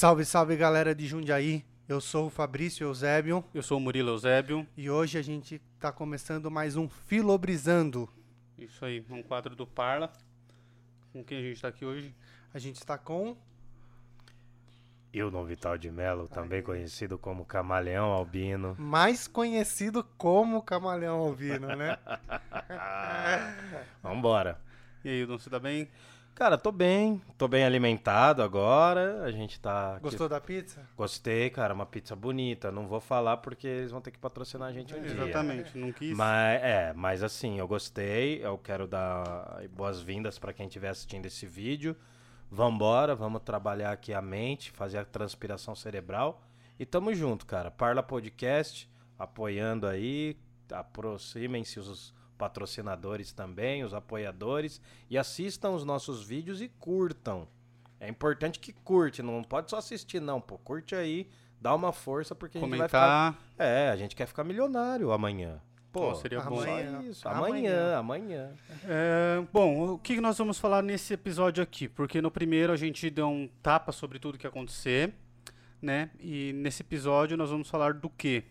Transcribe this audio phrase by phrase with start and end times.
[0.00, 1.62] Salve, salve galera de Jundiaí.
[1.86, 4.66] Eu sou o Fabrício Eusébio Eu sou o Murilo Eusébio.
[4.74, 8.08] e hoje a gente tá começando mais um Filobrizando.
[8.56, 10.10] Isso aí, um quadro do Parla.
[11.12, 12.14] Com quem a gente tá aqui hoje?
[12.54, 13.36] A gente está com
[15.12, 18.74] Hildon Vital de Mello, também conhecido como Camaleão Albino.
[18.78, 21.98] mais conhecido como Camaleão Albino, né?
[24.02, 24.58] Vambora.
[25.04, 25.90] E aí, Dom, você tá bem?
[26.40, 29.24] Cara, tô bem, tô bem alimentado agora.
[29.24, 29.96] A gente tá.
[29.96, 30.80] aqui- Gostou da pizza?
[30.96, 32.72] Gostei, cara, uma pizza bonita.
[32.72, 35.10] Não vou falar porque eles vão ter que patrocinar a gente um dia.
[35.12, 36.16] Exatamente, não quis.
[36.16, 38.42] Mas é, mas assim, eu gostei.
[38.42, 41.94] Eu quero dar boas-vindas pra quem estiver assistindo esse vídeo.
[42.50, 46.42] Vambora, vamos trabalhar aqui a mente, fazer a transpiração cerebral.
[46.78, 47.70] E tamo junto, cara.
[47.70, 48.88] Parla Podcast,
[49.18, 50.38] apoiando aí.
[50.72, 54.80] Aproximem-se os patrocinadores também, os apoiadores.
[55.10, 57.46] E assistam os nossos vídeos e curtam.
[58.00, 60.40] É importante que curte, não pode só assistir, não.
[60.40, 61.28] Pô, curte aí,
[61.60, 63.32] dá uma força, porque a gente vai ficar.
[63.34, 63.46] Comentar.
[63.58, 65.60] É, a gente quer ficar milionário amanhã.
[65.92, 66.56] Pô, Pô, seria bom.
[66.56, 67.02] só Amanhã.
[67.02, 67.28] isso.
[67.28, 67.98] Amanhã.
[67.98, 68.52] Amanhã, amanhã.
[68.84, 71.88] É, bom, o que que nós vamos falar nesse episódio aqui?
[71.88, 75.12] Porque no primeiro a gente deu um tapa sobre tudo que ia acontecer,
[75.82, 76.10] né?
[76.20, 78.44] E nesse episódio nós vamos falar do quê?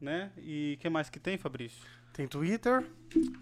[0.00, 0.32] né?
[0.38, 1.86] E o que mais que tem, Fabrício?
[2.14, 2.86] Tem Twitter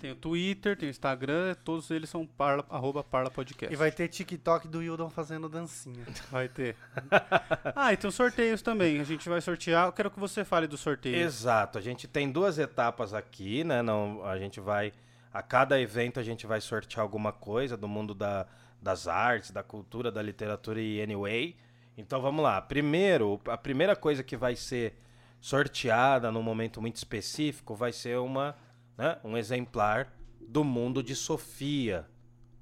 [0.01, 3.71] Tem o Twitter, tem o Instagram, todos eles são parla, arroba Parla Podcast.
[3.71, 6.07] e vai ter TikTok do Hildon fazendo dancinha.
[6.31, 6.75] Vai ter.
[7.77, 8.99] ah, e tem os sorteios também.
[8.99, 9.87] A gente vai sortear.
[9.87, 11.17] Eu quero que você fale do sorteio.
[11.17, 13.83] Exato, a gente tem duas etapas aqui, né?
[13.83, 14.93] Não, a gente vai.
[15.33, 18.47] A cada evento a gente vai sortear alguma coisa do mundo da,
[18.81, 21.55] das artes, da cultura, da literatura e anyway.
[21.97, 22.61] Então vamos lá.
[22.61, 24.99] Primeiro, a primeira coisa que vai ser
[25.43, 28.57] sorteada num momento muito específico vai ser uma,
[28.97, 32.07] né, um exemplar do Mundo de Sofia.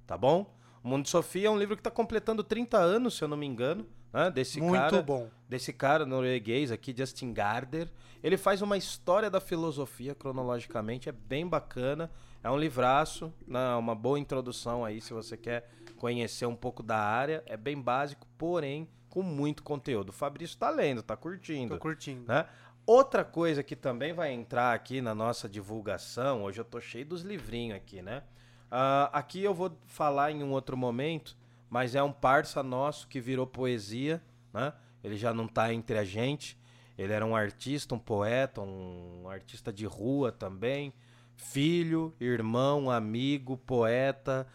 [0.07, 0.57] Tá bom?
[0.83, 3.37] O Mundo de Sofia é um livro que está completando 30 anos, se eu não
[3.37, 4.31] me engano, né?
[4.31, 5.29] Desse Muito cara bom.
[5.47, 7.89] desse cara norueguês aqui, Justin Gardner.
[8.23, 12.11] Ele faz uma história da filosofia cronologicamente, é bem bacana.
[12.43, 16.97] É um livraço, né, uma boa introdução aí se você quer conhecer um pouco da
[16.99, 17.43] área.
[17.45, 20.11] É bem básico, porém com muito conteúdo.
[20.11, 21.75] O Fabrício tá lendo, tá curtindo.
[21.75, 22.25] Tô curtindo.
[22.27, 22.47] né?
[22.93, 27.23] Outra coisa que também vai entrar aqui na nossa divulgação, hoje eu tô cheio dos
[27.23, 28.25] livrinhos aqui, né?
[28.69, 31.37] Ah, aqui eu vou falar em um outro momento,
[31.71, 34.21] mas é um parça nosso que virou poesia,
[34.53, 34.73] né?
[35.05, 36.59] Ele já não tá entre a gente.
[36.99, 40.93] Ele era um artista, um poeta, um artista de rua também.
[41.37, 44.49] Filho, irmão, amigo, poeta,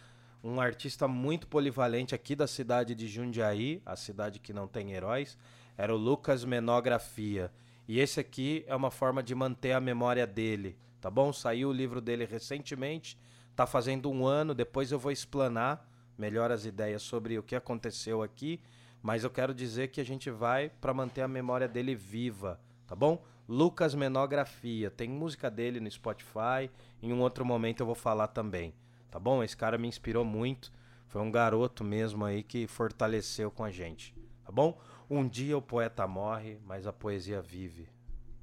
[0.44, 5.38] um artista muito polivalente aqui da cidade de Jundiaí, a cidade que não tem heróis,
[5.77, 7.50] era o Lucas Menografia.
[7.88, 11.32] E esse aqui é uma forma de manter a memória dele, tá bom?
[11.32, 13.18] Saiu o livro dele recentemente,
[13.56, 15.88] tá fazendo um ano, depois eu vou explanar
[16.18, 18.60] melhor as ideias sobre o que aconteceu aqui,
[19.02, 22.96] mas eu quero dizer que a gente vai para manter a memória dele viva, tá
[22.96, 23.24] bom?
[23.48, 26.72] Lucas Menografia, tem música dele no Spotify,
[27.02, 28.74] em um outro momento eu vou falar também,
[29.12, 29.44] tá bom?
[29.44, 30.72] Esse cara me inspirou muito,
[31.08, 34.80] foi um garoto mesmo aí que fortaleceu com a gente, tá bom?
[35.10, 37.88] Um dia o poeta morre, mas a poesia vive,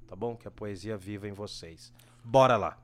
[0.06, 0.36] tá bom?
[0.36, 1.92] Que a poesia viva em vocês.
[2.24, 2.78] Bora lá.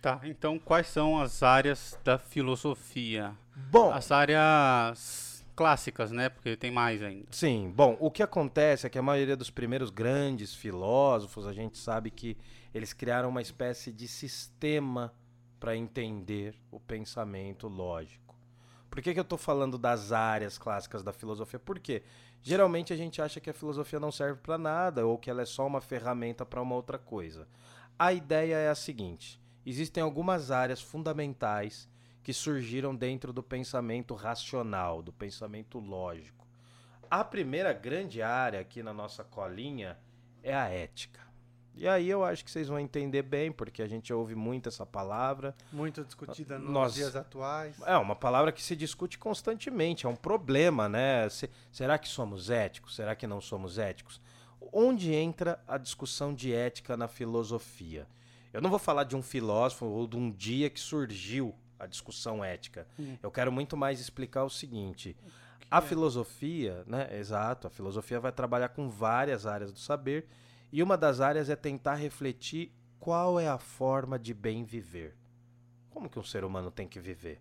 [0.00, 3.36] Tá, então quais são as áreas da filosofia?
[3.70, 6.28] Bom, As áreas clássicas, né?
[6.28, 7.26] Porque tem mais ainda.
[7.32, 11.76] Sim, bom, o que acontece é que a maioria dos primeiros grandes filósofos, a gente
[11.76, 12.36] sabe que
[12.72, 15.12] eles criaram uma espécie de sistema
[15.58, 18.36] para entender o pensamento lógico.
[18.88, 21.58] Por que, que eu estou falando das áreas clássicas da filosofia?
[21.58, 22.02] Porque
[22.42, 25.46] geralmente a gente acha que a filosofia não serve para nada ou que ela é
[25.46, 27.46] só uma ferramenta para uma outra coisa.
[27.98, 31.88] A ideia é a seguinte: existem algumas áreas fundamentais
[32.22, 36.46] que surgiram dentro do pensamento racional, do pensamento lógico.
[37.10, 39.98] A primeira grande área aqui na nossa colinha
[40.42, 41.27] é a ética.
[41.78, 44.84] E aí eu acho que vocês vão entender bem, porque a gente ouve muito essa
[44.84, 45.54] palavra.
[45.72, 47.76] Muito discutida nos Nós- dias atuais.
[47.86, 51.28] É uma palavra que se discute constantemente, é um problema, né?
[51.28, 52.96] Se- será que somos éticos?
[52.96, 54.20] Será que não somos éticos?
[54.72, 58.06] Onde entra a discussão de ética na filosofia?
[58.52, 62.42] Eu não vou falar de um filósofo ou de um dia que surgiu a discussão
[62.44, 62.88] ética.
[63.22, 65.16] Eu quero muito mais explicar o seguinte:
[65.70, 67.08] a filosofia, né?
[67.16, 70.26] Exato, a filosofia vai trabalhar com várias áreas do saber
[70.72, 75.16] e uma das áreas é tentar refletir qual é a forma de bem viver.
[75.90, 77.40] Como que um ser humano tem que viver?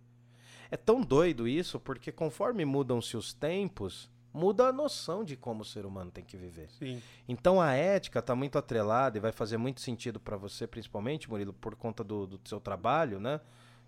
[0.69, 5.65] É tão doido isso porque conforme mudam-se os tempos, muda a noção de como o
[5.65, 6.69] ser humano tem que viver.
[6.69, 7.01] Sim.
[7.27, 11.53] Então a ética está muito atrelada e vai fazer muito sentido para você, principalmente, Murilo,
[11.53, 13.41] por conta do, do seu trabalho, né?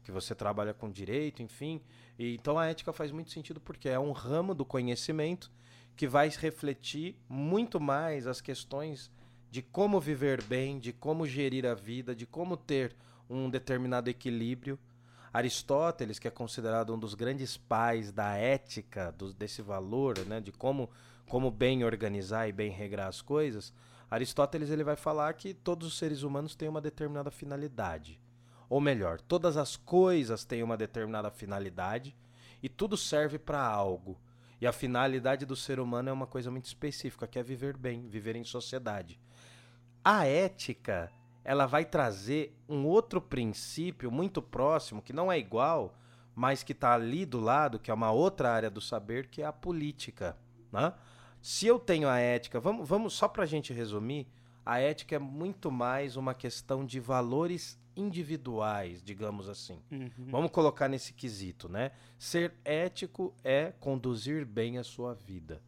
[0.04, 1.82] Que você trabalha com direito, enfim.
[2.18, 5.52] E, então a ética faz muito sentido porque é um ramo do conhecimento
[5.96, 9.12] que vai refletir muito mais as questões
[9.52, 12.96] de como viver bem, de como gerir a vida, de como ter
[13.30, 14.78] um determinado equilíbrio.
[15.32, 20.52] Aristóteles, que é considerado um dos grandes pais da ética, do- desse valor, né, de
[20.52, 20.90] como,
[21.28, 23.74] como bem organizar e bem regrar as coisas,
[24.10, 28.20] Aristóteles ele vai falar que todos os seres humanos têm uma determinada finalidade.
[28.68, 32.16] Ou melhor, todas as coisas têm uma determinada finalidade
[32.62, 34.20] e tudo serve para algo.
[34.60, 38.08] E a finalidade do ser humano é uma coisa muito específica, que é viver bem,
[38.08, 39.20] viver em sociedade.
[40.04, 41.12] A ética,
[41.44, 45.98] ela vai trazer um outro princípio muito próximo, que não é igual,
[46.36, 49.46] mas que está ali do lado, que é uma outra área do saber, que é
[49.46, 50.38] a política.
[50.72, 50.94] Né?
[51.42, 54.28] Se eu tenho a ética, vamos, vamos só para a gente resumir,
[54.66, 59.82] a ética é muito mais uma questão de valores individuais, digamos assim.
[59.92, 60.12] Uhum.
[60.30, 61.92] Vamos colocar nesse quesito, né?
[62.18, 65.62] Ser ético é conduzir bem a sua vida.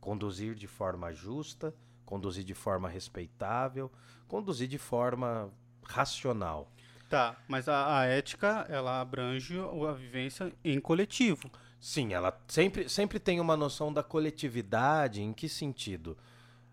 [0.00, 3.90] Conduzir de forma justa, conduzir de forma respeitável,
[4.28, 5.50] conduzir de forma
[5.86, 6.70] racional.
[7.08, 11.50] Tá, mas a, a ética, ela abrange a vivência em coletivo.
[11.78, 16.16] Sim, ela sempre, sempre tem uma noção da coletividade, em que sentido?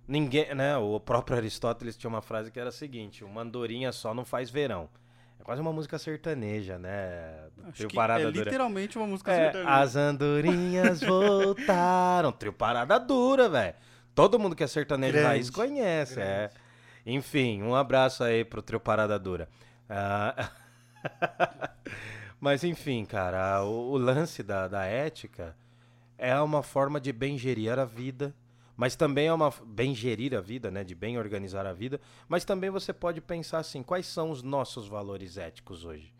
[0.07, 4.13] Ninguém, né, o próprio Aristóteles tinha uma frase que era a seguinte, uma andorinha só
[4.13, 4.89] não faz verão.
[5.39, 7.47] É quase uma música sertaneja, né?
[7.63, 8.45] Acho Trio que Parada é Dura.
[8.45, 9.69] literalmente uma música É, sertaneja.
[9.71, 12.31] as andorinhas voltaram.
[12.31, 13.75] Trio Parada Dura, velho.
[14.13, 16.49] Todo mundo que é sertanejo Grande, raiz conhece, é.
[17.05, 19.49] Enfim, um abraço aí pro Trio Parada Dura.
[19.89, 20.51] Ah,
[22.39, 25.55] Mas enfim, cara, o, o lance da, da ética
[26.17, 28.35] é uma forma de bem gerir a vida,
[28.75, 32.43] mas também é uma bem gerir a vida, né, de bem organizar a vida, mas
[32.43, 36.13] também você pode pensar assim, quais são os nossos valores éticos hoje?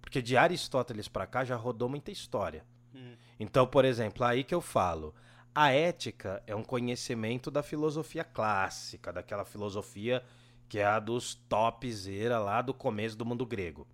[0.00, 2.64] Porque de Aristóteles pra cá já rodou muita história.
[2.94, 3.14] Hum.
[3.38, 5.14] Então, por exemplo, aí que eu falo,
[5.54, 10.22] a ética é um conhecimento da filosofia clássica, daquela filosofia
[10.68, 13.86] que é a dos topzera lá do começo do mundo grego.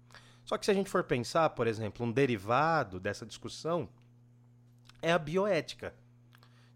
[0.44, 3.88] Só que se a gente for pensar, por exemplo, um derivado dessa discussão
[5.00, 5.94] é a bioética.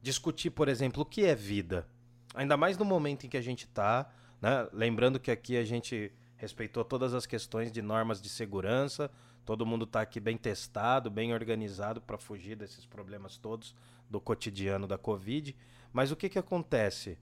[0.00, 1.86] Discutir, por exemplo, o que é vida.
[2.34, 4.08] Ainda mais no momento em que a gente está,
[4.40, 4.68] né?
[4.72, 9.10] Lembrando que aqui a gente respeitou todas as questões de normas de segurança,
[9.48, 13.74] todo mundo está aqui bem testado, bem organizado para fugir desses problemas todos
[14.06, 15.56] do cotidiano da Covid.
[15.90, 17.18] Mas o que, que acontece?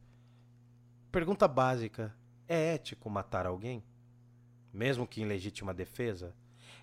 [1.13, 2.13] Pergunta básica:
[2.49, 3.81] é ético matar alguém?
[4.73, 6.35] Mesmo que em legítima defesa?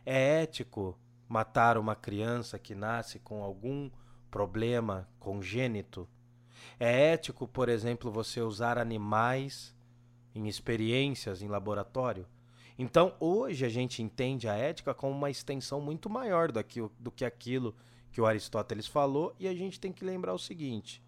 [0.05, 0.97] É ético
[1.27, 3.91] matar uma criança que nasce com algum
[4.31, 6.07] problema congênito?
[6.79, 9.75] É ético, por exemplo, você usar animais
[10.33, 12.25] em experiências em laboratório?
[12.77, 16.63] Então, hoje a gente entende a ética como uma extensão muito maior do
[17.11, 17.75] que, aquilo
[18.11, 21.01] que o Aristóteles falou, e a gente tem que lembrar o seguinte: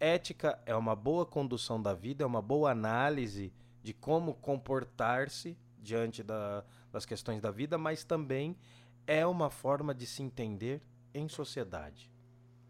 [0.00, 3.52] ética é uma boa condução da vida, é uma boa análise
[3.82, 8.56] de como comportar-se diante da- das questões da vida, mas também
[9.06, 10.80] é uma forma de se entender
[11.12, 12.10] em sociedade.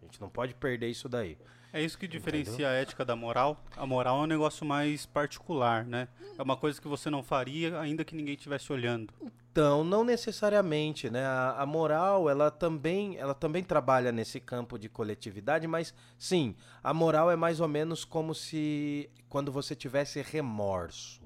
[0.00, 1.38] A gente não pode perder isso daí.
[1.72, 3.62] É isso que diferencia a ética da moral.
[3.76, 6.06] A moral é um negócio mais particular, né?
[6.38, 9.12] É uma coisa que você não faria ainda que ninguém estivesse olhando.
[9.50, 11.24] Então, não necessariamente, né?
[11.24, 16.92] A, a moral, ela também, ela também trabalha nesse campo de coletividade, mas sim, a
[16.92, 21.22] moral é mais ou menos como se quando você tivesse remorso,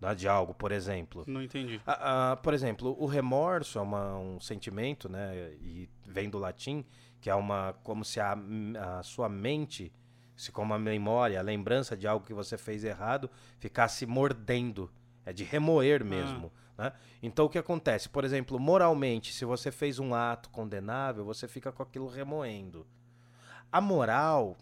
[0.00, 1.24] né, de algo, por exemplo.
[1.26, 1.80] Não entendi.
[1.86, 5.52] Ah, ah, por exemplo, o remorso é uma- um sentimento, né?
[5.62, 6.84] E vem do latim,
[7.24, 7.74] que é uma.
[7.82, 8.36] como se a,
[8.98, 9.90] a sua mente,
[10.36, 14.90] se como a memória, a lembrança de algo que você fez errado, ficasse mordendo.
[15.24, 16.52] É de remoer mesmo.
[16.76, 16.92] Né?
[17.22, 18.10] Então o que acontece?
[18.10, 22.86] Por exemplo, moralmente, se você fez um ato condenável, você fica com aquilo remoendo.
[23.72, 24.54] A moral,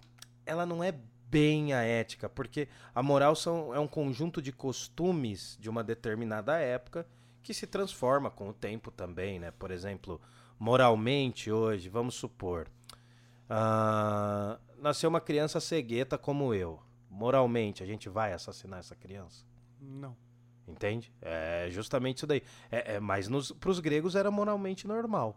[0.47, 0.95] ela não é
[1.29, 6.61] bem a ética, porque a moral são, é um conjunto de costumes de uma determinada
[6.61, 7.09] época
[7.43, 9.51] que se transforma com o tempo também, né?
[9.51, 10.21] Por exemplo,
[10.63, 12.69] moralmente hoje, vamos supor,
[13.51, 16.81] ah, nasceu uma criança cegueta como eu.
[17.11, 19.45] Moralmente, a gente vai assassinar essa criança?
[19.81, 20.17] Não.
[20.67, 21.13] Entende?
[21.21, 22.45] É justamente isso daí.
[22.71, 23.29] É, é, mas
[23.59, 25.37] para os gregos era moralmente normal.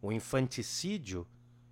[0.00, 1.26] O infanticídio,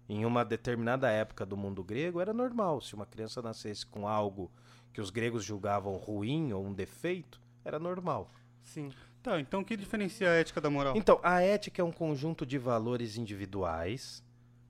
[0.06, 2.82] em uma determinada época do mundo grego, era normal.
[2.82, 4.52] Se uma criança nascesse com algo
[4.92, 8.30] que os gregos julgavam ruim ou um defeito, era normal.
[8.62, 8.90] Sim.
[9.22, 10.96] Tá, então o que diferencia a ética da moral?
[10.96, 14.22] Então, a ética é um conjunto de valores individuais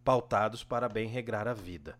[0.04, 1.96] pautados para bem regrar a vida.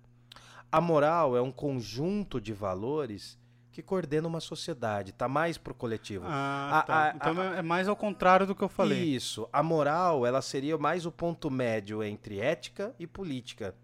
[0.71, 3.38] A moral é um conjunto de valores
[3.71, 6.26] que coordena uma sociedade, tá mais pro coletivo.
[6.28, 7.04] Ah, A- tá.
[7.11, 9.02] a- então é mais ao contrário do que eu falei.
[9.02, 9.49] Isso.
[9.50, 13.75] A moral, ela seria mais o ponto médio entre ética e política.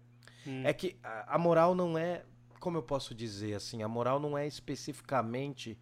[0.45, 0.61] Hum.
[0.63, 2.23] É que a, a moral não é,
[2.59, 5.75] como eu posso dizer assim, a moral não é especificamente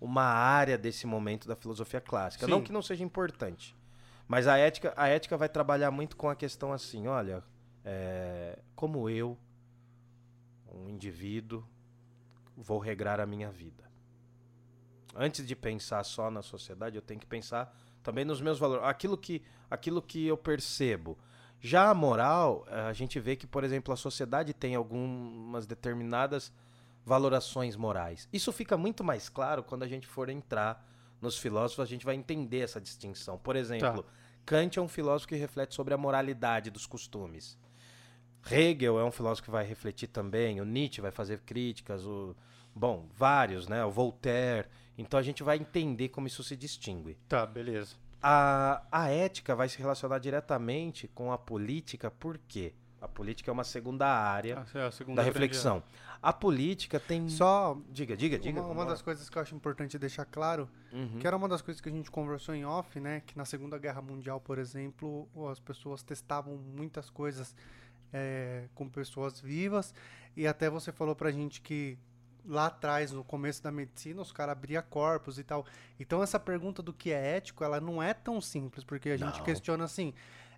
[0.00, 2.44] uma área desse momento da filosofia clássica.
[2.44, 2.50] Sim.
[2.50, 3.76] Não que não seja importante.
[4.28, 7.42] Mas a ética, a ética vai trabalhar muito com a questão assim, olha,
[7.84, 9.38] é, como eu,
[10.72, 11.64] um indivíduo,
[12.56, 13.84] vou regrar a minha vida.
[15.14, 19.16] Antes de pensar só na sociedade, eu tenho que pensar também nos meus valores, aquilo
[19.16, 21.18] que, aquilo que eu percebo.
[21.60, 26.52] Já a moral, a gente vê que, por exemplo, a sociedade tem algumas determinadas
[27.06, 28.28] valorações morais.
[28.32, 30.84] Isso fica muito mais claro quando a gente for entrar
[31.22, 33.38] nos filósofos, a gente vai entender essa distinção.
[33.38, 34.04] Por exemplo,
[34.44, 37.56] Kant é um filósofo que reflete sobre a moralidade dos costumes.
[38.50, 42.34] Hegel é um filósofo que vai refletir também, o Nietzsche vai fazer críticas, o
[42.74, 43.84] bom, vários, né?
[43.84, 44.68] O Voltaire.
[44.98, 47.16] Então a gente vai entender como isso se distingue.
[47.28, 47.94] Tá, beleza.
[48.20, 52.74] A, a ética vai se relacionar diretamente com a política, por quê?
[53.00, 55.82] A política é uma segunda área Essa é a segunda da reflexão.
[56.22, 57.28] A política tem.
[57.28, 58.60] Só Diga, diga, diga.
[58.62, 61.18] uma, uma das coisas que eu acho importante deixar claro, Uhum.
[61.20, 63.20] que era uma das coisas que a gente conversou em off, né?
[63.26, 67.54] Que na Segunda Guerra Mundial, por exemplo, as pessoas testavam muitas coisas
[68.12, 69.94] é, com pessoas vivas.
[70.36, 71.98] E até você falou pra gente que
[72.48, 75.66] lá atrás, no começo da medicina, os caras abriam corpos e tal.
[75.98, 79.38] Então essa pergunta do que é ético, ela não é tão simples, porque a gente
[79.38, 79.44] Não.
[79.44, 80.14] questiona assim,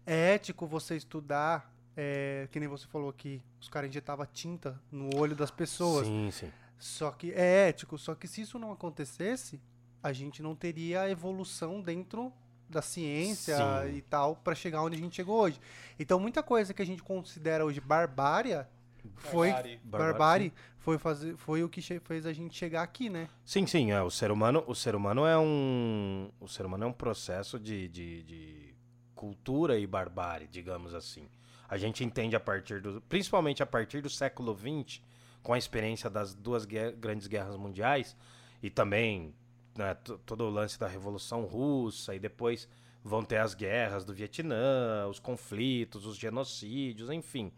[0.07, 5.11] é ético você estudar, é, que nem você falou que os caras injetavam tinta no
[5.17, 6.07] olho das pessoas.
[6.07, 6.53] Sim, sim.
[6.79, 9.61] Só que é ético, só que se isso não acontecesse,
[10.01, 12.33] a gente não teria a evolução dentro
[12.71, 13.97] da ciência Sim.
[13.97, 15.59] e tal pra chegar onde a gente chegou hoje.
[15.99, 18.69] Então muita coisa que a gente considera hoje barbária
[19.17, 19.81] foi Barbárie.
[19.83, 23.29] barbárie, foi fazer foi o que fez a gente chegar aqui, né?
[23.45, 26.87] Sim, sim, é, o ser humano, o ser humano é um, o ser humano é
[26.87, 28.75] um processo de, de, de
[29.17, 31.29] cultura e barbárie, digamos assim.
[31.69, 35.01] A gente entende a partir do, principalmente a partir do século XX,
[35.43, 38.17] com a experiência das duas grandes guerras mundiais
[38.63, 39.35] e também
[39.77, 42.69] né, to- todo o lance da Revolução Russa e depois
[43.05, 47.53] vão ter as guerras do Vietnã, os conflitos, os genocídios, enfim.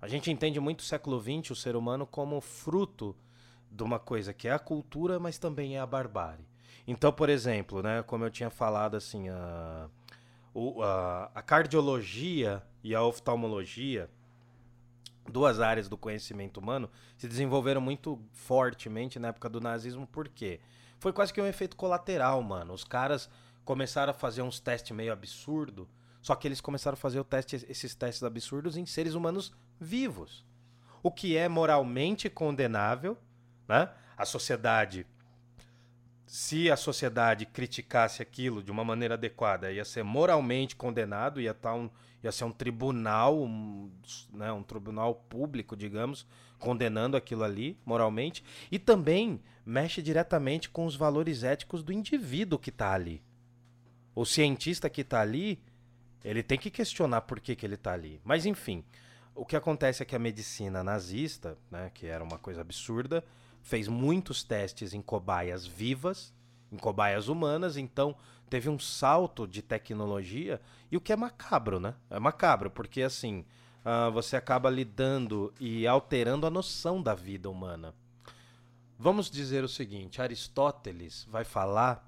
[0.00, 3.14] A gente entende muito o século XX, o ser humano, como fruto
[3.70, 6.44] de uma coisa que é a cultura, mas também é a barbárie.
[6.86, 9.88] Então, por exemplo, né, como eu tinha falado, assim, a,
[10.58, 14.10] o- a, a cardiologia e a oftalmologia,
[15.30, 20.60] duas áreas do conhecimento humano, se desenvolveram muito fortemente na época do nazismo, por quê?
[20.98, 22.72] Foi quase que um efeito colateral, mano.
[22.74, 23.28] Os caras
[23.64, 25.88] começaram a fazer uns testes meio absurdo,
[26.20, 30.44] só que eles começaram a fazer teste, esses testes absurdos em seres humanos vivos.
[31.02, 33.16] O que é moralmente condenável,
[33.68, 33.90] né?
[34.16, 35.06] A sociedade,
[36.28, 41.74] se a sociedade criticasse aquilo de uma maneira adequada, ia ser moralmente condenado, ia, tá
[41.74, 41.88] um,
[42.22, 43.90] ia ser um tribunal, um,
[44.34, 46.26] né, um tribunal público, digamos,
[46.58, 52.68] condenando aquilo ali moralmente, e também mexe diretamente com os valores éticos do indivíduo que
[52.68, 53.22] está ali.
[54.14, 55.62] O cientista que está ali,
[56.22, 58.20] ele tem que questionar por que, que ele está ali.
[58.22, 58.84] Mas enfim,
[59.34, 63.24] o que acontece é que a medicina nazista, né, que era uma coisa absurda,
[63.62, 66.32] fez muitos testes em cobaias vivas,
[66.72, 68.16] em cobaias humanas, então
[68.48, 70.60] teve um salto de tecnologia,
[70.90, 71.94] e o que é macabro, né?
[72.10, 73.44] É macabro, porque assim,
[73.84, 77.94] ah, você acaba lidando e alterando a noção da vida humana.
[78.98, 82.06] Vamos dizer o seguinte: Aristóteles vai falar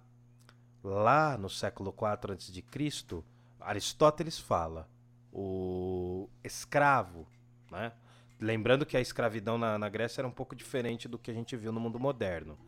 [0.83, 3.23] lá no século IV a.C.,
[3.61, 4.89] Aristóteles fala
[5.33, 7.27] o escravo,
[7.71, 7.93] né?
[8.41, 11.57] Lembrando que a escravidão na, na, Grécia era um pouco diferente do que a gente
[11.57, 12.59] viu no mundo moderno.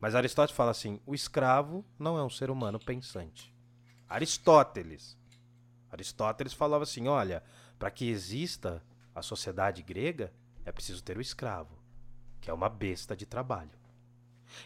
[0.00, 3.54] Mas Aristóteles fala assim: o escravo não é um ser humano pensante.
[4.08, 5.16] Aristóteles.
[5.90, 7.44] Aristóteles falava assim: olha,
[7.78, 8.82] para que exista
[9.14, 10.32] a sociedade grega,
[10.64, 11.78] é preciso ter o escravo,
[12.40, 13.78] que é uma besta de trabalho.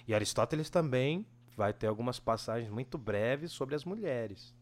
[0.09, 4.55] E Aristóteles também vai ter algumas passagens muito breves sobre as mulheres.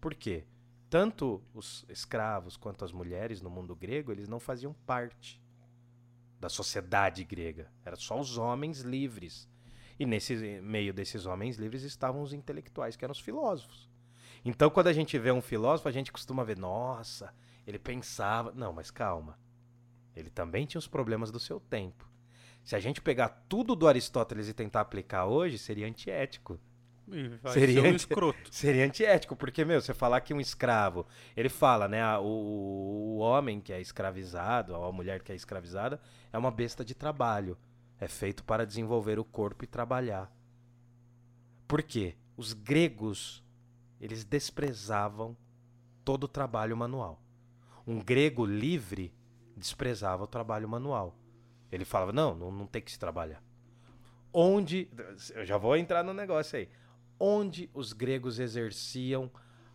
[0.00, 0.44] Por quê?
[0.90, 5.42] Tanto os escravos quanto as mulheres no mundo grego, eles não faziam parte
[6.40, 7.70] da sociedade grega.
[7.84, 9.48] Era só os homens livres.
[9.98, 13.88] E nesse meio desses homens livres estavam os intelectuais, que eram os filósofos.
[14.44, 17.34] Então, quando a gente vê um filósofo, a gente costuma ver, nossa,
[17.66, 18.52] ele pensava.
[18.52, 19.38] Não, mas calma.
[20.14, 22.08] Ele também tinha os problemas do seu tempo.
[22.64, 26.58] Se a gente pegar tudo do Aristóteles e tentar aplicar hoje, seria antiético.
[27.52, 28.54] Seria um escroto.
[28.54, 33.60] Seria antiético, porque, meu, você falar que um escravo, ele fala, né, o, o homem
[33.60, 36.00] que é escravizado, a mulher que é escravizada,
[36.32, 37.56] é uma besta de trabalho.
[38.00, 40.32] É feito para desenvolver o corpo e trabalhar.
[41.66, 42.14] Por quê?
[42.36, 43.44] Os gregos,
[44.00, 45.36] eles desprezavam
[46.04, 47.20] todo o trabalho manual.
[47.86, 49.12] Um grego livre
[49.56, 51.18] desprezava o trabalho manual.
[51.70, 53.42] Ele falava: não, não, não tem que se trabalhar.
[54.32, 54.88] Onde.
[55.34, 56.68] Eu já vou entrar no negócio aí.
[57.18, 59.30] Onde os gregos exerciam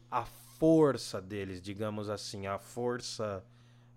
[0.09, 3.43] a força deles, digamos assim, a força,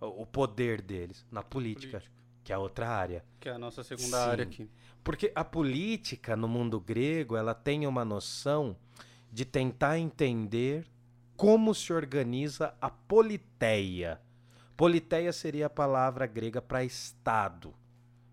[0.01, 2.17] o poder deles na política, política.
[2.43, 3.25] que é outra área.
[3.39, 4.71] Que é a nossa segunda Sim, área aqui.
[5.05, 8.77] Porque a política no mundo grego, ela tem uma noção
[9.31, 10.87] de tentar entender
[11.37, 14.21] como se organiza a politeia.
[14.77, 17.75] Politeia seria a palavra grega para Estado.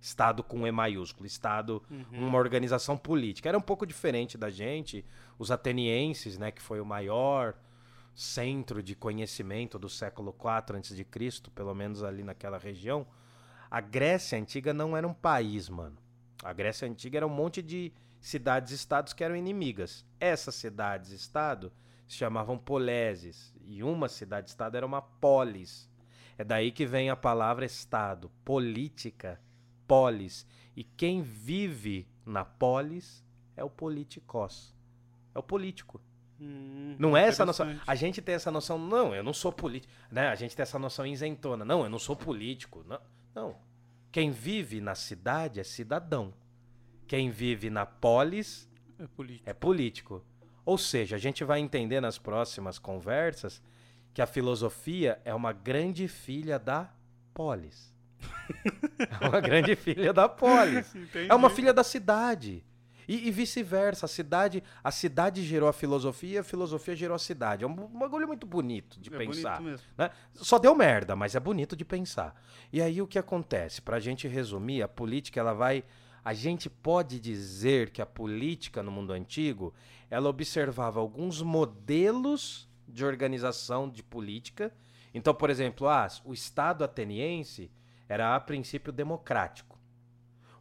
[0.03, 2.27] Estado com E maiúsculo, Estado, uhum.
[2.27, 3.47] uma organização política.
[3.47, 5.05] Era um pouco diferente da gente,
[5.39, 7.55] os atenienses, né, que foi o maior
[8.13, 13.07] centro de conhecimento do século IV a.C., pelo menos ali naquela região.
[13.71, 15.97] A Grécia antiga não era um país, mano.
[16.43, 20.05] A Grécia antiga era um monte de cidades-estados que eram inimigas.
[20.19, 21.71] Essas cidades-estado
[22.05, 25.89] se chamavam poleses, e uma cidade-estado era uma polis.
[26.37, 29.39] É daí que vem a palavra estado, política
[29.93, 30.47] polis.
[30.75, 33.23] E quem vive na polis
[33.55, 34.75] é o politikos.
[35.35, 36.01] É o político.
[36.41, 37.79] Hum, não é essa noção.
[37.85, 39.93] A gente tem essa noção, não, eu não sou político.
[40.11, 40.27] Né?
[40.29, 41.63] A gente tem essa noção isentona.
[41.63, 42.83] Não, eu não sou político.
[42.87, 42.99] Não.
[43.35, 43.55] não.
[44.11, 46.33] Quem vive na cidade é cidadão.
[47.05, 49.49] Quem vive na polis é político.
[49.49, 50.25] é político.
[50.65, 53.61] Ou seja, a gente vai entender nas próximas conversas
[54.11, 56.91] que a filosofia é uma grande filha da
[57.31, 57.92] polis.
[59.21, 60.93] é uma grande filha da polis.
[60.95, 61.29] Entendi.
[61.29, 62.63] É uma filha da cidade.
[63.07, 67.63] E, e vice-versa, a cidade, a cidade gerou a filosofia, a filosofia gerou a cidade.
[67.63, 69.61] É um bagulho muito bonito de é pensar.
[69.61, 70.09] Né?
[70.33, 72.41] Só deu merda, mas é bonito de pensar.
[72.71, 73.81] E aí o que acontece?
[73.81, 75.83] Pra gente resumir, a política ela vai.
[76.23, 79.73] A gente pode dizer que a política no mundo antigo
[80.09, 84.71] ela observava alguns modelos de organização de política.
[85.13, 87.69] Então, por exemplo, ah, o Estado ateniense
[88.07, 89.79] era a princípio democrático.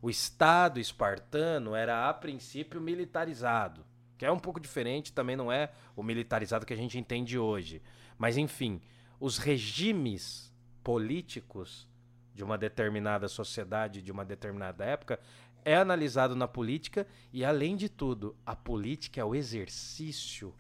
[0.01, 3.85] O Estado espartano era a princípio militarizado,
[4.19, 7.83] que é um pouco diferente, também não é o militarizado que a gente entende hoje.
[8.19, 8.81] Mas, enfim,
[9.21, 10.53] os regimes
[10.83, 11.89] políticos
[12.35, 15.21] de uma determinada sociedade, de uma determinada época,
[15.65, 20.55] é analisado na política e, além de tudo, a política é o exercício.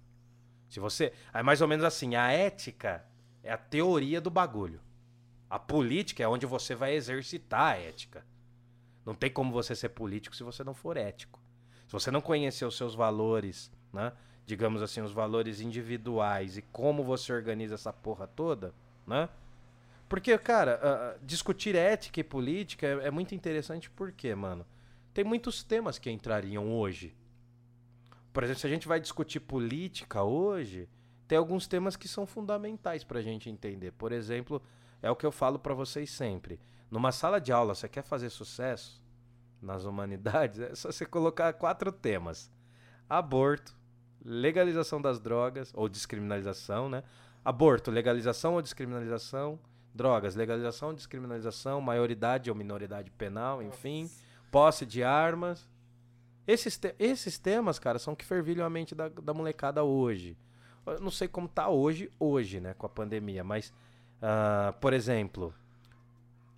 [0.68, 1.12] Se você.
[1.34, 3.04] É mais ou menos assim: a ética
[3.42, 4.80] é a teoria do bagulho.
[5.52, 8.24] A política é onde você vai exercitar a ética.
[9.04, 11.38] Não tem como você ser político se você não for ético.
[11.86, 14.14] Se você não conhecer os seus valores, né?
[14.46, 18.72] Digamos assim, os valores individuais e como você organiza essa porra toda,
[19.06, 19.28] né?
[20.08, 20.80] Porque, cara,
[21.20, 24.64] uh, discutir ética e política é, é muito interessante porque, mano,
[25.12, 27.14] tem muitos temas que entrariam hoje.
[28.32, 30.88] Por exemplo, se a gente vai discutir política hoje,
[31.28, 33.92] tem alguns temas que são fundamentais pra gente entender.
[33.92, 34.62] Por exemplo,
[35.02, 36.60] é o que eu falo para vocês sempre.
[36.90, 39.02] Numa sala de aula, você quer fazer sucesso
[39.60, 40.60] nas humanidades?
[40.60, 42.50] É só você colocar quatro temas:
[43.08, 43.76] aborto,
[44.24, 47.02] legalização das drogas, ou descriminalização, né?
[47.44, 49.58] Aborto, legalização ou descriminalização,
[49.92, 54.08] drogas, legalização ou descriminalização, maioridade ou minoridade penal, enfim,
[54.50, 55.68] posse de armas.
[56.46, 60.36] Esses, te esses temas, cara, são que fervilham a mente da, da molecada hoje.
[60.84, 63.72] Eu não sei como tá hoje, hoje, né, com a pandemia, mas
[64.22, 65.52] Uh, por exemplo,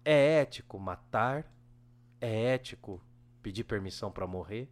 [0.04, 1.50] é ético matar?
[2.20, 3.00] É ético
[3.42, 4.70] pedir permissão para morrer?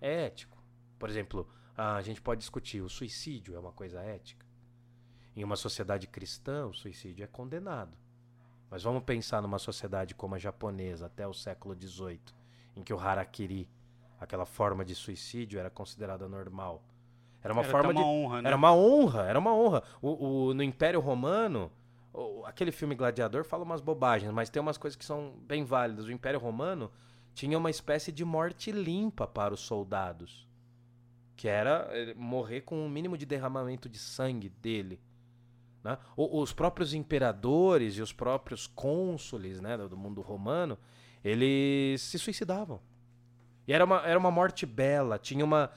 [0.00, 0.60] É ético.
[0.98, 4.44] Por exemplo, a gente pode discutir: o suicídio é uma coisa ética?
[5.34, 7.96] Em uma sociedade cristã, o suicídio é condenado.
[8.70, 12.20] Mas vamos pensar numa sociedade como a japonesa, até o século XVIII,
[12.76, 13.68] em que o harakiri,
[14.20, 16.82] aquela forma de suicídio, era considerada normal.
[17.42, 18.06] Era uma Era forma uma de.
[18.06, 18.48] honra, né?
[18.48, 19.82] Era uma honra, era uma honra.
[20.00, 21.70] O, o- no Império Romano,
[22.44, 26.06] aquele filme Gladiador fala umas bobagens, mas tem umas coisas que são bem válidas.
[26.06, 26.90] O Império Romano
[27.34, 30.46] tinha uma espécie de morte limpa para os soldados,
[31.36, 35.00] que era eh, morrer com o mínimo de derramamento de sangue dele.
[35.82, 35.98] né?
[36.16, 40.78] Os próprios imperadores e os próprios cônsules né, do do mundo romano,
[41.24, 42.80] eles se suicidavam.
[43.66, 45.18] E era uma, era uma morte bela.
[45.18, 45.70] Tinha uma.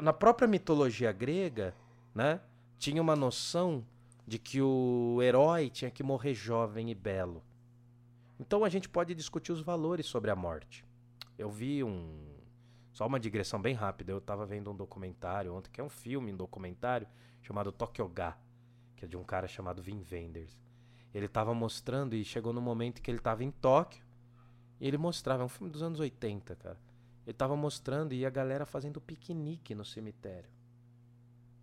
[0.00, 1.74] na própria mitologia grega,
[2.14, 2.40] né?
[2.78, 3.84] Tinha uma noção
[4.26, 7.42] de que o herói tinha que morrer jovem e belo.
[8.38, 10.84] Então a gente pode discutir os valores sobre a morte.
[11.38, 12.32] Eu vi um.
[12.92, 14.12] Só uma digressão bem rápida.
[14.12, 17.06] Eu estava vendo um documentário ontem, que é um filme, um documentário,
[17.40, 18.36] chamado Tokyo Ga,
[18.96, 20.58] que é de um cara chamado Wim Wenders.
[21.14, 24.04] Ele estava mostrando e chegou no momento que ele estava em Tóquio.
[24.80, 26.78] E ele mostrava, é um filme dos anos 80, cara.
[27.26, 30.50] Ele tava mostrando e a galera fazendo piquenique no cemitério.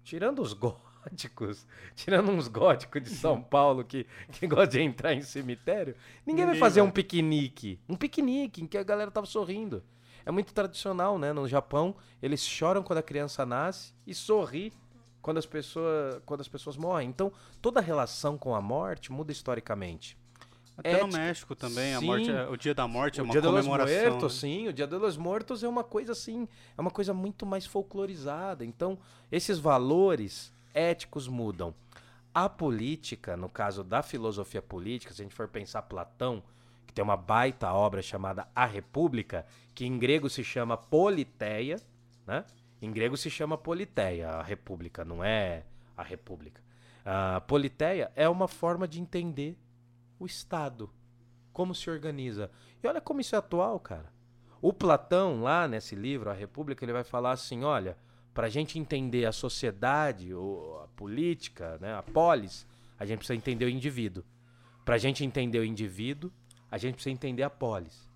[0.03, 0.53] Tirando os
[1.03, 6.45] góticos, tirando uns góticos de São Paulo que, que gostam de entrar em cemitério, ninguém,
[6.45, 6.89] vai Ninguém fazer vai.
[6.89, 7.79] um piquenique.
[7.87, 9.83] Um piquenique em que a galera tava sorrindo.
[10.25, 11.33] É muito tradicional, né?
[11.33, 14.73] No Japão, eles choram quando a criança nasce e sorri
[15.21, 17.09] quando as pessoas, quando as pessoas morrem.
[17.09, 17.31] Então,
[17.61, 20.17] toda a relação com a morte muda historicamente.
[20.77, 21.17] Até no ética.
[21.17, 22.05] México também, a Sim.
[22.05, 23.95] morte, é- o dia da morte é uma Dia comemoração.
[23.95, 24.39] Muertos, né?
[24.39, 27.65] sim, o Dia de los Muertos é uma coisa assim, é uma coisa muito mais
[27.65, 28.63] folclorizada.
[28.63, 28.97] Então,
[29.29, 31.73] esses valores éticos mudam.
[32.33, 36.43] A política, no caso da filosofia política, se a gente for pensar Platão,
[36.85, 41.81] que tem uma baita obra chamada A República, que em grego se chama Politeia,
[42.25, 42.45] né?
[42.81, 45.63] Em grego se chama Politeia, a República, não é
[45.97, 46.61] a República.
[47.03, 49.57] A Politeia é uma forma de entender
[50.17, 50.89] o Estado,
[51.51, 52.49] como se organiza.
[52.81, 54.13] E olha como isso é atual, cara.
[54.61, 57.97] O Platão, lá nesse livro, A República, ele vai falar assim: olha,
[58.33, 63.35] para a gente entender a sociedade, o- a política, né, a polis, a gente precisa
[63.37, 64.23] entender o indivíduo.
[64.85, 66.31] Para a gente entender o indivíduo,
[66.71, 68.07] a gente precisa entender a polis.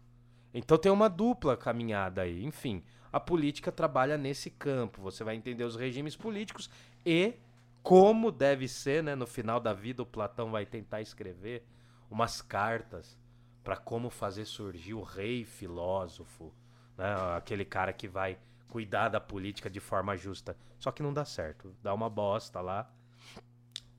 [0.54, 2.43] Então tem uma dupla caminhada aí.
[2.45, 5.02] Enfim, a política trabalha nesse campo.
[5.02, 6.69] Você vai entender os regimes políticos
[7.06, 7.34] e
[7.82, 9.15] como deve ser, né?
[9.15, 11.65] No final da vida, o Platão vai tentar escrever
[12.10, 13.17] umas cartas
[13.63, 16.54] para como fazer surgir o rei filósofo,
[16.97, 17.13] né?
[17.36, 18.38] Aquele cara que vai
[18.74, 20.58] cuidar da política de forma justa.
[20.80, 22.92] Só que não dá certo, dá uma bosta lá.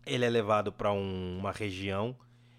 [0.05, 2.17] Ele é levado para uma região,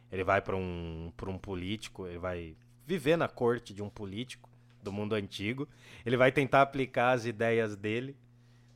[0.10, 4.50] ele vai para um, um político, ele vai viver na corte de um político
[4.82, 5.68] do mundo antigo.
[6.06, 8.18] Ele vai tentar aplicar as ideias dele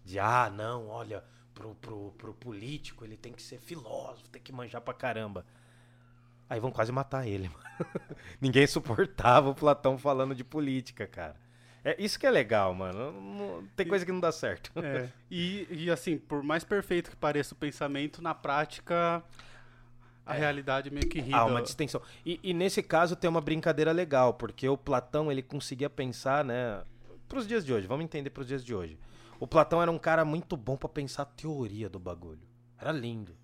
[0.03, 1.23] de ah, não, olha,
[1.53, 5.45] pro, pro, pro político ele tem que ser filósofo, tem que manjar pra caramba.
[6.49, 8.17] Aí vão quase matar ele, mano.
[8.41, 11.37] Ninguém suportava o Platão falando de política, cara.
[11.83, 13.11] É isso que é legal, mano.
[13.11, 14.71] Não- tem coisa que não dá certo.
[14.79, 15.09] É.
[15.31, 19.23] E, e assim, por mais perfeito que pareça o pensamento, na prática
[20.25, 21.33] a realidade meio que ri.
[21.33, 22.01] Há do- uma distensão.
[22.25, 26.83] E, e nesse caso tem uma brincadeira legal, porque o Platão ele conseguia pensar, né?
[27.27, 28.97] Pros dias de hoje, vamos entender pros dias de hoje.
[29.39, 32.41] O Platão era um cara muito bom pra pensar a teoria do bagulho.
[32.77, 33.35] Era lindo.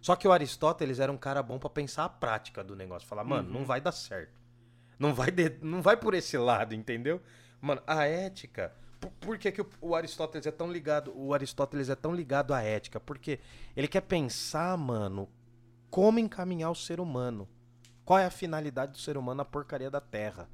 [0.00, 3.06] Só que o Aristóteles era um cara bom pra pensar a prática do negócio.
[3.08, 4.40] Falar, mano, não vai dar certo.
[4.98, 7.20] Não vai, de- não vai por esse lado, entendeu?
[7.60, 8.72] Mano, a ética.
[9.00, 11.12] Por, por que, que o, o Aristóteles é tão ligado?
[11.16, 12.98] O Aristóteles é tão ligado à ética?
[12.98, 13.38] Porque
[13.76, 15.28] ele quer pensar, mano,
[15.90, 17.48] como encaminhar o ser humano.
[18.04, 20.48] Qual é a finalidade do ser humano na porcaria da Terra?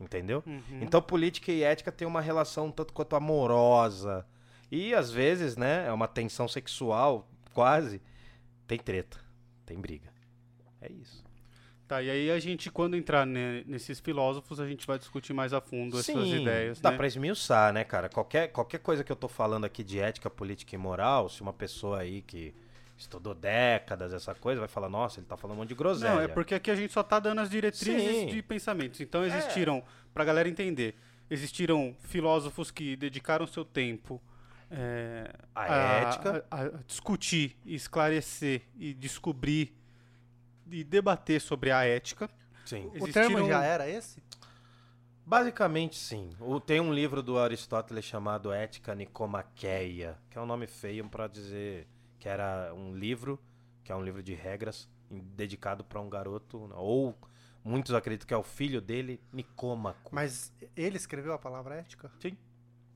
[0.00, 0.42] Entendeu?
[0.46, 0.80] Uhum.
[0.80, 4.26] Então política e ética tem uma relação tanto quanto amorosa.
[4.70, 8.02] E às vezes, né, é uma tensão sexual, quase.
[8.66, 9.18] Tem treta,
[9.64, 10.12] tem briga.
[10.80, 11.24] É isso.
[11.88, 15.54] Tá, e aí a gente, quando entrar ne- nesses filósofos, a gente vai discutir mais
[15.54, 16.96] a fundo essas ideias, dá né?
[16.98, 18.10] pra esmiuçar, né, cara?
[18.10, 21.52] Qualquer, qualquer coisa que eu tô falando aqui de ética, política e moral, se uma
[21.52, 22.54] pessoa aí que
[22.94, 26.14] estudou décadas essa coisa vai falar, nossa, ele tá falando um monte de groselha.
[26.16, 28.26] Não, é porque aqui a gente só tá dando as diretrizes Sim.
[28.26, 29.00] de pensamentos.
[29.00, 30.94] Então existiram, pra galera entender,
[31.30, 34.20] existiram filósofos que dedicaram seu tempo
[34.70, 36.44] é, A ética.
[36.50, 39.77] a, a discutir, esclarecer e descobrir
[40.70, 42.28] e debater sobre a ética.
[42.64, 42.90] Sim.
[43.00, 44.22] O termo já era esse?
[45.24, 46.30] Basicamente, sim.
[46.40, 51.26] O- tem um livro do Aristóteles chamado Ética Nicomaqueia, que é um nome feio pra
[51.26, 51.86] dizer
[52.18, 53.38] que era um livro,
[53.84, 57.14] que é um livro de regras, dedicado pra um garoto, ou
[57.62, 60.10] muitos acreditam que é o filho dele, Nicômaco.
[60.14, 62.10] Mas ele escreveu a palavra ética?
[62.20, 62.36] Sim.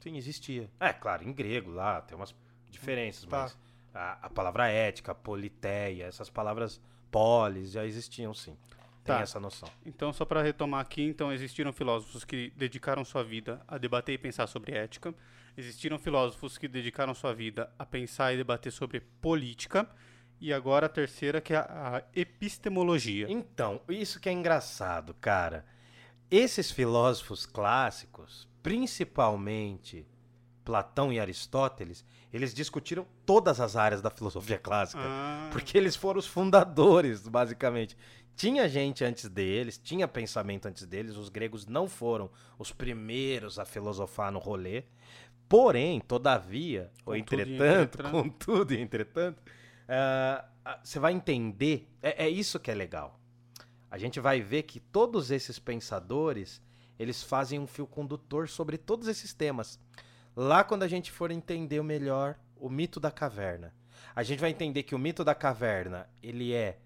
[0.01, 0.69] Sim, existia.
[0.81, 2.35] É, claro, em grego lá tem umas
[2.69, 3.43] diferenças, Tá.
[3.43, 3.59] mas
[3.95, 6.81] a, a palavra ética, politeia, essas palavras
[7.13, 8.57] polis já existiam sim.
[9.05, 9.21] Tem Tá.
[9.21, 9.69] essa noção.
[9.85, 14.19] Então, só para retomar aqui, então existiram filósofos que dedicaram sua vida a debater e
[14.19, 15.13] pensar sobre ética.
[15.57, 19.89] Existiram filósofos que dedicaram sua vida a pensar e debater sobre política.
[20.41, 23.27] E agora a terceira, que é a, a epistemologia.
[23.29, 25.67] Então, isso que é engraçado, cara.
[26.31, 30.07] Esses filósofos clássicos, principalmente
[30.65, 35.03] Platão e Aristóteles, eles discutiram todas as áreas da filosofia clássica.
[35.03, 37.97] Ah, Porque eles foram os fundadores, basicamente.
[38.35, 43.65] Tinha gente antes deles, tinha pensamento antes deles, os gregos não foram os primeiros a
[43.65, 44.85] filosofar no rolê.
[45.49, 48.11] Porém, todavia, ou Contudo e entretanto, entretanto.
[48.11, 49.43] contudo e entretanto,
[49.89, 53.21] ah, ah, você vai entender, é, é isso que é legal.
[53.91, 56.63] A gente vai ver que todos esses pensadores,
[56.99, 59.79] eles fazem um fio condutor sobre todos esses temas.
[60.35, 63.75] Lá quando a gente for entender melhor o mito da caverna,
[64.15, 66.79] a gente vai entender que o mito da caverna, ele é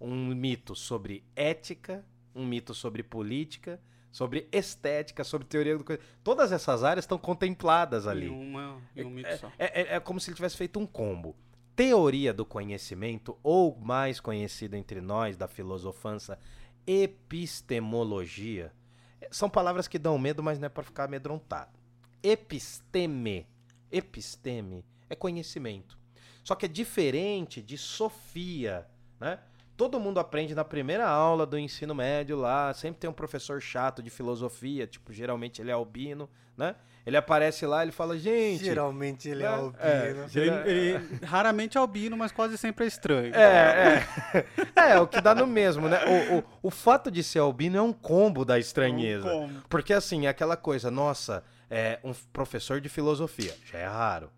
[0.00, 3.80] um mito sobre ética, um mito sobre política,
[4.12, 6.02] sobre estética, sobre teoria do coisa.
[6.24, 8.26] Todas essas áreas estão contempladas ali.
[8.26, 9.50] Em, uma, em um mito só.
[9.58, 11.36] É, é- é como se ele tivesse feito um combo.
[11.76, 16.38] Teoria do conhecimento, ou mais conhecido entre nós, da filosofança,
[16.86, 18.72] epistemologia.
[19.20, 21.78] É, São palavras que dão medo, mas não é para ficar amedrontado.
[22.22, 23.46] Episteme.
[23.90, 25.98] Episteme é conhecimento.
[26.44, 28.86] Só que é diferente de sofia,
[29.20, 29.38] né?
[29.76, 34.02] Todo mundo aprende na primeira aula do ensino médio lá, sempre tem um professor chato
[34.02, 36.74] de filosofia, tipo, geralmente ele é albino, né?
[37.06, 39.78] Ele aparece lá, ele fala, gente, Geralmente ele é É, albino.
[39.80, 40.30] é.
[40.34, 43.34] Ele, ele raramente é albino, mas quase sempre é estranho.
[43.34, 44.04] É,
[44.34, 44.46] é.
[44.92, 45.98] É, o que dá no mesmo, né?
[46.04, 49.26] O, o, o fato de ser albino é um combo da estranheza.
[49.28, 49.62] Um combo.
[49.68, 54.30] Porque, assim, é aquela coisa, nossa, é um professor de filosofia, já é raro.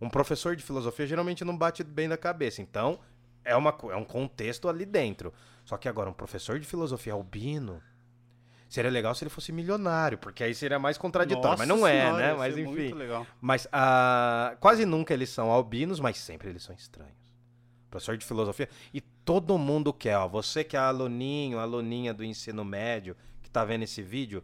[0.00, 2.98] Um professor de filosofia geralmente não bate bem na cabeça, então
[3.44, 5.32] é, uma, é um contexto ali dentro.
[5.64, 7.80] Só que agora, um professor de filosofia albino.
[8.68, 11.58] Seria legal se ele fosse milionário, porque aí seria mais contraditório.
[11.58, 12.34] mas não Nossa é, senhora, né?
[12.34, 12.94] Mas enfim.
[13.38, 17.12] Mas ah, quase nunca eles são albinos, mas sempre eles são estranhos.
[17.90, 18.70] Professor de filosofia.
[18.94, 20.26] E todo mundo quer, ó.
[20.26, 24.42] Você que é aluninho, aluninha do ensino médio, que tá vendo esse vídeo,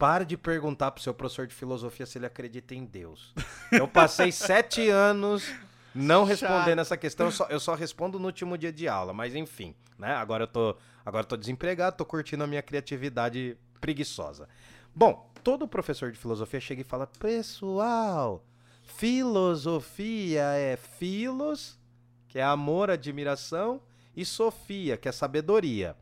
[0.00, 3.34] para de perguntar pro seu professor de filosofia se ele acredita em Deus.
[3.70, 5.46] Eu passei sete anos
[5.94, 9.34] não respondendo essa questão, eu só, eu só respondo no último dia de aula, mas
[9.34, 10.14] enfim, né?
[10.14, 14.48] Agora eu tô, agora eu tô desempregado, tô curtindo a minha criatividade preguiçosa.
[14.94, 18.42] Bom, todo professor de filosofia chega e fala: Pessoal,
[18.82, 21.78] filosofia é filos,
[22.26, 23.82] que é amor, admiração,
[24.16, 25.94] e sofia, que é sabedoria.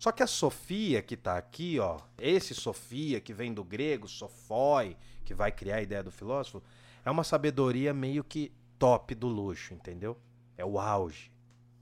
[0.00, 4.96] Só que a Sofia que tá aqui, ó, esse Sofia que vem do grego, sofoi,
[5.26, 6.62] que vai criar a ideia do filósofo,
[7.04, 10.16] é uma sabedoria meio que top do luxo, entendeu?
[10.56, 11.30] É o auge.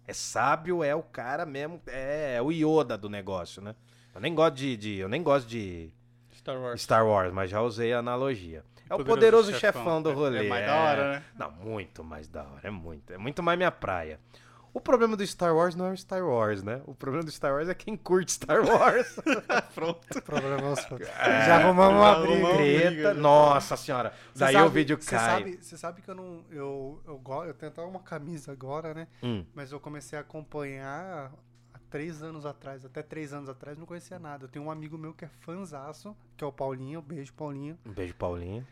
[0.05, 3.77] É sábio, é o cara mesmo, é, é o Yoda do negócio, né?
[4.13, 5.89] Eu nem gosto de, de- eu nem gosto de
[6.35, 6.83] Star Wars.
[6.83, 8.65] Star Wars, mas já usei a analogia.
[8.91, 10.03] É o Poderoso poderoso chefão, Chefão.
[10.03, 10.47] do É- rolê.
[10.47, 11.25] é mais da hora, né?
[11.39, 13.13] Não, muito mais da hora, é muito.
[13.13, 14.19] É muito mais minha praia.
[14.79, 16.81] O problema do Star Wars não é o Star Wars, né?
[16.87, 19.17] O problema do Star Wars é quem curte Star Wars.
[19.75, 20.23] Pronto.
[20.23, 20.87] Problemas.
[21.19, 22.33] Já arrumamos uma já briga.
[22.35, 22.91] arrumamos- Treta.
[22.91, 23.21] briga, né?
[23.21, 24.13] Nossa senhora.
[24.35, 25.19] Cê Daí sabe- o vídeo cai.
[25.19, 26.45] Sabe, você sabe que eu não.
[26.49, 29.09] Eu, eu, go- eu tenho até uma camisa agora, né?
[29.21, 29.45] Hum.
[29.53, 31.33] Mas eu comecei a acompanhar
[31.75, 32.85] há três anos atrás.
[32.85, 34.45] Até três anos atrás não conhecia nada.
[34.45, 37.03] Eu tenho um amigo meu que é fanzaço, que é o Paulinho.
[37.03, 37.77] Beijo, Paulinho.
[37.85, 38.65] Um beijo, Paulinho.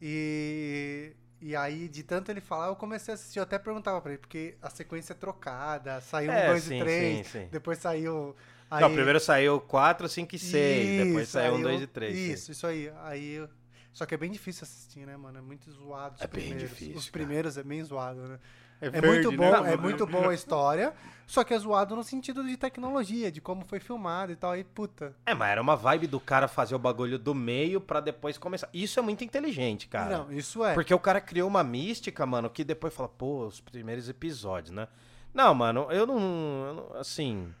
[0.00, 1.12] E.
[1.44, 3.40] E aí, de tanto ele falar, eu comecei a assistir.
[3.40, 6.00] Eu até perguntava pra ele, porque a sequência é trocada.
[6.00, 7.26] Saiu um, É, dois sim, e três.
[7.26, 7.48] sim, sim.
[7.50, 8.36] Depois saiu.
[8.70, 11.04] Aí, Não, primeiro saiu 4, 5 e 6.
[11.06, 12.16] Depois Isso, saiu 1, aí 2 eu- e 3.
[12.16, 12.92] Isso, isso aí.
[13.02, 13.46] Aí
[13.92, 15.36] Só que é bem difícil assistir, né, mano?
[15.36, 16.70] É muito zoado os É bem primeiros.
[16.70, 17.12] difícil, Os cara.
[17.12, 18.38] primeiros é bem zoado, né?
[18.82, 19.36] É, É verde, muito né?
[19.36, 20.92] bom, Não, é muito boa a história,
[21.26, 24.50] só que é zoado no sentido de tecnologia, de como foi filmado e tal.
[24.50, 25.14] Aí, puta.
[25.24, 28.68] É, mas era uma vibe do cara fazer o bagulho do meio pra depois começar.
[28.74, 30.18] Isso é muito inteligente, cara.
[30.18, 30.74] Não, isso é.
[30.74, 34.88] Porque o cara criou uma mística, mano, que depois fala, pô, os primeiros episódios, né?
[35.32, 36.18] Não, mano, eu não,
[36.66, 37.54] eu não- Assim.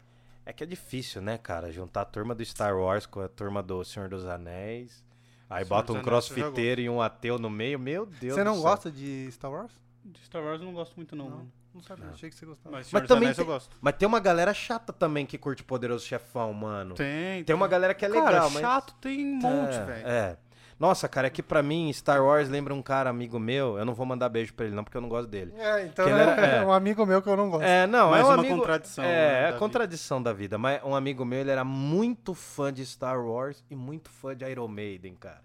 [0.44, 1.70] É que é difícil, né, cara?
[1.70, 5.04] Juntar a turma do Star Wars com a turma do Senhor dos Anéis.
[5.48, 7.78] Aí Senhor bota um crossfiteiro e um ateu no meio.
[7.78, 8.62] Meu Deus Você do não céu.
[8.64, 9.70] gosta de Star Wars?
[10.04, 11.24] De Star Wars eu não gosto muito, não.
[11.30, 11.36] Não.
[11.38, 11.52] mano.
[11.74, 12.12] Não sabia, Não.
[12.12, 12.76] achei que você gostava.
[12.76, 13.76] Mas Mas também Anéis eu tem- gosto.
[13.80, 16.94] Mas tem uma galera chata também que curte Poderoso Chefão, mano.
[16.94, 17.42] Tem.
[17.44, 18.60] Tem uma galera que é Cara, legal, mas.
[18.60, 20.06] chato tem um monte, é, velho.
[20.06, 20.36] É.
[20.78, 23.78] Nossa, cara, é que pra mim Star Wars lembra um cara amigo meu.
[23.78, 25.54] Eu não vou mandar beijo pra ele, não, porque eu não gosto dele.
[25.56, 26.64] É, então é, era- é.
[26.66, 27.62] um amigo meu que eu não gosto.
[27.64, 28.56] É, não, Mais é um uma amigo...
[28.58, 30.58] contradição, É, né, é da contradição da vida.
[30.58, 34.44] Mas um amigo meu, ele era muito fã de Star Wars e muito fã de
[34.44, 35.40] Iron Maiden, cara.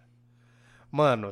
[0.91, 1.32] Mano,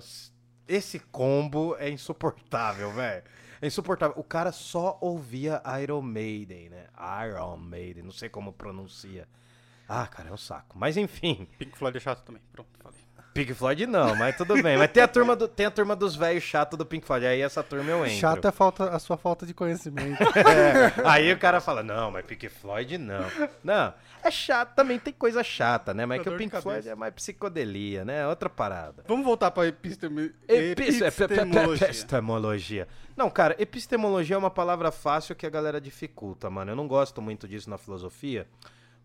[0.68, 3.24] esse combo é insuportável, velho.
[3.62, 4.16] É insuportável.
[4.18, 6.88] O cara só ouvia Iron Maiden, né?
[7.28, 9.28] Iron Maiden, não sei como pronuncia.
[9.88, 10.78] Ah, cara, é um saco.
[10.78, 11.48] Mas enfim.
[11.58, 12.42] Pink Floyd é chato também.
[12.52, 13.05] Pronto, falei.
[13.36, 14.78] Pink Floyd não, mas tudo bem.
[14.78, 17.26] Mas tem a turma, do, tem a turma dos velhos chato do Pink Floyd.
[17.26, 18.18] Aí essa turma eu entro.
[18.18, 20.24] Chato é falta, a sua falta de conhecimento.
[20.46, 23.26] É, aí o cara fala, não, mas Pink Floyd não.
[23.62, 23.94] Não,
[24.24, 26.06] é chato, também tem coisa chata, né?
[26.06, 26.56] Mas Dá que o Pink.
[26.62, 28.26] Floyd é mais psicodelia, né?
[28.26, 29.04] Outra parada.
[29.06, 30.32] Vamos voltar pra episteme...
[30.48, 31.88] Epis- epistemologia.
[31.88, 32.88] Epistemologia.
[33.18, 36.72] Não, cara, epistemologia é uma palavra fácil que a galera dificulta, mano.
[36.72, 38.48] Eu não gosto muito disso na filosofia,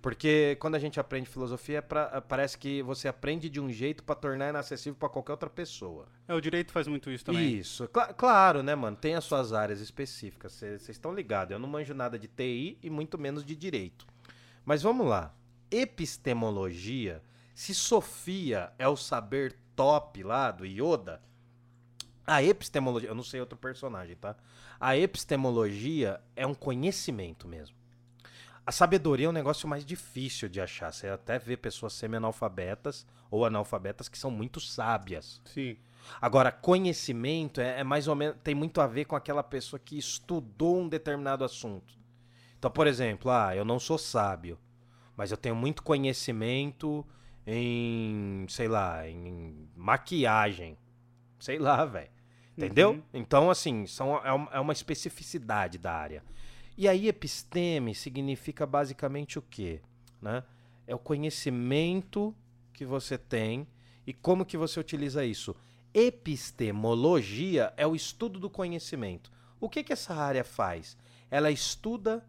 [0.02, 4.02] porque quando a gente aprende filosofia, é pra- parece que você aprende de um jeito
[4.02, 6.06] pra tornar inacessível pra qualquer outra pessoa.
[6.26, 7.52] É, o direito faz muito isso também.
[7.54, 8.96] Isso, Cla- claro, né, mano?
[8.96, 11.52] Tem as suas áreas específicas, vocês estão ligados.
[11.52, 14.06] Eu não manjo nada de TI e muito menos de direito.
[14.64, 15.34] Mas vamos lá.
[15.70, 17.22] Epistemologia,
[17.54, 21.20] se Sofia é o saber top lá do Yoda,
[22.26, 24.36] a epistemologia, eu não sei outro personagem, tá?
[24.78, 27.76] A epistemologia é um conhecimento mesmo.
[28.64, 30.92] A sabedoria é um negócio mais difícil de achar.
[30.92, 35.40] Você até vê pessoas semi-analfabetas ou analfabetas que são muito sábias.
[35.44, 35.76] Sim.
[36.20, 38.36] Agora, conhecimento é, é mais ou menos.
[38.42, 41.98] tem muito a ver com aquela pessoa que estudou um determinado assunto.
[42.58, 44.58] Então, por exemplo, ah, eu não sou sábio,
[45.16, 47.06] mas eu tenho muito conhecimento
[47.46, 50.76] em, sei lá, em maquiagem.
[51.38, 52.10] Sei lá, velho.
[52.56, 52.90] Entendeu?
[52.90, 53.02] Uhum.
[53.14, 56.22] Então, assim, são, é, uma, é uma especificidade da área.
[56.76, 59.80] E aí, episteme significa basicamente o quê?
[60.20, 60.42] Né?
[60.86, 62.34] É o conhecimento
[62.72, 63.66] que você tem
[64.06, 65.54] e como que você utiliza isso.
[65.92, 69.30] Epistemologia é o estudo do conhecimento.
[69.60, 70.96] O que, que essa área faz?
[71.30, 72.24] Ela estuda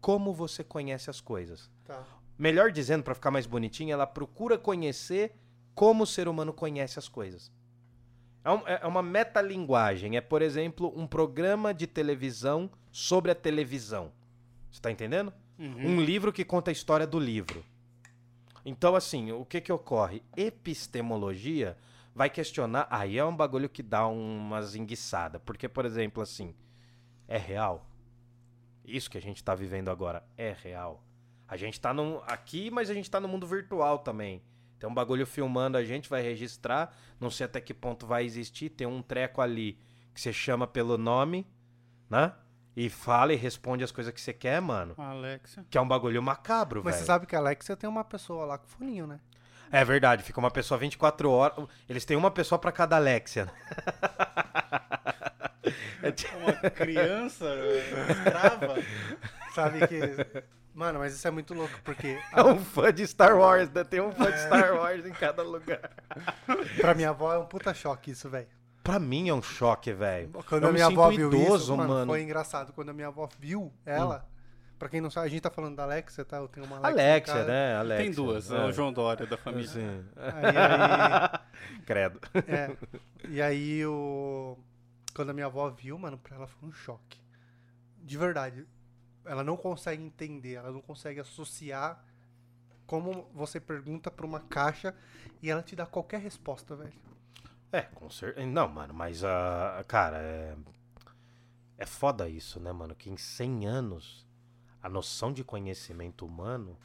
[0.00, 1.70] como você conhece as coisas.
[1.84, 2.04] Tá.
[2.38, 5.34] Melhor dizendo, para ficar mais bonitinho, ela procura conhecer
[5.74, 7.50] como o ser humano conhece as coisas.
[8.48, 10.16] É, um- é uma metalinguagem.
[10.16, 14.10] É, por exemplo, um programa de televisão sobre a televisão.
[14.70, 15.32] Você tá entendendo?
[15.58, 15.96] Uhum.
[15.96, 17.64] Um livro que conta a história do livro.
[18.64, 20.22] Então, assim, o que que ocorre?
[20.36, 21.76] Epistemologia
[22.14, 22.86] vai questionar.
[22.90, 25.40] Aí é um bagulho que dá umas enguiçadas.
[25.44, 26.54] Porque, por exemplo, assim,
[27.26, 27.86] é real?
[28.84, 31.02] Isso que a gente tá vivendo agora é real?
[31.46, 34.42] A gente tá num, aqui, mas a gente tá no mundo virtual também.
[34.78, 36.94] Tem um bagulho filmando a gente, vai registrar.
[37.20, 38.70] Não sei até que ponto vai existir.
[38.70, 39.78] Tem um treco ali
[40.14, 41.46] que você chama pelo nome,
[42.08, 42.32] né?
[42.76, 44.94] E fala e responde as coisas que você quer, mano.
[44.96, 45.64] Alexia.
[45.68, 47.06] Que é um bagulho macabro, Mas você velho.
[47.06, 49.18] sabe que a Alexia tem uma pessoa lá com foninho, né?
[49.70, 51.66] É verdade, fica uma pessoa 24 horas.
[51.88, 53.50] Eles têm uma pessoa pra cada Alexia.
[56.00, 57.44] É Uma criança
[58.08, 58.74] escrava.
[59.54, 59.98] Sabe que.
[60.74, 63.82] Mano, mas isso é muito louco, porque É um fã de Star Wars, né?
[63.84, 65.90] Tem um fã de Star Wars em cada lugar.
[66.80, 68.46] pra minha avó é um puta choque isso, velho.
[68.82, 70.30] Pra mim é um choque, velho.
[70.48, 72.12] Quando Eu a me minha sinto avó viu idoso, isso, mano, mano.
[72.12, 72.72] foi engraçado.
[72.72, 74.26] Quando a minha avó viu ela,
[74.78, 76.38] pra quem não sabe, a gente tá falando da Alexia, tá?
[76.38, 77.02] Eu tenho uma Alexia.
[77.04, 77.76] Alexia, né?
[77.76, 78.04] Alexia.
[78.04, 78.64] Tem duas, é.
[78.64, 79.68] o João Dória da família.
[79.68, 80.04] Sim.
[80.16, 80.56] Aí,
[81.76, 82.18] aí, Credo.
[82.46, 82.76] é,
[83.28, 84.56] e aí o...
[85.14, 87.20] Quando a minha avó viu, mano, pra ela foi um choque.
[87.98, 88.64] De verdade.
[89.28, 92.04] Ela não consegue entender, ela não consegue associar
[92.86, 94.94] como você pergunta pra uma caixa
[95.42, 96.94] e ela te dá qualquer resposta, velho.
[97.70, 98.46] É, com certeza.
[98.46, 100.56] Não, mano, mas, ah, cara, é...
[101.76, 102.94] é foda isso, né, mano?
[102.94, 104.26] Que em 100 anos,
[104.82, 106.78] a noção de conhecimento humano.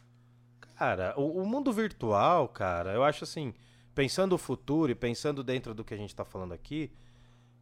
[0.75, 3.53] Cara, o, o mundo virtual, cara, eu acho assim,
[3.95, 6.91] pensando o futuro e pensando dentro do que a gente tá falando aqui,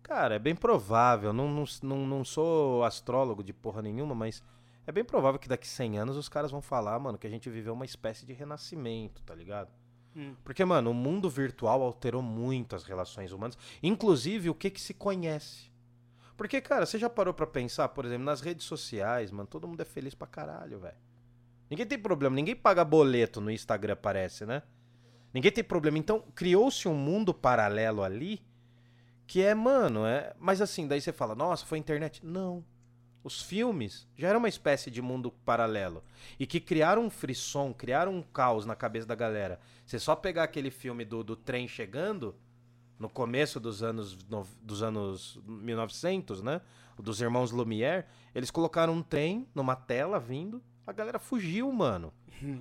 [0.01, 1.31] cara, é bem provável.
[1.31, 4.41] Não, não, não, não sou astrólogo de porra nenhuma, mas
[4.85, 7.49] é bem provável que daqui 100 anos os caras vão falar, mano, que a gente
[7.49, 9.69] viveu uma espécie de renascimento, tá ligado?
[10.15, 10.35] Hum.
[10.43, 14.93] Porque, mano, o mundo virtual alterou muito as relações humanas, inclusive o que que se
[14.93, 15.71] conhece.
[16.35, 19.81] Porque, cara, você já parou pra pensar, por exemplo, nas redes sociais, mano, todo mundo
[19.81, 20.97] é feliz pra caralho, velho.
[21.69, 24.63] Ninguém tem problema, ninguém paga boleto no Instagram, parece, né?
[25.33, 25.97] Ninguém tem problema.
[25.97, 28.41] Então, criou-se um mundo paralelo ali
[29.25, 30.33] que é, mano, é.
[30.37, 32.25] Mas assim, daí você fala, nossa, foi internet.
[32.25, 32.65] Não.
[33.23, 36.03] Os filmes já era uma espécie de mundo paralelo.
[36.39, 39.59] E que criaram um frisson, criaram um caos na cabeça da galera.
[39.85, 42.35] Você só pegar aquele filme do, do trem chegando,
[42.97, 46.61] no começo dos anos, no- dos anos 1900, né?
[46.97, 48.05] Dos irmãos Lumière,
[48.35, 52.13] eles colocaram um trem numa tela vindo, a galera fugiu, mano.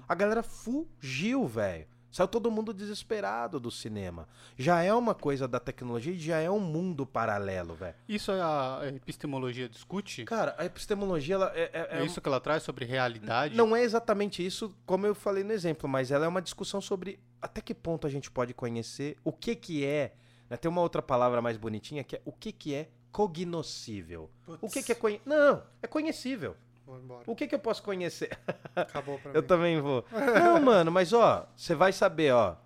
[0.08, 1.86] A galera fugiu, velho.
[2.10, 4.28] Saiu todo mundo desesperado do cinema.
[4.58, 7.94] Já é uma coisa da tecnologia e já é um mundo paralelo, velho.
[8.08, 10.24] Isso a epistemologia discute?
[10.24, 13.56] Cara, a epistemologia, ela é, é- É, é isso que ela traz sobre realidade?
[13.56, 17.20] não é exatamente isso, como eu falei no exemplo, mas ela é uma discussão sobre
[17.40, 20.14] até que ponto a gente pode conhecer o que que é
[20.48, 24.30] né, tem uma outra palavra mais bonitinha que é o que, que é cognoscível.
[24.60, 25.20] O que, que é conhe...
[25.24, 26.56] Não, é conhecível.
[26.90, 27.22] Vou embora.
[27.24, 28.36] O que, que eu posso conhecer?
[28.74, 29.46] Acabou pra Eu mim.
[29.46, 30.04] também vou.
[30.10, 32.56] Não, mano, mas ó, você vai saber, ó.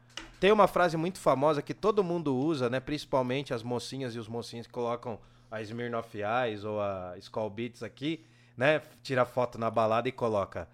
[0.41, 2.81] Tem uma frase muito famosa que todo mundo usa, né?
[2.81, 5.19] Principalmente as mocinhas e os mocinhos que colocam
[5.51, 6.19] a Smirnoff
[6.51, 8.25] Ice ou a Skull Beats aqui,
[8.57, 8.81] né?
[9.03, 10.67] Tira foto na balada e coloca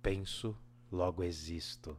[0.00, 0.56] Penso,
[0.92, 1.98] logo existo.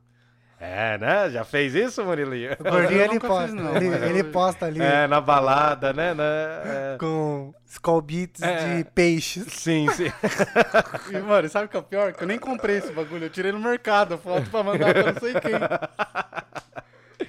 [0.61, 1.29] É, né?
[1.29, 2.51] Já fez isso, Murilinho?
[2.59, 3.45] O gordinho ele posta.
[3.47, 6.13] fiz, não, ele, ele posta ali É, na balada, né?
[6.13, 6.23] né?
[6.65, 6.97] É.
[6.99, 8.77] com skull beats É.
[8.77, 9.45] de peixes.
[9.53, 10.11] Sim, sim.
[11.15, 12.11] E, mano, sabe o que é o pior?
[12.13, 13.23] Que eu nem comprei esse bagulho.
[13.25, 15.51] Eu tirei no mercado a foto pra mandar pra não sei quem.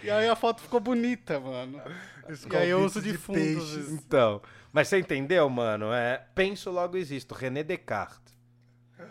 [0.03, 1.81] E aí a foto ficou bonita, mano.
[2.53, 3.39] E aí eu uso de de fundo.
[3.93, 4.41] Então,
[4.73, 5.93] mas você entendeu, mano?
[5.93, 7.35] É, penso, logo existo.
[7.35, 8.35] René Descartes.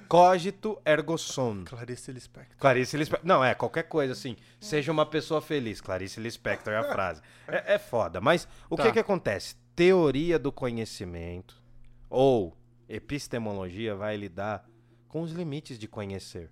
[0.08, 1.64] Cogito ergo sum.
[1.66, 2.58] Clarice Lispector.
[2.58, 3.28] Clarice Lispector.
[3.28, 4.36] Não, é, qualquer coisa assim.
[4.60, 5.80] Seja uma pessoa feliz.
[5.82, 7.22] Clarice Lispector é a frase.
[7.48, 8.20] É, é foda.
[8.20, 8.84] Mas o Tá.
[8.84, 9.56] que que acontece?
[9.76, 11.62] Teoria do conhecimento
[12.10, 14.68] ou epistemologia vai lidar
[15.08, 16.50] com os limites de conhecer.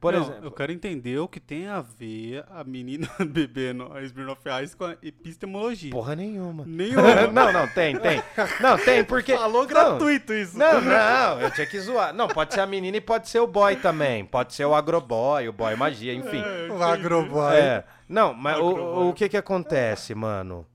[0.00, 4.00] Por Não, exemplo, Eu quero entender o que tem a ver a menina bebendo a
[4.02, 5.90] Smirnoff Ice com a epistemologia.
[5.90, 6.64] porra nenhuma.
[6.66, 7.26] Nenhuma.
[7.30, 8.22] não, não, tem, tem.
[8.60, 9.36] Não, tem, porque.
[9.36, 10.56] Falou não, gratuito isso.
[10.56, 12.14] Não, não, eu tinha que zoar.
[12.14, 14.24] Não, pode ser a menina e pode ser o boy também.
[14.24, 16.42] Pode ser o agroboy, o boy magia, enfim.
[16.42, 17.54] É, O agroboy.
[17.54, 17.84] É.
[18.08, 19.08] Não, mas o, Agroboy.
[19.08, 20.66] o que que acontece, mano?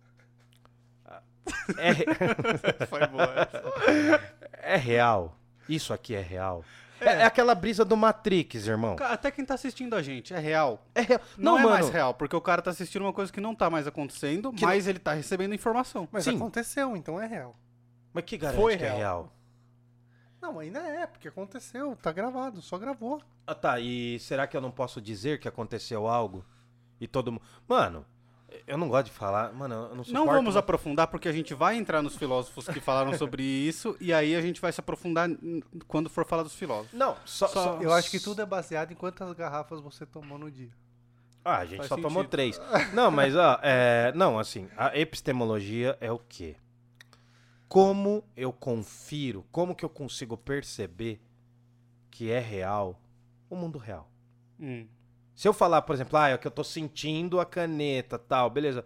[1.78, 1.96] É,
[4.76, 5.36] é real.
[5.68, 6.64] Isso aqui é real.
[7.02, 7.06] É.
[7.22, 8.96] é aquela brisa do Matrix, irmão.
[9.02, 10.86] Até quem tá assistindo a gente, é real.
[10.96, 11.22] É real.
[11.38, 11.76] Não, Não, é mano.
[11.76, 14.66] mais real, porque o cara tá assistindo uma coisa que não tá mais acontecendo, Que
[14.66, 16.08] mas ele tá recebendo informação.
[16.12, 16.36] Mas Sim.
[16.36, 17.56] aconteceu, então é real.
[18.14, 18.98] Mas que garante Foi que é real.
[18.98, 19.32] real?
[20.42, 23.22] Não, ainda é, porque aconteceu, tá gravado, só gravou.
[23.48, 23.80] Ah, tá.
[23.80, 26.46] E será que eu não posso dizer que aconteceu algo?
[27.02, 27.42] E todo mundo.
[27.68, 28.06] Mano,
[28.68, 29.52] eu não gosto de falar.
[29.54, 32.68] Mano, eu não Não suporto vamos uma- aprofundar, porque a gente vai entrar nos filósofos
[32.68, 35.30] que falaram sobre isso, e aí a gente vai se aprofundar
[35.88, 36.94] quando for falar dos filósofos.
[36.98, 37.48] Não, só.
[37.48, 40.72] Só- só- Eu acho que tudo é baseado em quantas garrafas você tomou no dia.
[41.44, 42.30] Ah, a gente Faz só tomou sentido.
[42.32, 42.60] três.
[42.94, 46.56] Não, mas ó, é, não, assim, a epistemologia é o quê?
[47.68, 51.22] Como eu confiro, como que eu consigo perceber
[52.10, 53.00] que é real
[53.50, 54.10] o mundo real?
[54.60, 54.88] Hum.
[55.36, 58.86] Se eu falar, por exemplo, ah, é que eu tô sentindo a caneta, tal, beleza.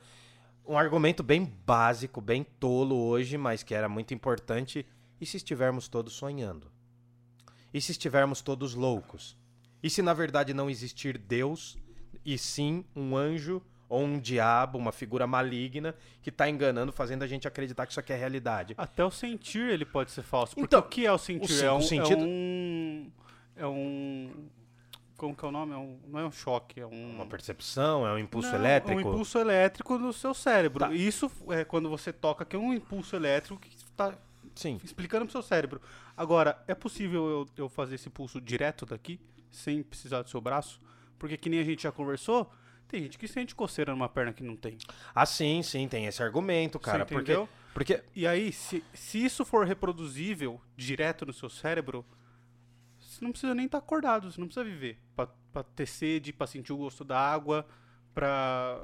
[0.65, 4.85] Um argumento bem básico, bem tolo hoje, mas que era muito importante.
[5.21, 6.71] E se estivermos todos sonhando?
[7.73, 9.37] E se estivermos todos loucos?
[9.81, 11.77] E se na verdade não existir Deus,
[12.25, 17.27] e sim um anjo ou um diabo, uma figura maligna que tá enganando, fazendo a
[17.27, 18.73] gente acreditar que isso aqui é realidade?
[18.77, 20.55] Até o sentir ele pode ser falso.
[20.57, 21.63] Então, o que é o sentir?
[21.63, 23.11] o é, um, sentido- é um.
[23.55, 24.49] É um.
[25.19, 25.73] Como que é o nome?
[25.73, 27.15] É um- não é um choque, é um.
[27.15, 28.99] Uma percepção, é um impulso Não, elétrico?
[28.99, 30.79] É um impulso elétrico no seu cérebro.
[30.79, 30.93] Tá.
[30.93, 34.13] Isso é quando você toca, que é um impulso elétrico que está
[34.55, 34.79] Sim.
[34.81, 35.81] explicando pro seu cérebro.
[36.15, 39.19] Agora, é possível eu, eu fazer esse pulso direto daqui,
[39.51, 40.79] sem precisar do seu braço?
[41.17, 42.49] Porque que nem a gente já conversou,
[42.87, 44.77] tem gente que sente coceira numa perna que não tem.
[45.13, 46.99] Ah, sim, sim, tem esse argumento, cara.
[47.05, 47.49] Você porque, entendeu?
[47.73, 52.05] porque E aí, se, se isso for reproduzível direto no seu cérebro,
[53.19, 54.97] você não precisa nem estar acordado, você não precisa viver.
[55.15, 57.65] Pra, pra ter sede, pra sentir o gosto da água,
[58.13, 58.81] pra,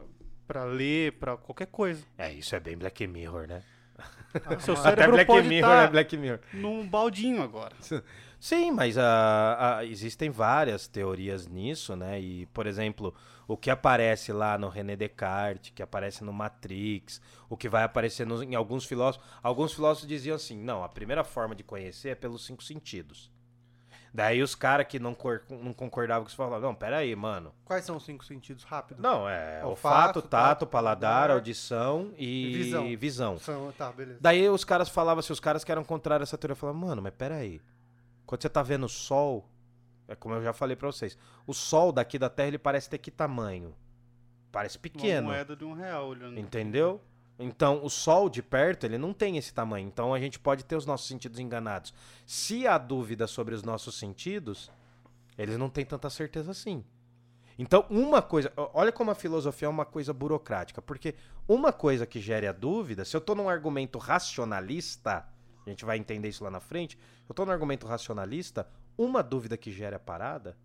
[0.48, 2.06] pra ler, pra qualquer coisa.
[2.18, 3.64] É, isso é bem Black Mirror, né?
[4.60, 6.40] Seu Até cérebro Black pode Mirror estar é Black Mirror.
[6.54, 7.74] num baldinho agora.
[8.38, 12.20] Sim, mas ah, ah, existem várias teorias nisso, né?
[12.20, 13.16] E, por exemplo,
[13.48, 18.28] o que aparece lá no René Descartes, que aparece no Matrix, o que vai aparecer
[18.28, 19.26] nos- em alguns filósofos.
[19.42, 23.32] Alguns filósofos diziam assim: não, a primeira forma de conhecer é pelos cinco sentidos.
[24.16, 27.54] Daí os caras que não, cor- não concordavam com isso falavam: não, peraí, mano.
[27.66, 29.02] Quais são os cinco sentidos rápido?
[29.02, 32.98] Não, é Olfato, olfato, tato, tato, paladar, audição e, visão.
[32.98, 33.38] visão.
[33.40, 34.18] São, tá, beleza.
[34.22, 37.02] Daí os caras falavam assim, os caras que eram contrários a essa teoria falavam, mano,
[37.02, 37.60] mas peraí.
[38.26, 39.50] Quando você tá vendo o sol,
[40.08, 42.98] é como eu já falei pra vocês, o sol daqui da Terra ele parece ter
[43.00, 43.76] que tamanho?
[44.50, 45.28] Parece pequeno.
[45.28, 46.40] Uma moeda de um real olhando.
[46.40, 47.02] Entendeu?
[47.38, 49.88] Então, o sol de perto, ele não tem esse tamanho.
[49.88, 51.94] Então, a gente pode ter os nossos sentidos enganados.
[52.26, 54.72] Se há dúvida sobre os nossos sentidos,
[55.38, 56.84] eles não têm tanta certeza assim.
[57.58, 58.52] Então, uma coisa.
[58.56, 60.82] Olha como a filosofia é uma coisa burocrática.
[60.82, 61.16] Porque
[61.48, 65.28] uma coisa que gere a dúvida, se eu tô num argumento racionalista,
[65.66, 66.98] a gente vai entender isso lá na frente.
[67.28, 68.68] Eu tô num argumento racionalista,
[68.98, 70.58] uma dúvida que gera a parada,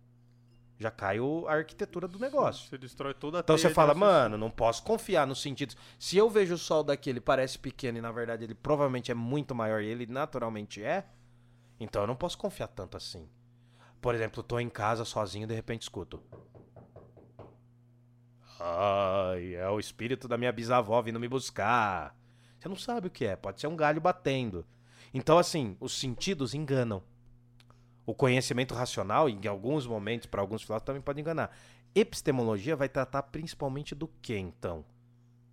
[0.81, 2.67] já cai o- a arquitetura do negócio.
[2.69, 5.77] Você destrói toda a Então você fala, mano, não posso confiar nos sentidos.
[5.99, 9.15] Se eu vejo o sol daqui, ele parece pequeno e na verdade ele provavelmente é
[9.15, 11.05] muito maior e ele naturalmente é,
[11.79, 13.29] então eu não posso confiar tanto assim.
[14.01, 16.21] Por exemplo, tô em casa sozinho e de repente escuto.
[18.59, 22.15] Ai, é o espírito da minha bisavó vindo me buscar.
[22.59, 24.65] Você não sabe o que é, pode ser um galho batendo.
[25.13, 27.01] Então, assim, os sentidos enganam.
[28.05, 31.55] O conhecimento racional, em alguns momentos, para alguns filósofos, também pode enganar.
[31.93, 34.83] Epistemologia vai tratar principalmente do que, então?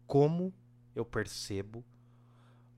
[0.06, 0.52] Como
[0.94, 1.84] eu percebo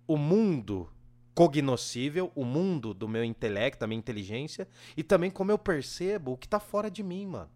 [0.07, 0.91] o mundo
[1.35, 4.66] cognoscível, o mundo do meu intelecto, da minha inteligência,
[4.97, 7.51] e também como eu percebo o que tá fora de mim, mano.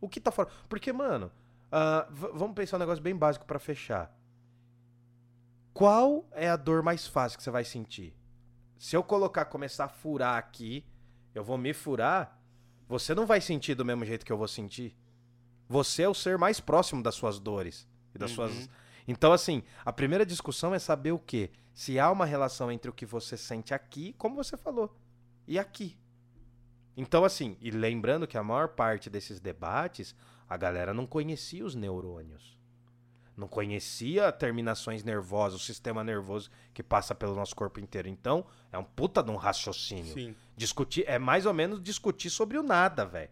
[0.00, 0.50] O que tá fora.
[0.68, 1.32] Porque, mano,
[1.66, 4.14] uh, vamos pensar um negócio bem básico para fechar.
[5.72, 8.14] Qual é a dor mais fácil que você vai sentir?
[8.78, 10.84] Se eu colocar, começar a furar aqui,
[11.36, 12.40] eu vou me furar,
[12.88, 14.96] você não vai sentir do mesmo jeito que eu vou sentir.
[15.68, 18.48] Você é o ser mais próximo das suas dores e das uhum.
[18.48, 18.70] suas.
[19.06, 21.50] Então, assim, a primeira discussão é saber o quê?
[21.74, 24.96] Se há uma relação entre o que você sente aqui, como você falou,
[25.46, 25.98] e aqui.
[26.96, 30.14] Então, assim, e lembrando que a maior parte desses debates,
[30.48, 32.56] a galera não conhecia os neurônios.
[33.36, 38.08] Não conhecia terminações nervosas, o sistema nervoso que passa pelo nosso corpo inteiro.
[38.08, 40.14] Então, é um puta de um raciocínio.
[40.14, 40.34] Sim.
[40.56, 43.30] Discutir, é mais ou menos discutir sobre o nada, velho.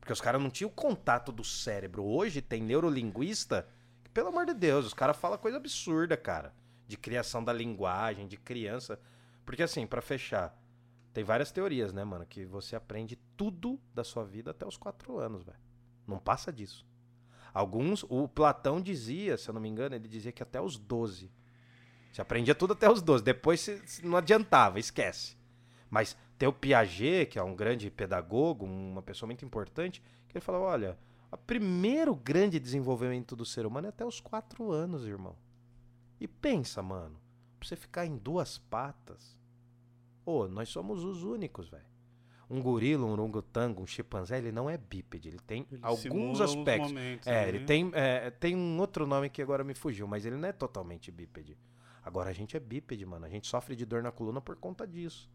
[0.00, 2.04] Porque os caras não tinham contato do cérebro.
[2.04, 3.68] Hoje tem neurolinguista
[4.02, 6.54] que, pelo amor de Deus, os caras falam coisa absurda, cara.
[6.86, 8.98] De criação da linguagem, de criança.
[9.44, 10.58] Porque assim, para fechar,
[11.12, 12.26] tem várias teorias, né, mano?
[12.26, 15.58] Que você aprende tudo da sua vida até os quatro anos, velho.
[16.06, 16.86] Não passa disso.
[17.52, 21.30] Alguns, o Platão dizia, se eu não me engano, ele dizia que até os 12.
[22.12, 23.22] Você aprendia tudo até os 12.
[23.22, 25.36] Depois não adiantava, esquece.
[25.88, 30.44] Mas tem o Piaget, que é um grande pedagogo, uma pessoa muito importante, que ele
[30.44, 30.98] falou: olha,
[31.30, 35.36] o primeiro grande desenvolvimento do ser humano é até os quatro anos, irmão.
[36.20, 37.20] E pensa, mano,
[37.58, 39.38] pra você ficar em duas patas.
[40.24, 41.84] Ô, oh, nós somos os únicos, velho.
[42.48, 45.28] Um gorila, um orangotango, um chimpanzé, ele não é bípede.
[45.28, 46.92] Ele tem ele alguns aspectos.
[46.92, 47.48] Momentos, é, né?
[47.48, 50.52] ele tem, é, tem um outro nome que agora me fugiu, mas ele não é
[50.52, 51.58] totalmente bípede.
[52.02, 53.24] Agora a gente é bípede, mano.
[53.24, 55.28] A gente sofre de dor na coluna por conta disso.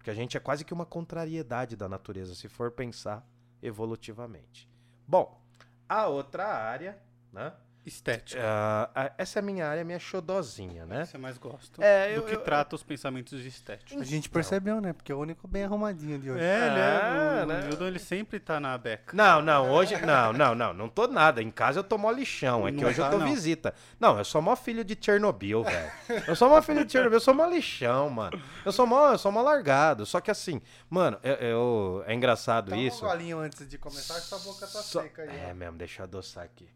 [0.00, 3.22] Porque a gente é quase que uma contrariedade da natureza, se for pensar
[3.62, 4.66] evolutivamente.
[5.06, 5.44] Bom,
[5.86, 6.98] a outra área,
[7.30, 7.52] né?
[7.90, 8.40] Estética.
[8.40, 11.04] Uh, essa é a minha área, minha xodozinha, né?
[11.04, 11.84] Você mais gosta.
[11.84, 12.76] É, do eu, que eu, trata eu...
[12.76, 14.00] os pensamentos estéticos.
[14.00, 14.92] A gente percebeu, né?
[14.92, 16.42] Porque é o único bem arrumadinho de hoje.
[16.42, 17.42] É, né?
[17.42, 17.66] O, né?
[17.66, 19.16] o Hildon, ele sempre tá na beca.
[19.16, 19.96] Não, não, hoje.
[20.06, 20.72] Não, não, não.
[20.72, 21.42] Não tô nada.
[21.42, 22.66] Em casa eu tô mó lixão.
[22.68, 23.26] É que não hoje tá, eu tô não.
[23.26, 23.74] visita.
[23.98, 25.90] Não, eu sou mó filho de Chernobyl, velho.
[26.28, 28.40] Eu sou mó filho de Chernobyl, eu sou mó lixão, mano.
[28.64, 30.06] Eu sou mó, eu sou mó largado.
[30.06, 33.04] Só que assim, mano, eu, eu é engraçado isso.
[33.04, 35.02] um golinho antes de começar, que sua boca tá Só...
[35.02, 35.36] seca aí.
[35.36, 36.68] É mesmo, deixa eu adoçar aqui.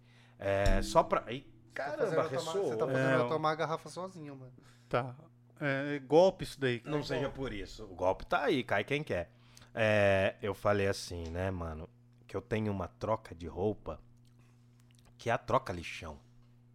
[0.45, 1.25] É, só pra.
[1.33, 1.49] Eita.
[1.73, 2.69] Caramba, tá ressoou.
[2.69, 4.53] Você tá fazendo é, eu tomar a garrafa sozinho, mano.
[4.89, 5.17] Tá.
[5.61, 6.83] É, golpe isso daí.
[6.85, 7.37] Não é seja golpe.
[7.37, 7.85] por isso.
[7.85, 9.31] O golpe tá aí, cai quem quer.
[9.75, 11.89] É, eu falei assim, né, mano?
[12.29, 13.99] Que eu tenho uma troca de roupa
[15.17, 16.21] que é a troca lixão.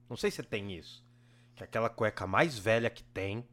[0.09, 1.05] Não sei se tem isso.
[1.55, 3.47] Que é aquela cueca mais velha que tem,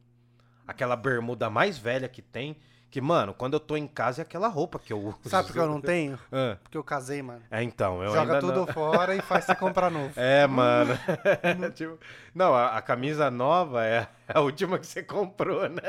[0.67, 2.57] aquela bermuda mais velha que tem,
[2.91, 5.19] que, mano, quando eu tô em casa é aquela roupa que eu uso.
[5.25, 6.19] Sabe por que eu não tenho?
[6.33, 6.57] Ah.
[6.63, 7.43] Porque eu casei, mano.
[7.51, 8.67] É, então, eu Joga ainda tudo não...
[8.67, 10.13] fora e faz você comprar novo.
[10.17, 10.99] É, mano.
[11.75, 11.99] tipo,
[12.35, 15.83] não, a, a, camisa nova é a última que você comprou, né?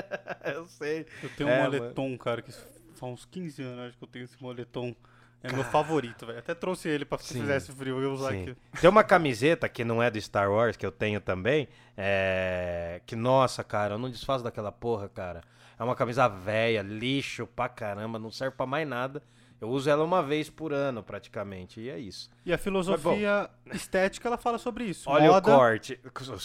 [0.44, 1.06] Eu sei.
[1.24, 2.20] Eu tenho é, um moletom, mano.
[2.20, 4.96] cara, que faz uns 15 anos acho que eu tenho esse moletom.
[5.44, 6.40] É meu favorito, velho.
[6.40, 7.42] Até trouxe ele pra se Sim.
[7.42, 8.42] fizesse frio eu usar Sim.
[8.42, 8.58] aqui.
[8.82, 11.68] Tem uma camiseta que não é do Star Wars, que eu tenho também.
[11.96, 13.02] É...
[13.06, 15.42] Que, nossa, cara, eu não desfaço daquela porra, cara.
[15.80, 19.22] É uma camisa velha, lixo pra caramba, não serve pra mais nada.
[19.60, 22.30] Eu uso ela uma vez por ano, praticamente, e é isso.
[22.46, 25.10] E a filosofia Mas, estética, ela fala sobre isso.
[25.10, 25.52] Olha moda...
[25.52, 26.00] o corte.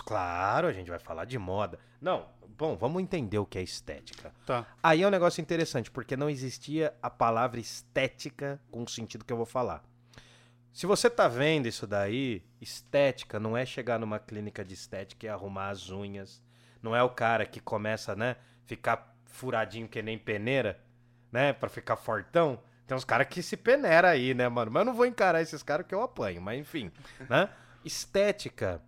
[0.04, 1.78] Claro, a gente vai falar de moda.
[2.00, 2.26] Não,
[2.56, 4.32] bom, vamos entender o que é estética.
[4.46, 4.66] Tá.
[4.82, 9.32] Aí é um negócio interessante, porque não existia a palavra estética com o sentido que
[9.32, 9.82] eu vou falar.
[10.72, 15.28] Se você tá vendo isso daí, estética não é chegar numa clínica de estética e
[15.28, 16.42] arrumar as unhas.
[16.82, 20.80] Não é o cara que começa, né, ficar furadinho que nem peneira,
[21.30, 21.52] né?
[21.52, 22.60] Pra ficar fortão.
[22.86, 24.70] Tem uns caras que se peneira aí, né, mano?
[24.70, 26.92] Mas eu não vou encarar esses caras que eu apanho, mas enfim,
[27.28, 27.48] né?
[27.84, 28.80] Estética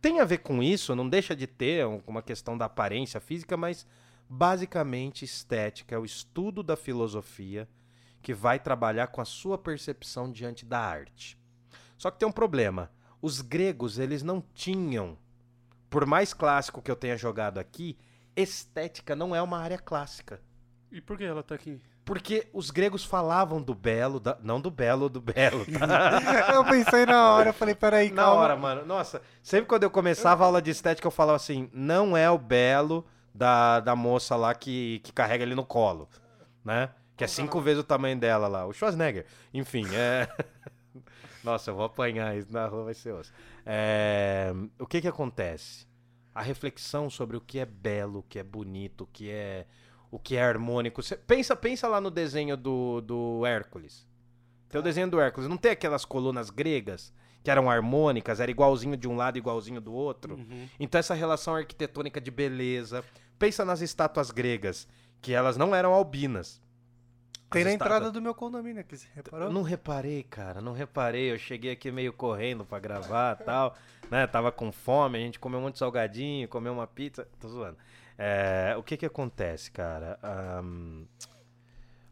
[0.00, 3.86] tem a ver com isso, não deixa de ter uma questão da aparência física, mas
[4.28, 7.68] basicamente estética é o estudo da filosofia
[8.22, 11.38] que vai trabalhar com a sua percepção diante da arte.
[11.98, 12.90] Só que tem um problema.
[13.20, 15.18] Os gregos, eles não tinham,
[15.90, 17.98] por mais clássico que eu tenha jogado aqui,
[18.36, 20.40] estética não é uma área clássica.
[20.90, 21.80] E por que ela tá aqui?
[22.04, 24.36] Porque os gregos falavam do belo, da...
[24.42, 25.64] não do belo, do belo.
[25.66, 26.50] Tá?
[26.54, 28.34] eu pensei na hora, eu falei, peraí, calma.
[28.34, 28.84] Na hora, mano.
[28.84, 32.38] Nossa, sempre quando eu começava a aula de estética, eu falava assim, não é o
[32.38, 36.08] belo da, da moça lá que, que carrega ele no colo,
[36.64, 36.90] né?
[37.16, 38.66] Que é cinco vezes o tamanho dela lá.
[38.66, 39.26] O Schwarzenegger.
[39.52, 40.26] Enfim, é...
[41.44, 43.32] Nossa, eu vou apanhar isso na rua, vai ser osso.
[43.64, 45.86] É, o que que acontece?
[46.34, 49.66] A reflexão sobre o que é belo, o que é bonito, o que é,
[50.10, 51.02] o que é harmônico.
[51.02, 54.06] Cê- pensa, pensa lá no desenho do, do Hércules.
[54.68, 55.48] Tem o desenho do Hércules.
[55.48, 57.12] Não tem aquelas colunas gregas
[57.42, 60.34] que eram harmônicas, era igualzinho de um lado, igualzinho do outro?
[60.34, 60.68] Uhum.
[60.78, 63.02] Então essa relação arquitetônica de beleza.
[63.38, 64.86] Pensa nas estátuas gregas,
[65.22, 66.60] que elas não eram albinas.
[67.50, 69.52] Tem na entrada do meu condomínio aqui, você reparou?
[69.52, 71.32] não reparei, cara, não reparei.
[71.32, 73.76] Eu cheguei aqui meio correndo pra gravar e tal,
[74.10, 74.26] né?
[74.26, 77.26] Tava com fome, a gente comeu um monte de salgadinho, comeu uma pizza.
[77.40, 77.76] Tô zoando.
[78.16, 80.18] É, o que que acontece, cara?
[80.22, 81.04] Ahn,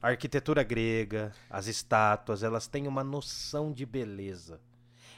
[0.01, 4.61] a arquitetura grega, as estátuas, elas têm uma noção de beleza.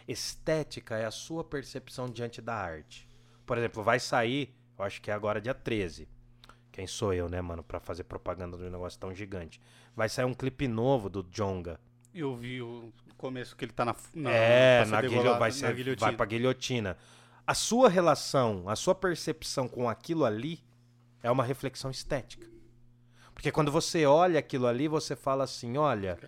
[0.09, 3.09] Estética é a sua percepção diante da arte.
[3.47, 6.09] Por exemplo, vai sair, eu acho que é agora dia 13.
[6.73, 9.61] Quem sou eu, né, mano, pra fazer propaganda de um negócio tão gigante.
[9.95, 11.81] Vai sair um clipe novo do Jonga.
[12.14, 15.75] Eu vi o começo que ele tá na, na é, na, guilho- vai, na ser,
[15.75, 16.07] guilhotina.
[16.07, 16.97] vai pra guilhotina.
[17.47, 20.61] A sua relação, a sua percepção com aquilo ali
[21.23, 22.47] é uma reflexão estética.
[23.35, 26.18] Porque quando você olha aquilo ali, você fala assim, olha,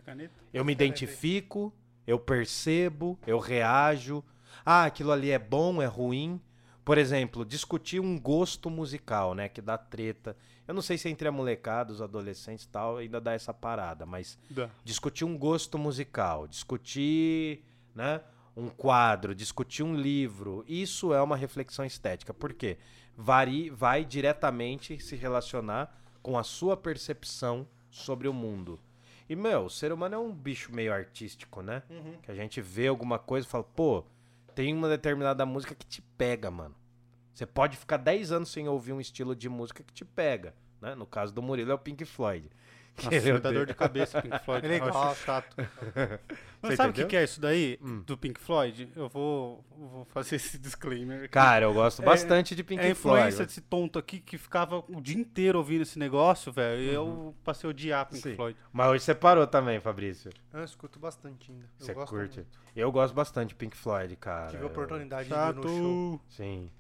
[0.53, 1.73] eu me identifico,
[2.07, 4.25] eu percebo, eu reajo.
[4.65, 6.41] Ah, aquilo ali é bom, é ruim.
[6.85, 10.37] Por exemplo, discutir um gosto musical, né, que dá treta.
[10.67, 14.05] Eu não sei se entre a molecada, os adolescentes e tal, ainda dá essa parada,
[14.05, 14.69] mas Dá.
[14.85, 17.65] discutir um gosto musical, discutir,
[17.95, 18.21] né,
[18.57, 22.35] um quadro, discutir um livro, isso é uma reflexão estética.
[22.35, 22.79] Por quê?
[23.17, 28.79] Vari, vai diretamente se relacionar com a sua percepção sobre o mundo.
[29.29, 31.83] E, meu, o ser humano é um bicho meio artístico, né?
[32.23, 34.05] Que a gente vê alguma coisa e fala, pô,
[34.55, 36.75] tem uma determinada música que te pega, mano.
[37.35, 40.55] Você pode ficar 10 anos sem ouvir um estilo de música que te pega.
[40.81, 40.95] Né?
[40.95, 42.51] No caso do Murilo é o Pink Floyd.
[43.03, 44.67] Nossa, dá dor de cabeça Pink Floyd.
[44.67, 45.15] Ele gosta.
[45.25, 45.57] chato.
[46.61, 47.79] Mas Você sabe o que, que é isso daí?
[47.83, 48.03] Hum.
[48.07, 48.89] Do Pink Floyd?
[48.95, 51.21] Eu vou, vou fazer esse disclaimer.
[51.21, 51.29] aqui.
[51.29, 53.47] Cara, eu gosto É- bastante de Pink é a influência Floyd.
[53.47, 56.81] desse tonto aqui que ficava o dia inteiro ouvindo esse negócio, velho.
[56.83, 58.31] E eu passei a odiar Pink Uhum.
[58.31, 58.37] Sim.
[58.37, 58.59] Floyd.
[58.73, 60.31] Mas hoje você parou também, Fabrício.
[60.53, 61.65] Eu escuto bastante ainda.
[61.65, 62.37] Eu Você gosto curte?
[62.37, 62.59] muito.
[62.77, 64.47] Eu gosto bastante de Pink Floyd, cara.
[64.51, 66.13] Tive a Eu- oportunidade de ir no show.
[66.21, 66.35] Chato.
[66.37, 66.71] Sim.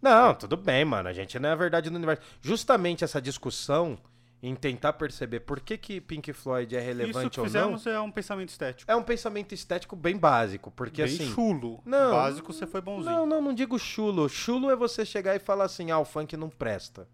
[0.00, 1.08] Não, tudo bem, mano.
[1.08, 2.22] A gente não é a verdade do universo.
[2.42, 3.98] Justamente essa discussão
[4.48, 7.86] em tentar perceber por que, que Pink Floyd é Isso relevante que ou não fizemos
[7.86, 8.90] é um pensamento estético.
[8.90, 10.70] é um pensamento estético bem básico.
[10.70, 11.32] Porque Bem assim.
[11.32, 11.82] chulo.
[11.84, 13.10] Não, Básico, você foi bonzinho.
[13.10, 14.28] Não, não, não digo chulo.
[14.28, 17.08] Chulo é você chegar e falar assim: ah, o funk não presta.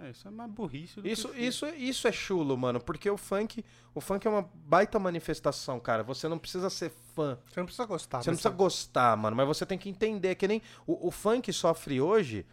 [0.00, 1.40] É, isso é mais burrice do Isso, que...
[1.40, 6.04] isso, isso é chulo, mano, porque o funk, o funk é uma baita manifestação, cara.
[6.04, 8.22] Você não precisa ser fã, Você não precisa gostar.
[8.22, 11.52] você não precisa gostar, mano, mas você tem que entender que nem o, o funk
[11.52, 12.46] sofre hoje.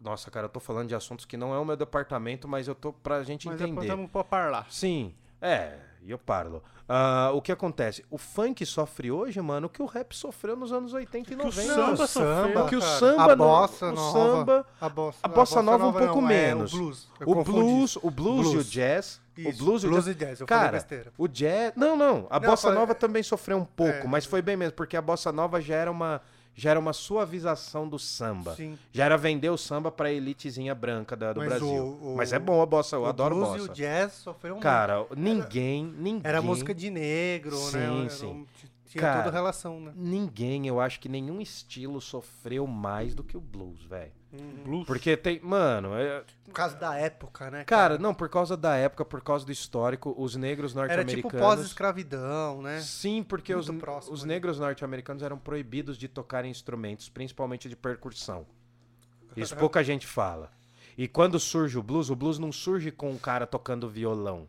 [0.00, 2.74] Nossa, cara, eu tô falando de assuntos que não é o meu departamento, mas eu
[2.74, 3.82] tô pra gente Mas entender.
[3.82, 4.66] estamos pra parlar.
[4.70, 5.74] Sim, é,
[6.06, 6.62] eu parlo.
[6.90, 8.02] Ah, o que acontece?
[8.10, 11.42] O funk sofre hoje, mano, o que o rap sofreu nos anos 80 e Que
[11.42, 11.74] o 90.
[11.74, 12.98] samba o sofreu, que o cara.
[12.98, 16.22] samba a não- bossa o nova, samba- a bossa, a bossa nova um pouco não,
[16.22, 16.72] menos.
[16.72, 17.08] É, o blues.
[17.20, 18.70] O blues, o blues, e o Blues.
[18.70, 20.16] jazz, o Isso, blues, e o blues jazz.
[20.16, 20.40] e jazz.
[20.40, 21.12] Eu falei Cara, besteira.
[21.18, 21.72] o jazz.
[21.76, 22.26] Não, não.
[22.30, 24.06] A Não, bossa falei- nova também sofreu um pouco, É.
[24.06, 26.22] mas foi bem mesmo, porque a bossa nova já era uma,
[26.60, 28.54] já era uma suavização do samba.
[28.56, 28.76] Sim.
[28.92, 31.68] Já era vender o samba pra elitezinha branca da- do Mas Brasil.
[31.68, 33.60] o- o- mas é bom a bossa, eu o adoro blues bossa.
[33.62, 34.64] e o jazz sofreram muito.
[34.64, 36.20] Cara, ninguém, ninguém.
[36.24, 38.00] Era música de negro, Sim, né?
[38.00, 38.26] Era sim.
[38.26, 38.46] um-
[38.98, 39.92] tinha Cara, toda relação, né?
[39.94, 44.12] Ninguém, eu acho que nenhum estilo sofreu mais do que o blues, velho.
[44.62, 44.86] Blues.
[44.86, 45.40] Porque tem.
[45.40, 47.64] Mano, é- Por causa da época, né?
[47.64, 51.32] cara, não, por causa da época, por causa do histórico, os negros Era norte-americanos.
[51.32, 52.80] tipo pós-escravidão, né?
[52.80, 54.28] Sim, porque os, Muito próximo os ali.
[54.28, 58.46] negros norte-americanos eram proibidos de tocar instrumentos, principalmente de percussão.
[59.36, 60.50] Isso pouca gente fala.
[60.96, 64.46] E quando surge o blues, o blues não surge com um cara tocando violão.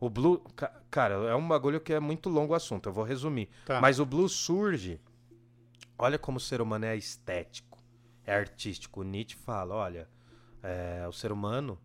[0.00, 3.04] O blues, ca- cara, é um bagulho que é muito longo o assunto, eu vou
[3.04, 3.48] resumir.
[3.66, 3.80] Tá.
[3.80, 5.00] Mas o blues surge.
[5.98, 7.78] Olha como o ser humano é estético,
[8.24, 9.00] é artístico.
[9.00, 10.08] O Nietzsche fala, olha,
[10.62, 11.76] é, o ser humano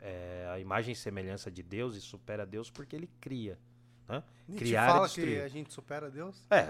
[0.00, 3.58] é a imagem e semelhança de Deus e supera Deus porque ele cria.
[4.08, 4.22] Né?
[4.48, 6.42] Nietzsche Criar fala que a gente supera Deus.
[6.50, 6.66] É,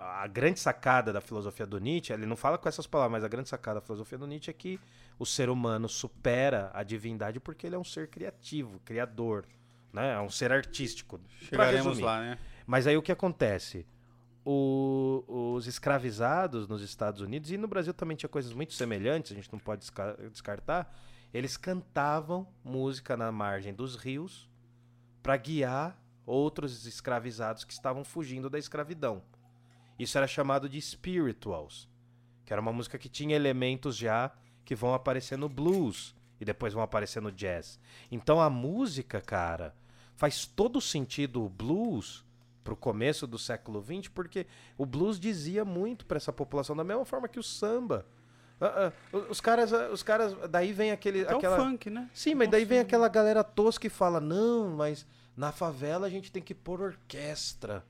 [0.00, 3.28] a grande sacada da filosofia do Nietzsche, ele não fala com essas palavras, mas a
[3.28, 4.80] grande sacada da filosofia do Nietzsche é que
[5.18, 9.46] o ser humano supera a divindade porque ele é um ser criativo, criador,
[9.98, 10.14] né?
[10.14, 11.20] É um ser artístico.
[11.40, 12.38] Chegaremos lá, né?
[12.66, 13.86] Mas aí o que acontece?
[14.44, 15.24] O-
[15.56, 19.52] os escravizados nos Estados Unidos, e no Brasil também tinha coisas muito semelhantes, a gente
[19.52, 20.96] não pode desca- descartar,
[21.34, 24.48] eles cantavam música na margem dos rios
[25.22, 29.22] para guiar outros escravizados que estavam fugindo da escravidão.
[29.98, 31.88] Isso era chamado de spirituals,
[32.46, 34.30] que era uma música que tinha elementos já
[34.64, 37.78] que vão aparecer no blues e depois vão aparecer no jazz.
[38.10, 39.74] Então a música, cara,
[40.18, 42.24] faz todo sentido o blues
[42.64, 47.04] pro começo do século XX, porque o blues dizia muito pra essa população, da mesma
[47.04, 48.04] forma que o samba.
[48.60, 51.56] Ah, ah, os caras, ah, os caras, daí vem aquele, Até aquela...
[51.56, 52.10] o funk, né?
[52.12, 55.06] Sim, mas daí vem aquela galera tosca e fala: não, mas
[55.36, 57.84] na favela a gente tem que pôr orquestra.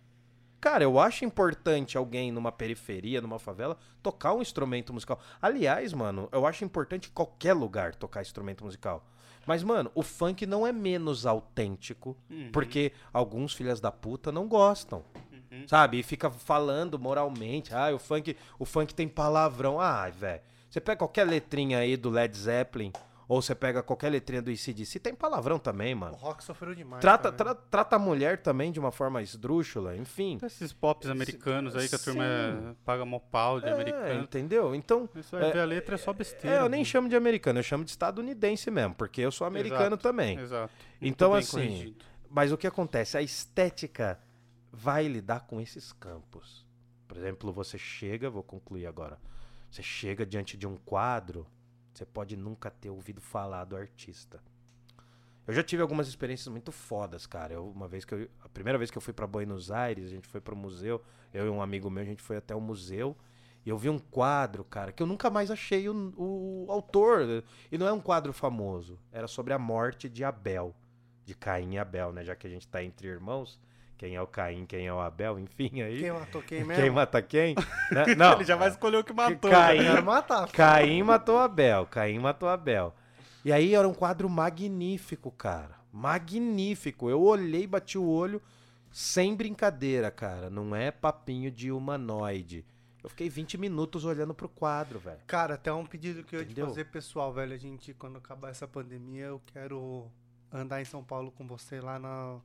[0.61, 5.19] Cara, eu acho importante alguém numa periferia, numa favela, tocar um instrumento musical.
[5.41, 9.09] Aliás, mano, eu acho importante qualquer lugar tocar instrumento musical.
[9.49, 12.51] Mas, mano, o funk não é menos autêntico, Uhum.
[12.53, 15.03] porque alguns filhas da puta não gostam.
[15.51, 15.67] Uhum.
[15.67, 15.99] Sabe?
[15.99, 17.75] E fica falando moralmente.
[17.75, 19.81] Ah, o funk, o funk tem palavrão.
[19.81, 20.43] Ah, velho.
[20.69, 22.93] Você pega qualquer letrinha aí do Led Zeppelin,
[23.29, 26.17] ou você pega qualquer letrinha do ICDC, tem palavrão também, O mano.
[26.17, 27.01] rock sofreu demais.
[27.03, 30.37] Trata, tra- trata a mulher também de uma forma esdrúxula, enfim.
[30.37, 34.23] Até esses pops americanos aí que a turma é- paga mó pau de É, americano.
[34.23, 34.75] entendeu?
[34.75, 36.57] Então, Isso vai é- ver a letra é só besteira.
[36.57, 39.89] é, eu nem chamo de americano, eu chamo de estadunidense mesmo, porque eu sou americano
[39.89, 40.03] Exato.
[40.03, 40.39] também.
[40.39, 40.73] Exato.
[41.01, 42.05] Muito Então, assim, corrigido.
[42.31, 43.17] Mas o que acontece?
[43.19, 44.19] A estética
[44.73, 46.67] vai lidar com esses campos.
[47.07, 49.19] Por exemplo, você chega, vou concluir agora.
[49.71, 51.47] Você chega diante de um quadro,
[51.99, 54.41] você pode nunca ter ouvido falar do artista.
[55.47, 57.55] Eu já tive algumas experiências muito fodas, cara.
[57.55, 60.11] Eu, uma vez que eu, a primeira vez que eu fui para Buenos Aires, a
[60.11, 63.17] gente foi pro museu, eu e um amigo meu, a gente foi até o museu
[63.67, 67.45] e eu vi um quadro, cara, que eu nunca mais achei o, o autor.
[67.73, 68.99] E não é um quadro famoso.
[69.11, 70.75] Era sobre a morte de Abel
[71.25, 72.25] de Caim e Abel, né?
[72.25, 73.61] Já que a gente tá entre irmãos,
[73.99, 75.99] quem é o Caim, quem é o Abel, enfim, aí.
[76.01, 76.93] Quem matou quem Quem, mesmo?
[76.95, 77.55] mata quem?
[77.91, 78.15] Né?
[78.17, 78.35] Não.
[78.35, 79.51] Ele já vai escolher o que matou.
[79.51, 80.49] Caim- Quero matar.
[80.53, 82.95] Caim matou Abel, Caim matou Abel.
[83.45, 85.77] E aí era um quadro magnífico, cara.
[85.93, 87.11] Magnífico.
[87.11, 88.41] Eu olhei, bati o olho,
[88.91, 90.49] sem brincadeira, cara.
[90.49, 92.65] Não é papinho de humanoide.
[93.03, 95.19] Eu fiquei 20 minutos olhando pro quadro, velho.
[95.27, 97.55] Cara, até um pedido que eu ia te fazer pessoal, velho.
[97.55, 100.07] A gente, quando acabar essa pandemia, eu quero
[100.53, 102.43] andar em São Paulo com você lá no,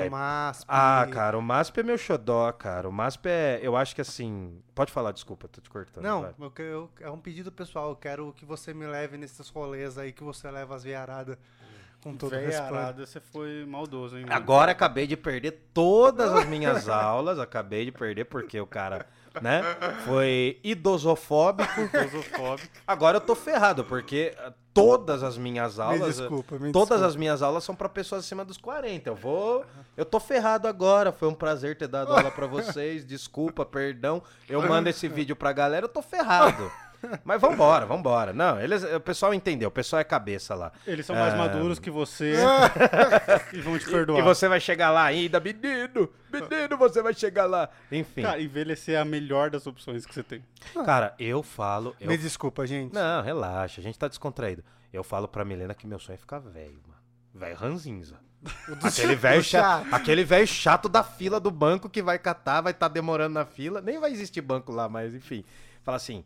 [0.00, 0.64] No MASP.
[0.68, 2.88] Ah, cara, o MASP é meu xodó, cara.
[2.88, 3.60] O MASP é.
[3.62, 4.60] Eu acho que assim.
[4.74, 6.02] Pode falar, desculpa, tô te cortando.
[6.04, 7.90] Não, eu, que- eu- é um pedido pessoal.
[7.90, 11.36] Eu quero que você me leve nesses rolês aí, que você leva as veiaradas
[12.02, 12.96] com todo respeito.
[13.06, 14.22] você foi maldoso, hein?
[14.24, 14.34] mano?
[14.34, 17.38] Agora acabei de perder todas as minhas aulas.
[17.38, 19.06] Acabei de perder porque o cara,
[19.40, 19.62] né?
[20.04, 21.88] Foi idosofóbico.
[21.88, 22.68] Filosofóbico.
[22.86, 26.16] Agora eu tô ferrado, porque ah, todas as minhas Me aulas.
[26.18, 27.06] desculpa, me Todas desculpa.
[27.06, 29.08] as minhas aulas são pra pessoas acima dos 40.
[29.10, 29.64] Eu vou.
[29.96, 31.12] Eu tô ferrado agora.
[31.12, 33.04] Foi um prazer ter dado aula pra vocês.
[33.04, 34.22] Desculpa, perdão.
[34.48, 36.70] Eu mando esse vídeo pra galera, eu tô ferrado.
[37.24, 38.32] Mas vambora, vambora.
[38.32, 39.68] Não, eles, o pessoal entendeu.
[39.68, 40.72] O pessoal é cabeça lá.
[40.86, 41.36] Eles são mais Ah.
[41.36, 42.34] maduros que você
[43.52, 44.18] e vão te perdoar.
[44.18, 46.08] E você vai chegar lá ainda, menino.
[46.32, 47.68] Menino, você vai chegar lá.
[47.90, 48.22] Enfim.
[48.22, 50.44] Cara, envelhecer é a melhor das opções que você tem.
[50.84, 51.94] Cara, eu falo.
[52.00, 52.92] eu Me desculpa, gente.
[52.94, 54.62] Não, relaxa, a gente tá descontraído.
[54.92, 57.00] Eu falo pra Milena que meu sonho é ficar velho, mano.
[57.34, 58.16] Velho ranzinza.
[58.82, 62.88] Aquele velho chato, aquele velho chato da fila do banco que vai catar, vai estar
[62.88, 63.80] demorando na fila.
[63.80, 65.44] Nem vai existir banco lá, mas enfim.
[65.84, 66.24] Fala assim: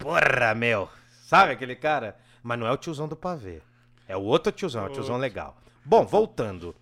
[0.00, 0.88] "Porra, meu".
[1.22, 2.16] Sabe aquele cara?
[2.42, 3.62] Mas não é o tiozão do pavê.
[4.08, 5.56] É o outro tiozão, é o tiozão legal.
[5.84, 6.74] Bom, voltando.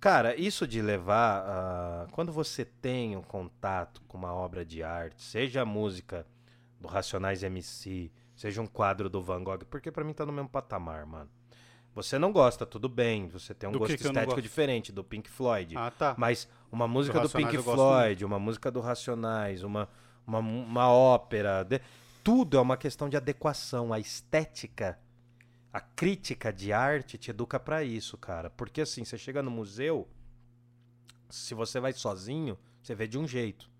[0.00, 1.42] Cara, isso de levar.
[1.46, 6.26] ah, quando você tem um contato com uma obra de arte, seja a música
[6.78, 10.48] do Racionais MC, seja um quadro do Van Gogh, porque pra mim tá no mesmo
[10.48, 11.30] patamar, mano.
[11.94, 14.92] Você não gosta, tudo bem, você tem um Do que gosto que não estético diferente
[14.92, 15.76] do Pink Floyd.
[15.76, 16.14] Ah, tá.
[16.18, 19.88] Mas uma música do, Racionais Pink Floyd, uma música do Racionais, uma,
[20.26, 21.80] uma, uma ópera, de-
[22.24, 23.92] tudo é uma questão de adequação.
[23.92, 24.98] A estética,
[25.70, 28.48] a crítica de arte te educa pra isso, cara.
[28.48, 30.08] Porque assim, você chega no museu,
[31.28, 33.70] se você vai sozinho, você vê de um jeito.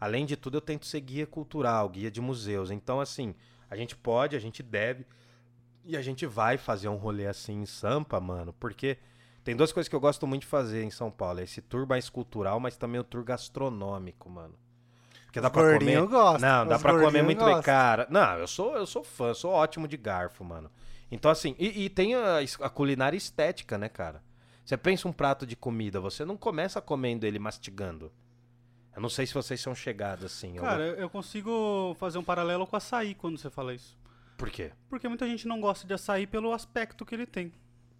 [0.00, 2.70] Além de tudo, eu tento ser guia cultural, guia de museus.
[2.70, 3.34] Então, assim,
[3.68, 5.06] a gente pode, a gente deve.
[5.84, 8.96] E a gente vai fazer um rolê assim em Sampa, mano, porque
[9.44, 11.40] tem duas coisas que eu gosto muito de fazer em São Paulo.
[11.40, 14.54] É esse tour mais cultural, mas também o tour gastronômico, mano.
[15.34, 15.78] Porque dá Os pra comer.
[15.78, 17.60] gordinhos gostam, Não, dá pra comer muito bem.
[17.60, 20.70] Cara, não, eu sou, eu sou fã, sou ótimo de garfo, mano.
[21.10, 24.22] Então, assim, e, e tem a, a culinária estética, né, cara?
[24.64, 28.12] Você pensa um prato de comida, você não começa comendo ele mastigando.
[28.94, 30.56] Eu não sei se vocês são chegados assim.
[30.56, 33.98] eu- Cara, eu eu consigo fazer um paralelo com açaí quando você fala isso.
[34.36, 34.70] Por quê?
[34.88, 37.52] Porque muita gente não gosta de açaí pelo aspecto que ele tem.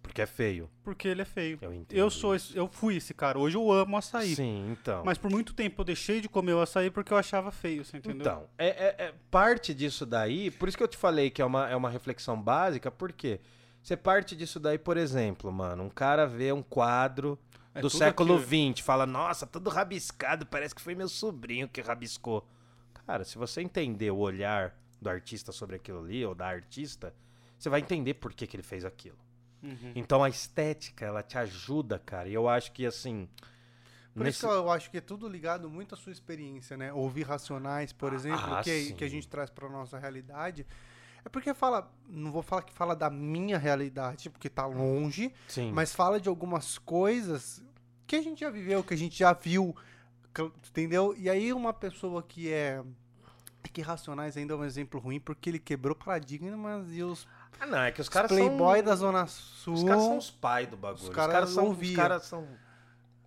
[0.07, 0.69] Porque é feio.
[0.83, 1.57] Porque ele é feio.
[1.61, 1.97] Eu entendo.
[1.97, 3.37] Eu sou esse- eu fui esse cara.
[3.37, 4.35] Hoje eu amo açaí.
[4.35, 5.03] Sim, então.
[5.05, 7.97] Mas por muito tempo eu deixei de comer o açaí porque eu achava feio, você
[7.97, 8.21] entendeu?
[8.21, 11.45] Então, é, é- é parte disso daí, por isso que eu te falei que é
[11.45, 13.39] uma, é uma reflexão básica, porque
[13.81, 17.37] você parte disso daí, por exemplo, mano, um cara vê um quadro
[17.73, 18.39] É do século.
[18.39, 22.47] XX, fala, nossa, tudo rabiscado, parece que foi meu sobrinho que rabiscou.
[23.05, 27.13] Cara, se você entender o olhar do artista sobre aquilo ali, ou da artista,
[27.59, 29.17] você vai entender por que, que ele fez aquilo.
[29.65, 29.91] Uhum.
[29.95, 33.27] Então a estética, ela te ajuda, cara, e eu acho que, assim,
[34.13, 36.93] Por Nesse- isso que eu acho que é tudo ligado muito à sua experiência, né?
[36.93, 38.95] Ouvir Racionais, por exemplo, Ah, que, sim.
[38.95, 40.65] que a gente traz pra nossa realidade.
[41.25, 45.71] É porque fala, não vou falar que fala da minha realidade, porque tá longe, Sim.
[45.73, 47.61] mas fala de algumas coisas
[48.07, 49.75] que a gente já viveu, que a gente já viu,
[50.33, 51.13] que- entendeu?
[51.17, 52.81] E aí uma pessoa que é
[53.63, 57.27] é que Racionais ainda é um exemplo ruim porque ele quebrou paradigmas e os
[57.59, 58.85] Ah, não, é que os caras playboy são...
[58.85, 59.73] da Zona Sul.
[59.73, 61.01] Os caras são os pais do bagulho.
[61.03, 61.63] Os Os caras são...
[61.63, 61.95] Os ouviam.
[61.95, 62.47] caras são...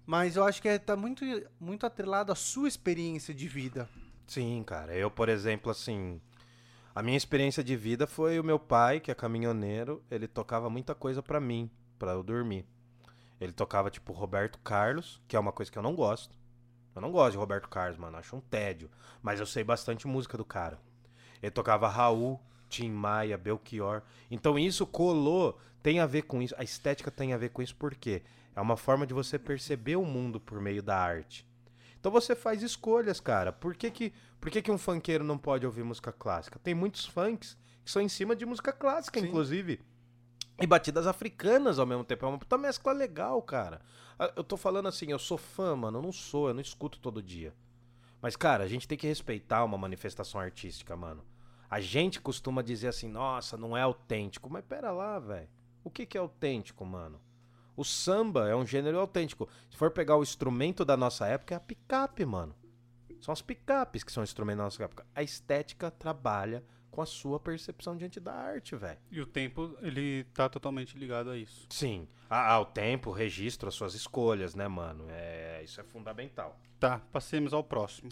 [0.06, 1.24] Mas eu acho que é, tá muito,
[1.60, 3.88] muito atrelado à sua experiência de vida.
[4.26, 4.94] Sim, cara.
[4.94, 6.20] Eu, por exemplo, assim...
[6.94, 10.96] A minha experiência de vida foi o meu pai, que é caminhoneiro, ele tocava muita
[10.96, 12.66] coisa pra mim, pra eu dormir.
[13.40, 16.36] Ele tocava, tipo, Roberto Carlos, que é uma coisa que eu não gosto.
[16.96, 18.16] Eu não gosto de Roberto Carlos, mano.
[18.16, 18.90] Acho um tédio.
[19.22, 20.80] Mas eu sei bastante música do cara.
[21.40, 24.02] Ele tocava Raul, Tim Maia, Belchior.
[24.30, 26.54] Então isso colou, tem a ver com isso.
[26.58, 28.22] A estética tem a ver com isso porque
[28.54, 31.46] é uma forma de você perceber o mundo por meio da arte.
[32.00, 33.52] Então você faz escolhas, cara.
[33.52, 36.58] Por que que, por que, que um funkeiro não pode ouvir música clássica?
[36.58, 39.26] Tem muitos funks que são em cima de música clássica, Sim.
[39.26, 39.80] inclusive.
[40.60, 42.24] E batidas africanas ao mesmo tempo.
[42.24, 43.80] É uma puta mescla legal, cara.
[44.18, 45.98] Ah, Eu tô falando assim, eu sou fã, mano.
[45.98, 47.54] Eu não sou, eu não escuto todo dia.
[48.20, 51.24] Mas, cara, a gente tem que respeitar uma manifestação artística, mano.
[51.70, 54.48] A gente costuma dizer assim, nossa, não é autêntico.
[54.50, 55.48] Mas pera lá, velho.
[55.84, 57.20] O que, que é autêntico, mano?
[57.76, 59.48] O samba é um gênero autêntico.
[59.70, 62.54] Se for pegar o instrumento da nossa época, é a picape, mano.
[63.20, 65.06] São as picapes que são o instrumento da nossa época.
[65.14, 68.98] A estética trabalha com a sua percepção diante da arte, velho.
[69.10, 71.66] E o tempo, ele tá totalmente ligado a isso.
[71.70, 72.08] Sim.
[72.28, 75.04] A- Ao tempo, o registro, as suas escolhas, né, mano?
[75.08, 76.58] É, isso é fundamental.
[76.80, 78.10] Tá, passemos ao próximo.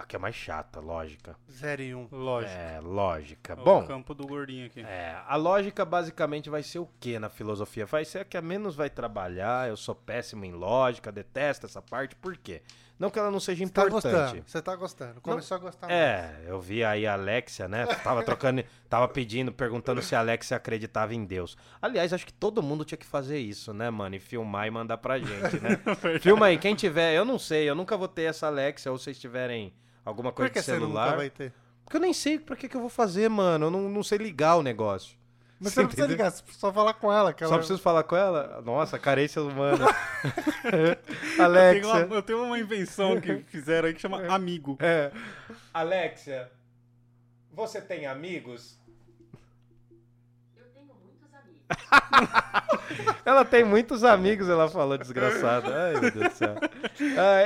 [0.00, 1.36] A que é mais chata, lógica.
[1.50, 2.08] 0 e 1.
[2.10, 2.40] Um.
[2.40, 3.52] É, lógica.
[3.52, 4.80] É o Bom, campo do gordinho aqui.
[4.80, 7.84] é, a lógica basicamente vai ser o que na filosofia?
[7.84, 9.68] Vai ser a que a menos vai trabalhar.
[9.68, 12.16] Eu sou péssimo em lógica, detesto essa parte.
[12.16, 12.62] Por quê?
[12.98, 14.12] Não que ela não seja Você tá importante.
[14.12, 15.20] gostando, você tá gostando.
[15.20, 15.98] Começou a gostar mais.
[15.98, 17.86] É, eu vi aí a Alexia, né?
[17.86, 21.56] Tava trocando, tava pedindo, perguntando se a Alexia acreditava em Deus.
[21.80, 24.16] Aliás, acho que todo mundo tinha que fazer isso, né, mano?
[24.16, 25.80] E filmar e mandar pra gente, né?
[26.20, 29.18] Filma aí, quem tiver, eu não sei, eu nunca vou ter essa Alexia, ou vocês
[29.18, 29.72] tiverem
[30.10, 31.16] alguma coisa que de celular.
[31.16, 31.52] vai ter?
[31.84, 33.66] Porque eu nem sei pra que, que eu vou fazer, mano.
[33.66, 35.18] Eu não, não sei ligar o negócio.
[35.58, 37.32] Mas você não precisa ligar, você precisa só falar com ela.
[37.32, 37.58] Que Só ela...
[37.58, 38.62] preciso falar com ela?
[38.64, 39.86] Nossa, carência humana.
[40.64, 42.06] Eu tenho, Alexia.
[42.06, 44.76] uma, eu tenho uma invenção que fizeram aí que chama amigo.
[44.80, 45.10] É.
[45.72, 46.50] Alexia,
[47.52, 48.78] você tem amigos?
[53.24, 55.84] Ela tem muitos amigos, ela falou, desgraçada.
[55.84, 56.56] Ai, meu Deus do céu.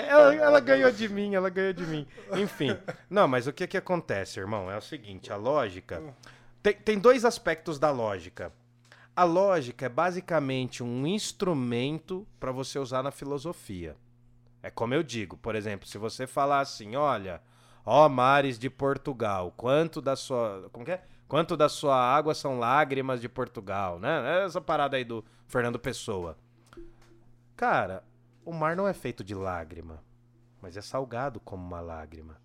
[0.09, 2.07] Ela, ela ganhou de mim, ela ganhou de mim.
[2.33, 2.77] Enfim.
[3.11, 4.71] Não, mas o que que acontece, irmão?
[4.71, 6.03] É o seguinte, a lógica...
[6.63, 8.51] Tem, tem dois aspectos da lógica.
[9.15, 13.97] A lógica é basicamente um instrumento para você usar na filosofia.
[14.63, 17.43] É como eu digo, por exemplo, se você falar assim, olha,
[17.85, 21.03] ó mares de Portugal, quanto da sua, como que é?
[21.27, 24.45] Quanto da sua água são lágrimas de Portugal, né?
[24.45, 26.37] Essa parada aí do Fernando Pessoa.
[27.57, 28.03] Cara,
[28.45, 30.03] o mar não é feito de lágrima,
[30.61, 32.37] mas é salgado como uma lágrima,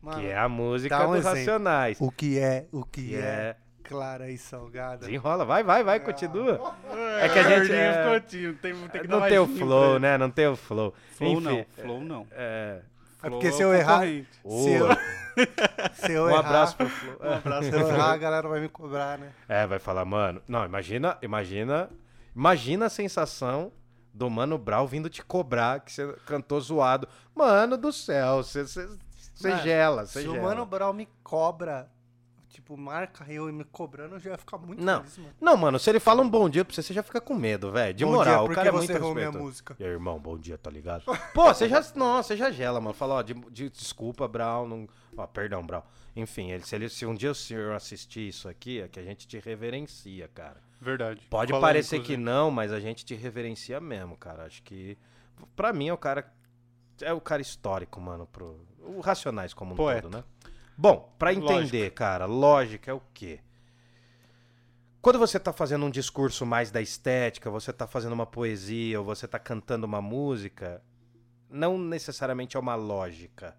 [0.00, 1.38] Mano, que é a música um dos exemplo.
[1.38, 1.98] Racionais.
[2.00, 5.06] O que é, o que Que é, é clara e salgada.
[5.06, 6.74] Desenrola, vai, vai, vai, continua.
[7.20, 10.16] É que a gente, é, ficou tímido, tem, tem que Não tem o flow, né?
[10.16, 10.94] Não tem o flow.
[11.16, 12.26] Flow Enfim, não, flow não.
[12.30, 12.80] É.
[13.22, 14.02] É Flow porque se eu errar-.
[14.02, 14.88] Se eu,
[15.94, 17.16] se eu Um errar, abraço pro Flow.
[17.22, 19.32] Um abraço se eu errar, a galera vai me cobrar, né?
[19.48, 20.40] É, vai falar, mano.
[20.48, 21.90] Não, imagina, imagina.
[22.34, 23.72] Imagina a sensação
[24.12, 27.08] do Mano Brown vindo te cobrar que você cantou zoado.
[27.34, 28.88] Mano do céu, você, você,
[29.34, 30.38] você gela, você Se gela.
[30.38, 31.88] o Mano Brown me cobra,
[32.54, 35.00] tipo, marca eu e me cobrando, eu já ia ficar muito Não.
[35.00, 35.34] feliz, mano.
[35.40, 37.70] Não, mano, se ele fala um bom dia pra você, você já fica com medo,
[37.72, 37.92] velho.
[37.92, 39.44] De Bom moral, dia, o cara é que muito você errou minha respeito.
[39.44, 39.76] música?
[39.78, 41.04] E aí, irmão, bom dia, tá ligado?
[41.34, 41.84] Pô, você já.
[41.96, 42.94] Nossa, você já gela, mano.
[42.94, 44.66] Fala, ó, de, de- desculpa, Brown.
[44.68, 45.82] Não, ó, perdão, Brown.
[46.16, 49.02] Enfim, ele, se, ele, se um dia o senhor assistir isso aqui, é que a
[49.02, 50.62] gente te reverencia, cara.
[50.80, 51.26] Verdade.
[51.28, 52.22] Pode Fala aí, parecer que inclusive.
[52.22, 54.44] não, mas a gente te reverencia mesmo, cara.
[54.44, 54.96] Acho que.
[55.56, 56.32] Pra mim é o cara.
[57.00, 58.26] É o cara histórico, mano.
[58.26, 60.02] Pro, o Racionais como um Poeta.
[60.02, 60.24] todo, né?
[60.76, 63.40] Bom, pra entender, cara, lógica é o quê?
[65.00, 69.04] Quando você tá fazendo um discurso mais da estética, você tá fazendo uma poesia, ou
[69.04, 70.82] você tá cantando uma música,
[71.48, 73.56] não necessariamente é uma lógica.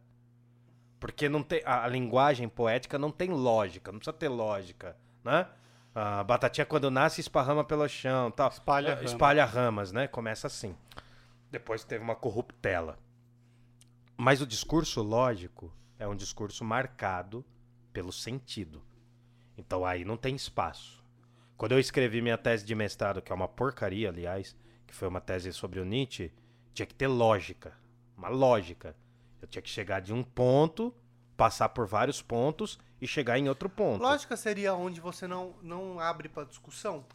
[1.00, 5.48] Porque não tem, a, a linguagem poética não tem lógica, não precisa ter lógica, né?
[5.94, 8.50] A batatinha quando nasce esparrama pelo chão, tal.
[8.50, 9.06] Espalha É, rama.
[9.06, 10.08] espalha ramas, né?
[10.08, 10.76] Começa assim.
[11.52, 12.98] Depois teve uma corruptela.
[14.18, 17.46] Mas o discurso lógico é um discurso marcado
[17.94, 18.82] pelo sentido.
[19.58, 21.04] Então aí não tem espaço.
[21.58, 25.22] Quando eu escrevi minha tese de mestrado, que é uma porcaria, aliás, que foi uma
[25.22, 26.32] tese sobre o Nietzsche,
[26.74, 27.74] tinha que ter lógica.
[28.18, 28.96] uma lógica.
[29.42, 30.94] Eu tinha que chegar de um ponto,
[31.38, 34.02] passar por vários pontos e chegar em outro ponto.
[34.02, 37.06] Lógica seria onde você não, não abre pra discussão?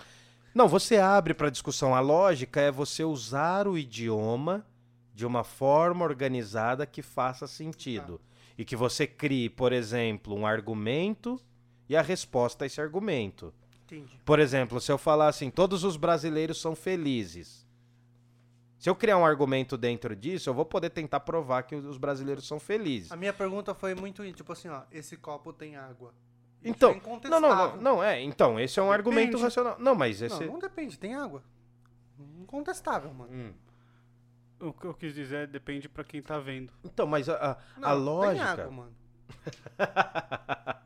[0.55, 1.95] Não, você abre para discussão.
[1.95, 4.67] A lógica é você usar o idioma
[5.15, 8.21] de uma forma organizada que faça sentido.
[8.61, 11.41] E que você crie, por exemplo, um argumento
[11.89, 13.55] e a resposta a esse argumento.
[13.85, 14.21] Entendi.
[14.23, 17.67] Por exemplo, se eu falar assim, todos os brasileiros são felizes.
[18.79, 22.47] Se eu criar um argumento dentro disso, eu vou poder tentar provar que os brasileiros
[22.47, 23.11] são felizes.
[23.11, 26.13] A minha pergunta foi muito, tipo assim, ó, esse copo tem água.
[26.63, 29.43] Então, é não, não, não, não, é, então, esse é um argumento Depende.
[29.43, 29.77] racional.
[29.79, 31.43] Não, mas esse Não, não depende, tem água.
[32.39, 33.33] Incontestável, mano.
[33.33, 33.55] Hum.
[34.61, 36.71] O que eu quis dizer é depende pra quem tá vendo.
[36.85, 38.93] Então, mas a, a- Não, a Tem lógica água, mano.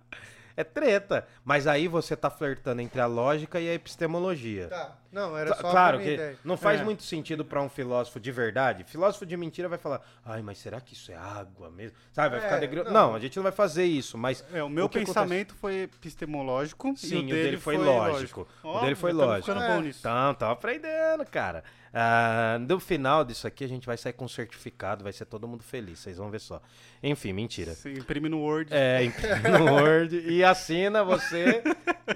[0.57, 4.69] é treta, mas aí você tá flertando entre a lógica e a epistemologia.
[4.69, 4.97] Tá.
[5.15, 6.37] Não, era só claro que ideia.
[6.45, 6.85] não faz É.
[6.85, 8.83] muito sentido pra um filósofo de verdade.
[8.85, 11.97] Filósofo de mentira vai falar, ai, mas será que isso é água mesmo?
[12.13, 12.83] Sabe, vai É, ficar degri...
[12.85, 12.93] não.
[12.93, 13.15] não.
[13.15, 17.21] a gente não vai fazer isso, mas É, o meu O pensamento foi epistemológico Sim,
[17.27, 18.47] e o dele foi lógico.
[18.63, 19.51] Ó, O dele foi lógico.
[19.53, 19.69] É.
[19.69, 20.01] bom nisso.
[20.01, 21.63] Então, tô aprendendo, cara.
[21.97, 25.47] Ah, no final disso aqui, a gente vai sair com um certificado, vai ser todo
[25.47, 26.61] mundo feliz, vocês vão ver só.
[27.01, 27.73] Enfim, mentira.
[27.87, 28.69] Imprime no Word.
[28.75, 31.63] É, imprime no Word e assina você,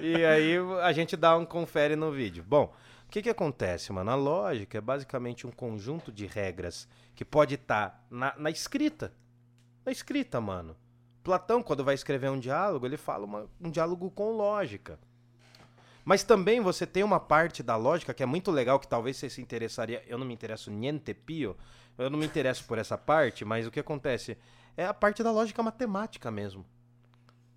[0.01, 2.43] e aí a gente dá um confere no vídeo.
[2.45, 2.73] Bom,
[3.09, 4.11] o que que acontece, mano?
[4.11, 9.11] A lógica é basicamente um conjunto de regras que pode estar na, na escrita.
[9.83, 10.77] Na escrita, mano.
[11.23, 14.99] Platão, quando vai escrever um diálogo, ele fala uma- um diálogo com lógica.
[16.05, 19.27] Mas também você tem uma parte da lógica que é muito legal, que talvez você
[19.27, 20.03] se interessaria.
[20.05, 21.57] Eu não me interesso niente pio,
[21.97, 24.37] eu não me interesso por essa parte, mas o que acontece?
[24.77, 26.63] É a parte da lógica matemática mesmo.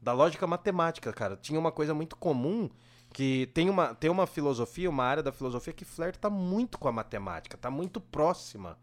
[0.00, 1.36] Da lógica matemática, cara.
[1.36, 2.70] Tinha uma coisa muito comum
[3.12, 6.92] que tem uma, tem uma filosofia, uma área da filosofia que flerta muito com a
[6.92, 8.78] matemática, tá muito próxima.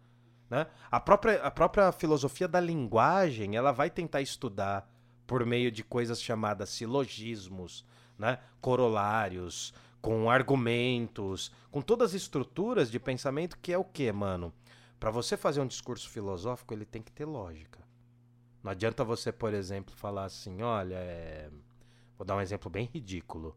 [0.49, 0.67] Né?
[0.89, 4.89] A, própria, a própria filosofia da linguagem, ela vai tentar estudar
[5.27, 7.85] por meio de coisas chamadas silogismos,
[8.17, 8.39] né?
[8.61, 14.53] corolários, com argumentos, com todas as estruturas de pensamento que é o que, mano?
[14.99, 17.79] Para você fazer um discurso filosófico, ele tem que ter lógica.
[18.63, 21.49] Não adianta você, por exemplo, falar assim, olha, é...
[22.17, 23.55] vou dar um exemplo bem ridículo.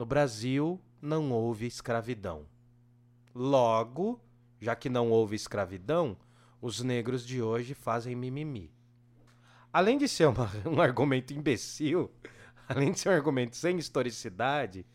[0.00, 2.46] No Brasil não houve escravidão.
[3.34, 4.18] Logo,
[4.58, 6.16] já que não houve escravidão,
[6.58, 8.72] os negros de hoje fazem mimimi.
[9.70, 12.10] Além de ser uma- um argumento imbecil,
[12.66, 14.86] além de ser um argumento sem historicidade,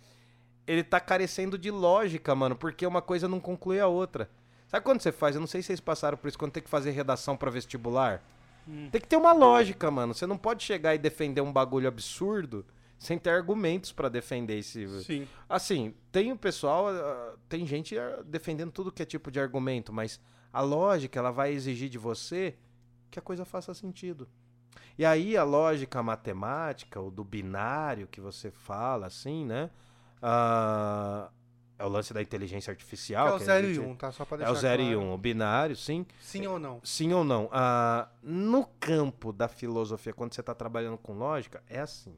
[0.65, 4.27] ele tá carecendo de lógica, mano, porque uma coisa não conclui a outra.
[4.67, 5.35] Sabe quando você faz?
[5.35, 8.23] Eu não sei se vocês passaram por isso quando tem que fazer redação pra vestibular.
[8.91, 10.15] Tem que ter uma lógica, mano.
[10.15, 12.65] Você não pode chegar e defender um bagulho absurdo
[12.97, 14.87] sem ter argumentos pra defender esse.
[15.03, 15.27] Sim.
[15.49, 19.91] Assim, tem o pessoal, ah, tem gente ah, defendendo tudo que é tipo de argumento,
[19.93, 20.19] mas
[20.51, 22.55] a lógica ela vai exigir de você
[23.11, 24.27] que a coisa faça sentido.
[24.97, 29.69] E aí a lógica matemática, ou do binário que você fala, assim, né?
[30.21, 31.29] Ah,
[31.77, 33.27] é o lance da inteligência artificial.
[33.27, 34.11] Que é o que a 0 e gente- 1, tá?
[34.11, 35.01] Só pra É deixar o 0 e claro.
[35.01, 36.05] 1, o binário, sim.
[36.21, 36.79] Sim ou não?
[36.83, 37.49] Sim ou não?
[37.51, 42.15] Ah, no campo da filosofia, quando você está trabalhando com lógica, é assim.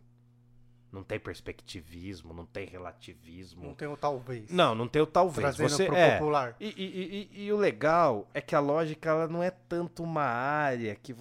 [0.91, 3.65] Não tem perspectivismo, não tem relativismo.
[3.65, 4.49] Não tem o talvez.
[4.49, 5.41] Não, não tem o talvez.
[5.55, 6.17] Trazendo Você pro é.
[6.17, 6.55] popular.
[6.59, 10.23] E, e- e- e- o legal é que a lógica ela não é tanto uma
[10.23, 11.13] área que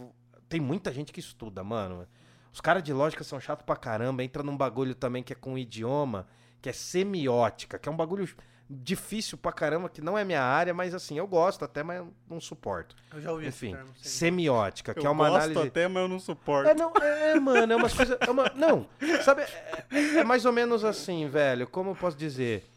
[0.48, 2.06] tem muita gente que estuda, mano.
[2.52, 4.22] Os caras de lógica são chatos pra caramba.
[4.22, 6.26] Entra num bagulho também que é com idioma,
[6.62, 8.26] que é semiótica, que é um bagulho
[8.68, 12.12] difícil pra caramba, que não é minha área, mas assim, eu gosto até, mas eu
[12.28, 12.96] não suporto.
[13.14, 13.94] Eu já ouvi Enfim, esse termo.
[13.96, 15.68] semiótica, que eu é uma gosto análise.
[15.68, 16.68] até, mas eu não suporto.
[16.68, 18.18] É, não, é, mano, é umas coisas.
[18.20, 18.88] É uma, não,
[19.24, 21.66] sabe, é, é mais ou menos assim, velho.
[21.68, 22.68] Como eu posso dizer?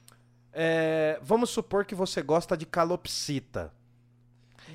[0.53, 3.73] É, vamos supor que você gosta de calopsita.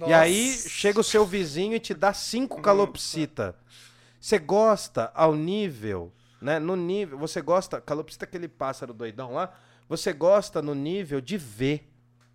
[0.07, 0.69] E aí Nossa.
[0.69, 3.55] chega o seu vizinho e te dá cinco calopsita.
[4.21, 6.59] Você gosta ao nível, né?
[6.59, 7.19] No nível.
[7.19, 7.81] Você gosta.
[7.81, 9.53] Calopsita é aquele pássaro doidão lá.
[9.89, 11.89] Você gosta no nível de ver.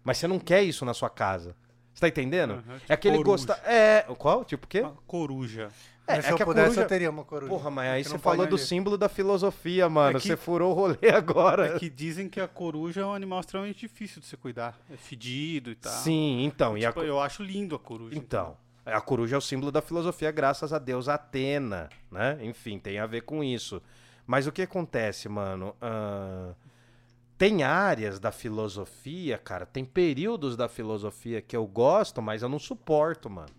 [0.04, 1.56] Mas você não quer isso na sua casa.
[1.94, 2.52] Você tá entendendo?
[2.54, 3.48] Aham, tipo é aquele coruja.
[3.48, 3.62] gosta.
[3.70, 4.06] É.
[4.18, 4.46] Qual?
[4.46, 4.82] Tipo o quê?
[4.82, 5.70] Uma coruja.
[6.08, 7.50] É, Mas é se que eu a pudesse, coruja- eu teria uma coruja.
[7.52, 8.66] Porra, mas aí Que você falou do agir.
[8.66, 10.18] símbolo da filosofia, mano.
[10.18, 11.76] É que- Você furou o rolê agora.
[11.76, 14.80] É que dizem que a coruja é um animal extremamente difícil de se cuidar.
[14.92, 15.92] É fedido e tal.
[15.92, 16.78] Sim, então.
[16.78, 18.18] E a, Tipo, eu acho lindo a coruja.
[18.18, 22.40] Então, a coruja é o símbolo da filosofia, graças a Deus Atena, né?
[22.42, 23.80] Enfim, tem a ver com isso.
[24.26, 25.76] Mas o que acontece, mano?
[25.82, 26.54] Ah,
[27.40, 32.60] tem áreas da filosofia, cara, tem períodos da filosofia que eu gosto, mas eu não
[32.60, 33.56] suporto, mano.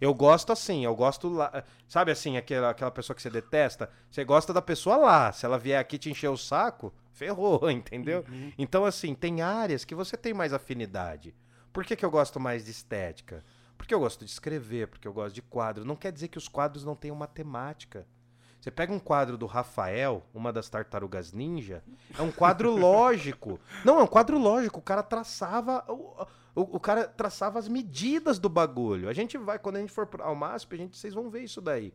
[0.00, 1.64] Eu gosto assim, eu gosto lá.
[1.88, 3.90] Sabe assim, aquela, aquela pessoa que você detesta?
[4.08, 5.32] Você gosta da pessoa lá.
[5.32, 8.24] Se ela vier aqui te encher o saco, ferrou, entendeu?
[8.56, 11.34] Então, assim, tem áreas que você tem mais afinidade.
[11.72, 13.44] Por que, que eu gosto mais de estética?
[13.76, 15.84] Porque eu gosto de escrever, porque eu gosto de quadros.
[15.84, 18.06] Não quer dizer que os quadros não tenham matemática.
[18.60, 21.82] Você pega um quadro do Rafael, uma das tartarugas ninja,
[22.18, 23.60] é um quadro lógico.
[23.84, 24.80] Não, é um quadro lógico.
[24.80, 25.84] O cara traçava.
[25.88, 29.08] O, o, o cara traçava as medidas do bagulho.
[29.08, 31.60] A gente vai, quando a gente for ao MASP, a gente, vocês vão ver isso
[31.60, 31.94] daí.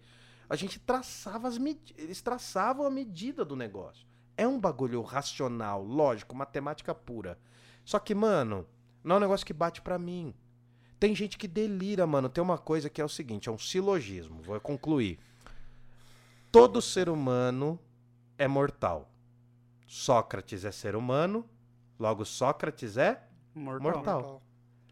[0.49, 2.01] A gente traçava as medidas.
[2.01, 4.07] Eles traçavam a medida do negócio.
[4.37, 7.37] É um bagulho racional, lógico, matemática pura.
[7.83, 8.65] Só que, mano,
[9.03, 10.33] não é um negócio que bate pra mim.
[10.97, 12.29] Tem gente que delira, mano.
[12.29, 14.41] Tem uma coisa que é o seguinte, é um silogismo.
[14.41, 15.19] Vou concluir.
[16.53, 17.79] Todo ser humano
[18.37, 19.09] é mortal.
[19.87, 21.49] Sócrates é ser humano,
[21.99, 23.23] logo Sócrates é
[23.55, 23.81] Mortal.
[23.81, 24.43] Mortal.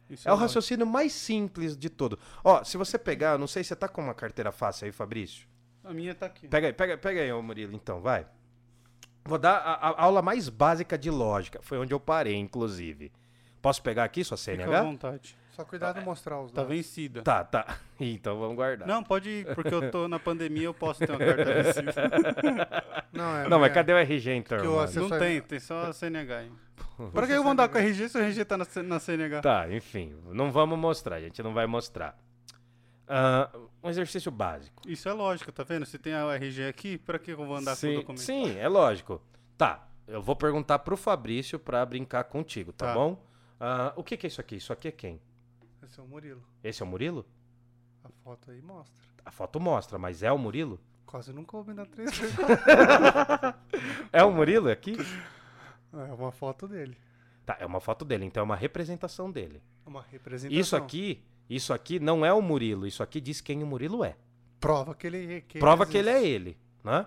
[0.09, 0.47] Isso é o lógico.
[0.47, 2.17] raciocínio mais simples de todo.
[2.43, 4.91] Ó, se você pegar, eu não sei se você tá com uma carteira fácil aí,
[4.91, 5.47] Fabrício.
[5.83, 6.47] A minha tá aqui.
[6.47, 8.25] Pega aí, pega, pega aí, ô Murilo, então, vai.
[9.23, 11.59] Vou dar a, a aula mais básica de lógica.
[11.61, 13.11] Foi onde eu parei, inclusive.
[13.61, 14.81] Posso pegar aqui sua Fica à CNH?
[14.83, 15.37] vontade.
[15.51, 16.75] Só cuidado de mostrar os Tá dados.
[16.75, 17.21] vencida.
[17.23, 17.77] Tá, tá.
[17.99, 18.87] Então vamos guardar.
[18.87, 22.83] Não, pode ir, porque eu tô na pandemia, eu posso ter uma carta vencida.
[23.13, 24.57] Não, é, Não, mas é- cadê o RG então?
[24.59, 24.81] que o mano?
[24.83, 26.45] acesso- Não tem, tem só a CNH.
[26.97, 28.99] Por Pra que eu vou andar com a RG se o RG tá na, na
[28.99, 29.41] CNH?
[29.41, 32.17] Tá, enfim, não vamos mostrar, a gente não vai mostrar.
[33.07, 33.49] Ah,
[33.83, 34.81] um exercício básico.
[34.87, 35.85] Isso é lógico, tá vendo?
[35.85, 38.21] Se tem a RG aqui, pra que eu vou andar com o sim, documento?
[38.21, 39.21] sim, é lógico.
[39.57, 42.93] Tá, eu vou perguntar pro Fabrício pra brincar contigo, tá, Tá.
[42.93, 43.21] bom?
[43.59, 44.55] Ah, o que, que é isso aqui?
[44.55, 45.21] Isso aqui é quem?
[45.91, 46.43] Esse é o Murilo.
[46.63, 47.25] Esse é o Murilo?
[48.01, 48.95] A foto aí mostra.
[49.25, 50.79] A foto mostra, mas é o Murilo?
[51.05, 52.21] Quase não coube na 3D.
[54.13, 54.95] É o Murilo aqui?
[55.93, 56.97] é uma foto dele.
[57.45, 59.61] Tá, é uma foto dele, então é uma representação dele.
[59.85, 60.61] É Uma representação.
[60.61, 64.15] Isso aqui, isso aqui não é o Murilo, isso aqui diz quem o Murilo é.
[64.61, 65.41] Prova que ele.
[65.41, 67.05] Que prova que ele é ele, né?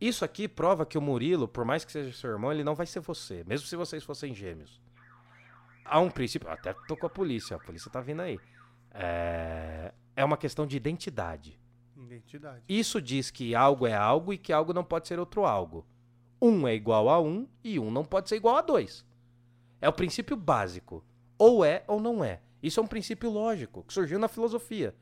[0.00, 2.86] Isso aqui prova que o Murilo, por mais que seja seu irmão, ele não vai
[2.86, 4.82] ser você, mesmo se vocês fossem gêmeos.
[5.84, 8.40] Há um princípio, até tô com a polícia, a polícia tá vindo aí.
[8.92, 11.58] É, é uma questão de identidade.
[11.96, 12.62] Identidade.
[12.68, 15.86] Isso diz que algo é algo e que algo não pode ser outro algo.
[16.40, 19.04] Um é igual a um e um não pode ser igual a dois.
[19.80, 21.04] É o princípio básico.
[21.38, 22.40] Ou é ou não é.
[22.62, 24.94] Isso é um princípio lógico que surgiu na filosofia.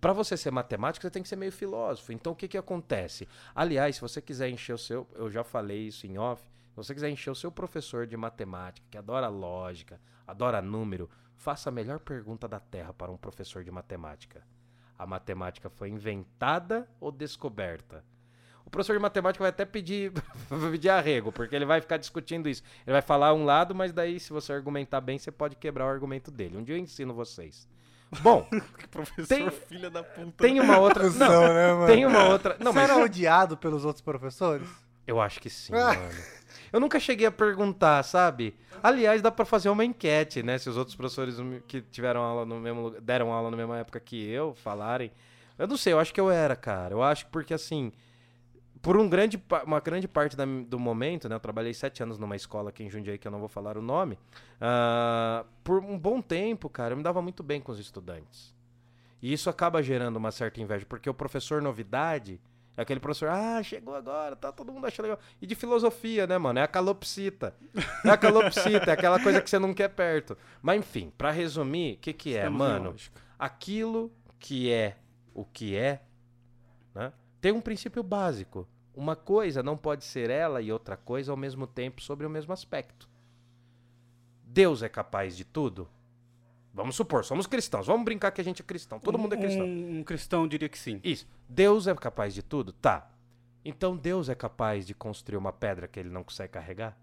[0.00, 2.12] Para você ser matemático, você tem que ser meio filósofo.
[2.12, 3.28] Então, o que, que acontece?
[3.54, 5.06] Aliás, se você quiser encher o seu.
[5.14, 6.42] Eu já falei isso em off.
[6.76, 11.70] Se você quiser encher o seu professor de matemática, que adora lógica, adora número, faça
[11.70, 14.42] a melhor pergunta da Terra para um professor de matemática.
[14.98, 18.04] A matemática foi inventada ou descoberta?
[18.62, 20.12] O professor de matemática vai até pedir,
[20.70, 22.62] pedir arrego, porque ele vai ficar discutindo isso.
[22.86, 25.88] Ele vai falar um lado, mas daí, se você argumentar bem, você pode quebrar o
[25.88, 26.58] argumento dele.
[26.58, 27.66] Um dia eu ensino vocês.
[28.20, 28.46] Bom,
[28.90, 30.44] professor Tem- filha da puta.
[30.44, 31.04] tem uma outra.
[31.08, 31.86] Cusão, Não, né, mano?
[31.86, 32.54] tem uma outra.
[32.60, 34.68] Não, Você mas era odiado pelos outros professores?
[35.06, 35.94] eu acho que sim, Ah.
[35.94, 36.14] mano.
[36.72, 38.54] Eu nunca cheguei a perguntar, sabe?
[38.82, 40.58] Aliás, dá pra fazer uma enquete, né?
[40.58, 41.36] Se os outros professores
[41.66, 45.10] que tiveram aula no mesmo lugar, deram aula na mesma época que eu falarem.
[45.58, 46.94] Eu não sei, eu acho que eu era, cara.
[46.94, 47.90] Eu acho que porque assim,
[48.82, 51.34] por um grande, uma grande parte da- do momento, né?
[51.34, 53.82] Eu trabalhei sete anos numa escola aqui em Jundiaí, que eu não vou falar o
[53.82, 54.18] nome.
[54.60, 58.54] ah, por um bom tempo, cara, eu me dava muito bem com os estudantes.
[59.22, 62.38] E isso acaba gerando uma certa inveja, porque o professor novidade
[62.76, 65.20] é aquele professor, ah, chegou agora, tá todo mundo achando legal.
[65.40, 66.58] E de filosofia, né, mano?
[66.58, 67.54] É a calopsita.
[68.04, 70.36] É a calopsita, é aquela coisa que você não quer perto.
[70.60, 72.94] Mas enfim, pra resumir, o que que é, Estamos mano?
[73.38, 74.98] aquilo que é
[75.32, 76.02] o que é,
[76.94, 78.68] né, tem um princípio básico.
[78.94, 82.52] Uma coisa não pode ser ela e outra coisa ao mesmo tempo sobre o mesmo
[82.52, 83.08] aspecto.
[84.42, 85.88] Deus é capaz de tudo?
[86.76, 87.86] Vamos supor, somos cristãos.
[87.86, 89.00] Vamos brincar que a gente é cristão.
[89.00, 89.64] Todo mundo é cristão.
[89.64, 91.00] Um, um cristão diria que sim.
[91.02, 91.26] Isso.
[91.48, 92.70] Deus é capaz de tudo?
[92.70, 93.10] Tá.
[93.64, 96.94] Então Deus é capaz de construir uma pedra que ele não consegue carregar?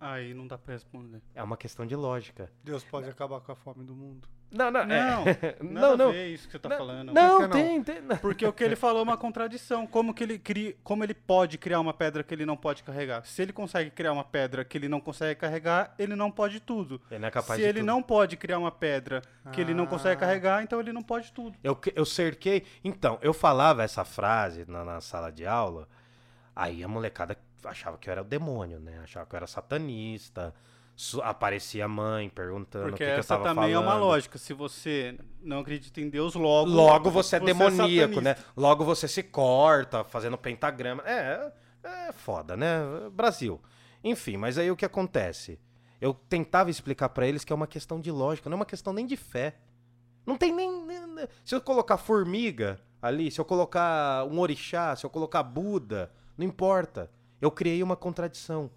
[0.00, 1.20] Aí não dá pra responder.
[1.34, 2.50] É uma questão de lógica.
[2.64, 4.26] Deus pode acabar com a fome do mundo.
[4.50, 4.94] Não, não, Não,
[5.28, 5.56] é.
[5.60, 6.10] não, não.
[6.12, 7.12] ver isso que você tá Não, falando.
[7.12, 7.48] Não, não?
[7.50, 8.00] tem, tem.
[8.02, 8.16] não.
[8.16, 9.86] Porque o que ele falou é uma contradição.
[9.86, 13.24] Como que ele cria, como ele pode criar uma pedra que ele não pode carregar?
[13.24, 17.00] Se ele consegue criar uma pedra que ele não consegue carregar, ele não pode tudo.
[17.10, 17.86] Ele não é capaz Se de ele tudo.
[17.86, 19.22] não pode criar uma pedra
[19.52, 20.26] que ele não consegue Ah.
[20.26, 21.56] carregar, então ele não pode tudo.
[21.62, 22.64] Eu, eu cerquei.
[22.82, 25.88] Então, eu falava essa frase na, na sala de aula,
[26.56, 28.98] aí a molecada achava que eu era o demônio, né?
[29.04, 30.52] Achava que eu era satanista.
[31.22, 33.74] Aparecia a mãe perguntando Porque o que, que eu essa tava também falando.
[33.74, 34.36] é uma lógica.
[34.38, 36.70] Se você não acredita em Deus, logo.
[36.70, 38.20] Logo você é demoníaco, satanista.
[38.20, 38.36] né?
[38.56, 41.02] Logo você se corta fazendo pentagrama.
[41.06, 41.52] É,
[41.82, 42.80] é foda, né?
[43.12, 43.60] Brasil.
[44.04, 45.58] Enfim, mas aí o que acontece?
[46.00, 48.92] Eu tentava explicar pra eles que é uma questão de lógica, não é uma questão
[48.92, 49.56] nem de fé.
[50.26, 50.84] Não tem nem.
[50.86, 51.00] nem-
[51.44, 56.44] Se eu colocar formiga ali, se eu colocar um orixá, se eu colocar Buda, não
[56.46, 57.10] importa.
[57.40, 58.70] Eu criei uma contradição.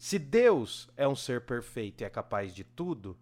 [0.00, 3.18] Se Deus é um ser perfeito e é capaz de tudo,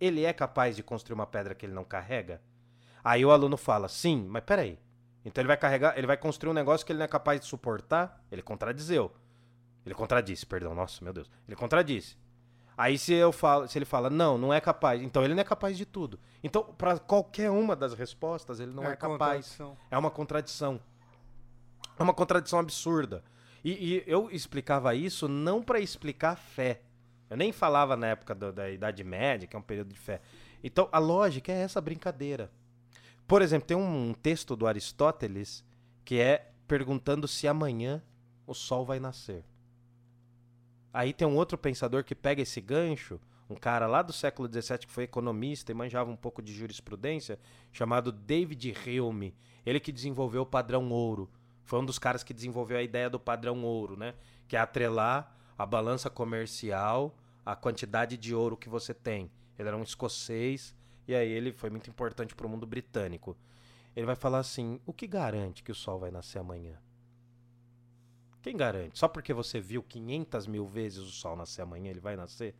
[0.00, 2.42] ele é capaz de construir uma pedra que ele não carrega?
[3.04, 4.76] Aí o aluno fala, sim, mas peraí.
[5.24, 7.46] Então ele vai carregar, ele vai construir um negócio que ele não é capaz de
[7.46, 8.20] suportar.
[8.28, 9.14] Ele contradizeu.
[9.84, 11.30] Ele contradisse, perdão, nossa, meu Deus.
[11.46, 12.18] Ele contradisse.
[12.76, 15.44] Aí se eu falo, se ele fala, não, não é capaz, então ele não é
[15.44, 16.18] capaz de tudo.
[16.42, 19.16] Então, para qualquer uma das respostas, ele não é, capaz.
[19.16, 19.76] contradição.
[19.88, 20.80] É uma contradição.
[21.96, 23.22] É uma contradição absurda.
[23.66, 26.82] E, e eu explicava isso não para explicar fé.
[27.28, 30.20] Eu nem falava na época do- da Idade Média, que é um período de fé.
[30.62, 32.48] Então, a lógica é essa brincadeira.
[33.26, 35.64] Por exemplo, tem um texto do Aristóteles
[36.04, 38.00] que é perguntando se amanhã
[38.46, 39.42] o sol vai nascer.
[40.92, 43.20] Aí tem um outro pensador que pega esse gancho,
[43.50, 47.36] um cara lá do século XVII que foi economista e manjava um pouco de jurisprudência,
[47.72, 49.34] chamado David Hume.
[49.64, 51.28] Ele que desenvolveu o padrão ouro.
[51.66, 54.14] Foi um dos caras que desenvolveu a ideia do padrão ouro, né?
[54.48, 57.14] Que é atrelar a balança comercial
[57.44, 59.30] à quantidade de ouro que você tem.
[59.58, 60.74] Ele era um escocês
[61.08, 63.36] e aí ele foi muito importante para o mundo britânico.
[63.96, 66.78] Ele vai falar assim: o que garante que o sol vai nascer amanhã?
[68.40, 68.96] Quem garante?
[68.96, 72.54] Só porque você viu 500 mil vezes o sol nascer amanhã, ele vai nascer?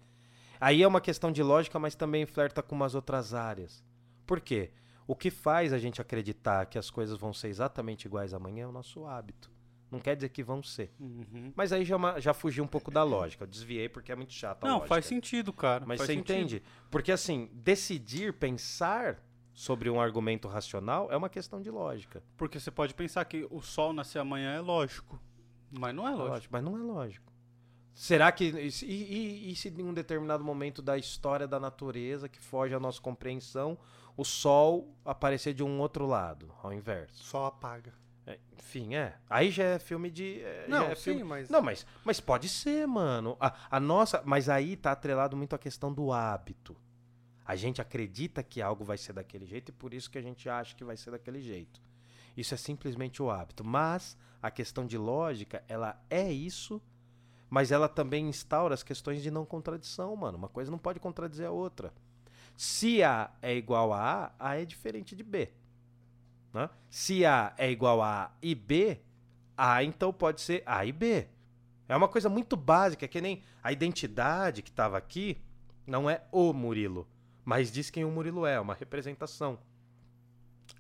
[0.61, 3.85] Aí é uma questão de lógica, mas também flerta com umas outras áreas.
[4.27, 4.73] Por quê?
[5.07, 8.67] O que faz a gente acreditar que as coisas vão ser exatamente iguais amanhã é
[8.67, 9.51] o nosso hábito.
[9.91, 10.93] Não quer dizer que vão ser.
[10.99, 11.53] Uhum.
[11.55, 13.45] Mas aí já, é já fugiu um pouco da lógica.
[13.45, 14.89] Eu desviei porque é muito chato Não, lógica.
[14.89, 15.85] faz sentido, cara.
[15.87, 16.35] Mas faz você sentido.
[16.37, 16.63] entende?
[16.91, 19.23] Porque assim, decidir, pensar
[19.55, 22.21] sobre um argumento racional é uma questão de lógica.
[22.37, 25.21] Porque você pode pensar que o sol nascer amanhã é lógico.
[25.71, 26.29] Mas não é lógico.
[26.31, 27.33] Lógico, mas não é lógico.
[27.95, 28.45] Será que.
[28.45, 32.81] E, e- e se em um determinado momento da história da natureza, que foge à
[32.81, 33.79] nossa compreensão,
[34.17, 37.23] o Sol aparecer de um outro lado, ao inverso?
[37.25, 37.93] Só apaga.
[38.27, 39.17] É, enfim, é.
[39.31, 40.41] Aí já é filme de.
[40.43, 43.37] é, Não, é sim, filme- mas- Não, mas, mas pode ser, mano.
[43.39, 44.21] A, a nossa.
[44.25, 46.77] Mas aí tá atrelado muito a questão do hábito.
[47.45, 50.49] A gente acredita que algo vai ser daquele jeito e por isso que a gente
[50.49, 51.81] acha que vai ser daquele jeito.
[52.37, 53.63] Isso é simplesmente o hábito.
[53.63, 56.83] Mas a questão de lógica, ela é isso,
[57.49, 60.37] mas ela também instaura as questões de não contradição, mano.
[60.37, 61.95] Uma coisa não pode contradizer a outra.
[62.57, 65.51] Se A é igual a A, A é diferente de B.
[66.53, 66.71] né?
[66.89, 69.01] Se A é igual a A e B,
[69.57, 71.29] A então pode ser A e B.
[71.89, 75.41] É uma coisa muito básica, que nem a identidade que estava aqui
[75.87, 77.07] não é o Murilo,
[77.45, 79.59] mas diz quem o Murilo é, é uma representação.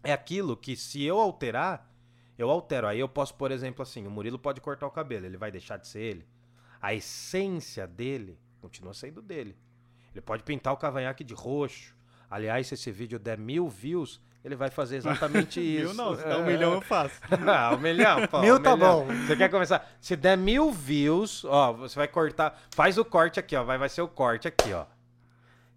[0.03, 1.93] É aquilo que se eu alterar,
[2.36, 2.86] eu altero.
[2.86, 5.77] Aí eu posso, por exemplo, assim, o Murilo pode cortar o cabelo, ele vai deixar
[5.77, 6.27] de ser ele.
[6.81, 9.57] A essência dele continua sendo dele.
[10.16, 11.94] Ele pode pintar o cavanhaque de roxo.
[12.30, 15.88] Aliás, se esse vídeo der mil views, ele vai fazer exatamente isso.
[15.88, 17.20] Mil não, se dá um milhão eu faço.
[17.47, 18.40] ah, um milhão, pô.
[18.40, 19.06] Mil um tá milhão.
[19.06, 19.14] bom.
[19.26, 19.86] Você quer começar?
[20.01, 22.59] Se der mil views, ó, você vai cortar.
[22.74, 23.62] Faz o corte aqui, ó.
[23.62, 24.86] Vai, vai ser o corte aqui, ó.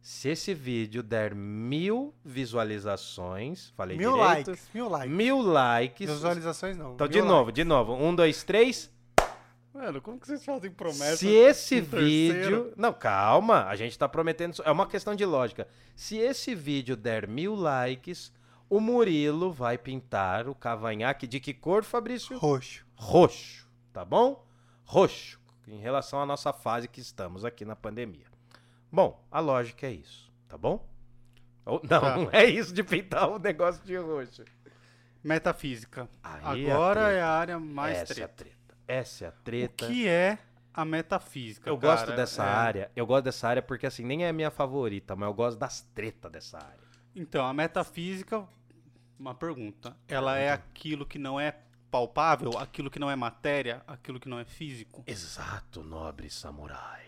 [0.02, 4.48] Se esse vídeo der mil visualizações, falei Mil direito.
[4.52, 5.12] likes, mil likes.
[5.18, 6.10] Mil likes.
[6.10, 6.94] Visualizações não.
[6.94, 7.56] Então, mil de novo, likes.
[7.56, 7.94] de novo.
[7.94, 8.90] Um, dois, três.
[9.80, 11.16] Mano, como que vocês fazem promessa?
[11.18, 12.04] Se esse no terceiro?
[12.66, 12.74] vídeo.
[12.76, 13.64] Não, calma.
[13.66, 14.62] A gente tá prometendo.
[14.66, 15.68] É uma questão de lógica.
[15.96, 18.32] Se esse vídeo der mil likes,
[18.70, 22.38] o Murilo vai pintar o cavanhaque de que cor, Fabrício?
[22.38, 22.86] Roxo.
[22.96, 24.46] roxo, tá bom?
[24.84, 28.26] Roxo, em relação à nossa fase que estamos aqui na pandemia.
[28.92, 30.86] Bom, a lógica é isso, tá bom?
[31.66, 32.18] Ou- não, Tá.
[32.18, 34.44] não é isso de pintar o negócio de roxo.
[35.24, 36.10] Metafísica.
[36.24, 37.16] Aí é a Agora treta.
[37.18, 38.59] é a área mais Essa é a treta.
[38.90, 39.88] Essa é a O treta.
[39.88, 40.40] que é
[40.74, 41.70] a metafísica?
[41.70, 41.96] Eu cara?
[41.96, 42.92] gosto dessa É- área.
[42.96, 45.82] Eu gosto dessa área porque assim, nem é a minha favorita, mas eu gosto das
[45.94, 46.90] tretas dessa área.
[47.16, 48.48] Então, a metafísica,
[49.20, 49.96] uma pergunta.
[50.08, 51.56] Ela é aquilo que não é
[51.92, 55.04] palpável, aquilo que não é matéria, aquilo que não é físico?
[55.06, 57.06] Exato, nobre samurai.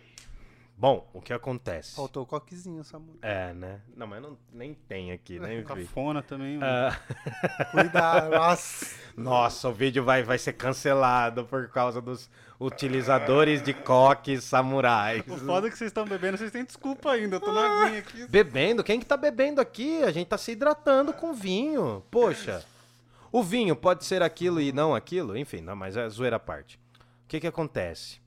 [0.81, 1.95] Bom, o que acontece?
[1.95, 3.15] Faltou o coquezinho, Samu.
[3.21, 3.81] É, né?
[3.95, 5.61] Não, mas não, nem tem aqui, né?
[5.61, 6.57] Cafona também.
[6.57, 6.65] mano.
[6.65, 6.99] Ah,
[7.69, 8.31] Cuidado.
[8.31, 8.95] Nossa.
[9.15, 12.27] Nossa, o vídeo vai, vai ser cancelado por causa dos
[12.59, 15.23] utilizadores de coques samurais.
[15.27, 17.35] O foda é que vocês estão bebendo, vocês têm desculpa ainda.
[17.35, 18.25] Eu tô na aguinha aqui.
[18.25, 18.83] Bebendo?
[18.83, 20.01] Quem que tá bebendo aqui?
[20.01, 22.03] A gente tá se hidratando com vinho.
[22.09, 22.65] Poxa.
[23.31, 25.37] O vinho pode ser aquilo e não aquilo?
[25.37, 26.79] Enfim, não, mas é zoeira à parte.
[27.23, 28.19] O que que acontece?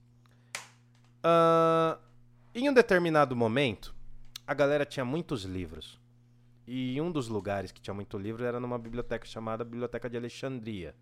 [1.21, 1.99] Ah,
[2.55, 3.95] em um determinado momento,
[4.47, 5.99] a galera tinha muitos livros.
[6.67, 10.95] E um dos lugares que tinha muito livro era numa biblioteca chamada Biblioteca de Alexandria.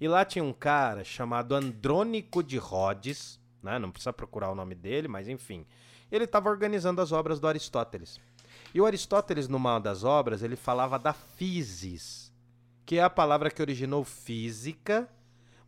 [0.00, 3.78] E lá tinha um cara chamado Andrônico de Rhodes, né?
[3.78, 5.64] Não precisa procurar o nome dele, mas enfim.
[6.10, 8.20] Ele estava organizando as obras do Aristóteles.
[8.74, 12.32] E o Aristóteles, numa das obras, ele falava da physis,
[12.84, 15.08] que é a palavra que originou física,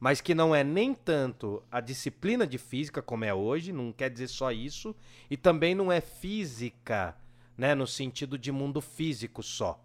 [0.00, 4.10] mas que não é nem tanto a disciplina de física como é hoje, não quer
[4.10, 4.94] dizer só isso,
[5.30, 7.16] e também não é física,
[7.56, 9.82] né, no sentido de mundo físico só.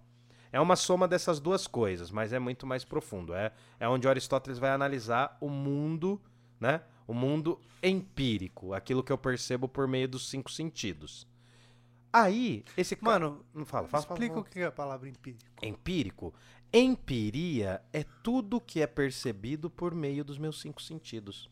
[0.51, 3.33] É uma soma dessas duas coisas, mas é muito mais profundo.
[3.33, 6.21] É, é onde Aristóteles vai analisar o mundo,
[6.59, 6.81] né?
[7.07, 11.27] O mundo empírico, aquilo que eu percebo por meio dos cinco sentidos.
[12.11, 14.45] Aí, esse ca- Mano, não fala, fala, fala, explica fala.
[14.47, 15.43] o que é a palavra empírico.
[15.63, 16.33] Empírico?
[16.73, 21.47] Empiria é tudo que é percebido por meio dos meus cinco sentidos.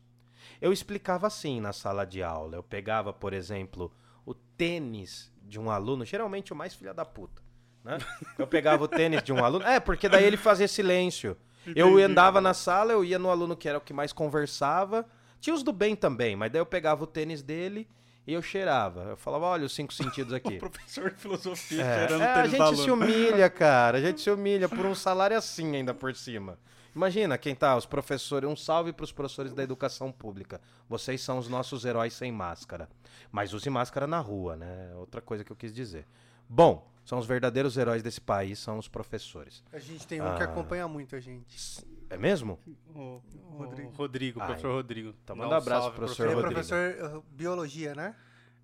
[0.59, 2.55] Eu explicava assim na sala de aula.
[2.55, 3.93] Eu pegava, por exemplo,
[4.25, 7.41] o tênis de um aluno, geralmente o mais filha da puta.
[7.83, 7.99] Né?
[8.37, 9.63] Eu pegava o tênis de um aluno.
[9.65, 11.37] É, porque daí ele fazia silêncio.
[11.75, 15.07] Eu andava na sala, eu ia no aluno que era o que mais conversava.
[15.39, 17.87] Tinha os do bem também, mas daí eu pegava o tênis dele
[18.31, 19.01] e eu cheirava.
[19.03, 20.57] Eu falava, olha os cinco sentidos aqui.
[20.57, 22.93] Professor de filosofia É, cheirando é, a gente se aluno.
[23.05, 23.97] humilha, cara.
[23.97, 26.57] A gente se humilha por um salário assim ainda por cima.
[26.95, 28.49] Imagina quem tá, os professores.
[28.49, 30.59] Um salve pros professores da educação pública.
[30.89, 32.89] Vocês são os nossos heróis sem máscara.
[33.31, 34.91] Mas use máscara na rua, né?
[34.95, 36.05] Outra coisa que eu quis dizer.
[36.49, 39.63] Bom, são os verdadeiros heróis desse país, são os professores.
[39.71, 40.45] A gente tem um que Ah.
[40.45, 41.81] acompanha muito a gente.
[42.11, 42.59] É mesmo?
[42.93, 43.21] O, o
[43.57, 43.91] Rodrigo.
[43.95, 44.47] Rodrigo, Ai.
[44.47, 45.15] professor Rodrigo.
[45.23, 46.53] Então manda um abraço pro Ele professor é Rodrigo.
[46.53, 48.15] professor uh, biologia, né?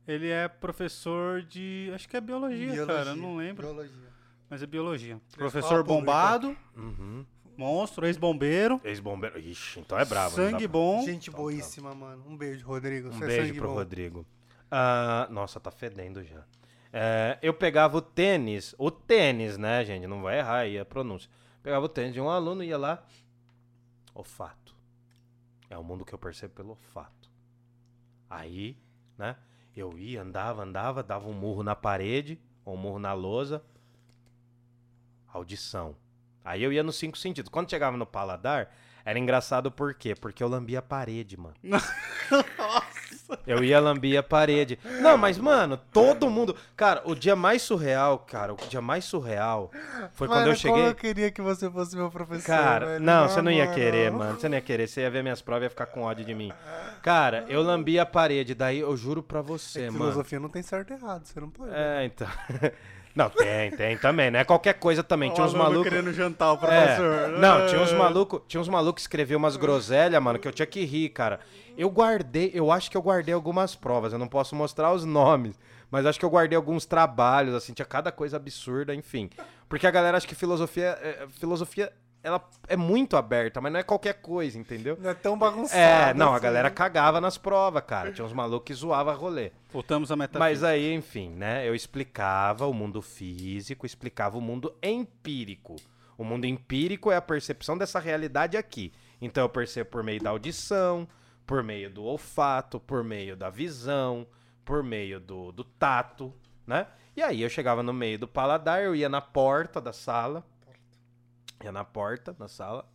[0.08, 1.90] Ele é professor de.
[1.94, 3.10] Acho que é biologia, cara.
[3.12, 3.66] eu Não lembro.
[3.68, 4.08] Biologia.
[4.50, 5.20] Mas é biologia.
[5.28, 5.94] Escola Professor pública.
[6.00, 7.26] bombado, Uhum.
[7.58, 9.38] monstro, ex-bombeiro, Ex-bombeiro.
[9.40, 10.38] Ixi, então é bravo.
[10.38, 11.04] não dá sangue bom.
[11.04, 12.24] Gente boíssima, mano.
[12.28, 13.10] Um beijo, Rodrigo.
[13.10, 13.74] Um Você é beijo sangue pro bom.
[13.76, 14.26] Rodrigo.
[14.72, 16.44] Ah, nossa, tá fedendo já.
[16.94, 20.08] É, eu pegava o tênis, o tênis, né, gente?
[20.08, 21.30] Não vai errar aí a pronúncia.
[21.62, 23.04] Pegava o tênis de um aluno e ia lá.
[24.18, 24.76] Olfato.
[25.70, 27.30] É o mundo que eu percebo pelo olfato.
[28.28, 28.76] Aí,
[29.16, 29.36] né?
[29.76, 33.64] Eu ia, andava, andava, dava um murro na parede, ou um murro na lousa.
[35.28, 35.96] Audição.
[36.44, 37.50] Aí eu ia nos cinco sentidos.
[37.52, 38.76] Quando chegava no paladar,
[39.06, 40.16] era engraçado por quê?
[40.16, 41.56] Porque eu lambia a parede, mano.
[43.46, 44.80] Eu ia lambir a parede.
[45.02, 46.56] Não, mas, mano, todo mundo.
[46.76, 49.72] Cara, o dia mais surreal, cara, o dia mais surreal
[50.14, 50.88] foi quando Mano, eu cheguei.
[50.88, 52.46] Eu queria que você fosse meu professor.
[52.46, 53.04] Cara, velho.
[53.04, 53.76] não, você não ia moral.
[53.76, 54.40] querer, mano.
[54.40, 54.88] Você não ia querer.
[54.88, 56.52] Você ia ver minhas provas e ia ficar com ódio de mim.
[57.02, 58.54] Cara, eu lambi a parede.
[58.56, 59.98] Daí eu juro pra você, É mano.
[59.98, 61.72] filosofia não tem certo e errado, você não pode.
[61.74, 62.28] É, então.
[63.18, 64.44] Não, tem, tem também, né?
[64.44, 65.32] Qualquer coisa também.
[65.34, 65.90] Tinha uns aluno malucos.
[65.90, 67.30] querendo jantar o É, professor.
[67.40, 70.68] não, tinha uns malucos, tinha uns malucos que escreviam umas groselhas, mano, que eu tinha
[70.68, 71.40] que rir, cara.
[71.76, 75.60] Eu guardei, eu acho que eu guardei algumas provas, eu não posso mostrar os nomes,
[75.90, 79.32] mas acho que eu guardei alguns trabalhos, assim, tinha cada coisa absurda, enfim.
[79.68, 81.92] Porque a galera acha que filosofia, é, filosofia,
[82.28, 84.98] ela é muito aberta, mas não é qualquer coisa, entendeu?
[85.00, 85.80] Não é tão bagunçado.
[85.80, 86.44] É, não, a assim.
[86.44, 88.12] galera cagava nas provas, cara.
[88.12, 89.52] Tinha uns malucos que zoavam rolê.
[89.72, 90.40] Voltamos à metafísica.
[90.40, 91.68] Mas aí, enfim, né?
[91.68, 95.76] Eu explicava o mundo físico, explicava o mundo empírico.
[96.18, 98.92] O mundo empírico é a percepção dessa realidade aqui.
[99.22, 101.08] Então eu percebo por meio da audição,
[101.46, 104.28] por meio do olfato, por meio da visão,
[104.66, 106.34] por meio do, do tato,
[106.66, 106.88] né?
[107.16, 110.44] E aí eu chegava no meio do paladar, eu ia na porta da sala.
[111.64, 112.88] Ia na porta da sala.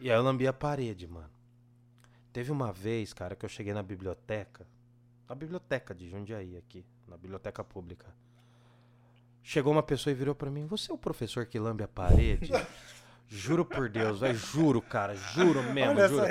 [0.00, 1.30] E aí eu lambia a parede, mano.
[2.32, 4.66] Teve uma vez, cara, que eu cheguei na biblioteca.
[5.28, 8.06] Na biblioteca de Jundiaí aqui, na biblioteca pública.
[9.42, 12.50] Chegou uma pessoa e virou pra mim: "Você é o professor que lambe a parede?"
[13.32, 16.26] juro por Deus, velho, juro, cara, juro mesmo, Olha juro.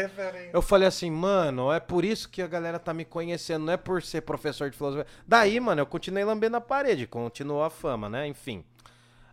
[0.54, 3.78] Eu falei assim, mano, é por isso que a galera tá me conhecendo, não é
[3.78, 5.08] por ser professor de filosofia.
[5.28, 8.28] Daí, mano, eu continuei lambendo a parede, continuou a fama, né?
[8.28, 8.64] Enfim.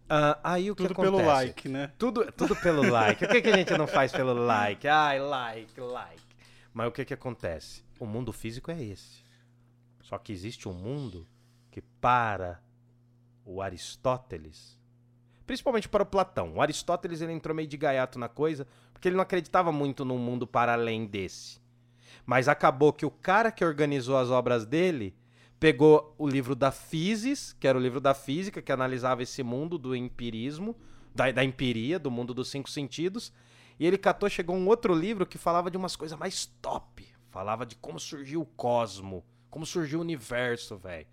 [0.09, 1.17] Ah, aí o que Tudo acontece?
[1.17, 1.93] pelo like, né?
[1.99, 3.25] Tudo, tudo pelo like.
[3.25, 4.89] O que, que a gente não faz pelo like?
[4.89, 6.23] Ai, like, like.
[6.73, 7.85] Mas o que, que acontece?
[8.01, 9.23] O mundo físico é esse.
[10.03, 11.27] Só que existe um mundo
[11.71, 12.63] que, para
[13.45, 14.79] o Aristóteles,
[15.47, 19.17] principalmente para o Platão, o Aristóteles ele entrou meio de gaiato na coisa, porque ele
[19.17, 21.61] não acreditava muito num mundo para além desse.
[22.25, 25.15] Mas acabou que o cara que organizou as obras dele
[25.59, 29.77] pegou o livro da Physis, que era o livro da física, que analisava esse mundo
[29.77, 30.77] do empirismo,
[31.15, 33.33] da, da empiria, do mundo dos cinco sentidos,
[33.79, 37.07] e ele catou, chegou um outro livro que falava de umas coisas mais top.
[37.31, 41.07] Falava de como surgiu o cosmo, como surgiu o universo, velho.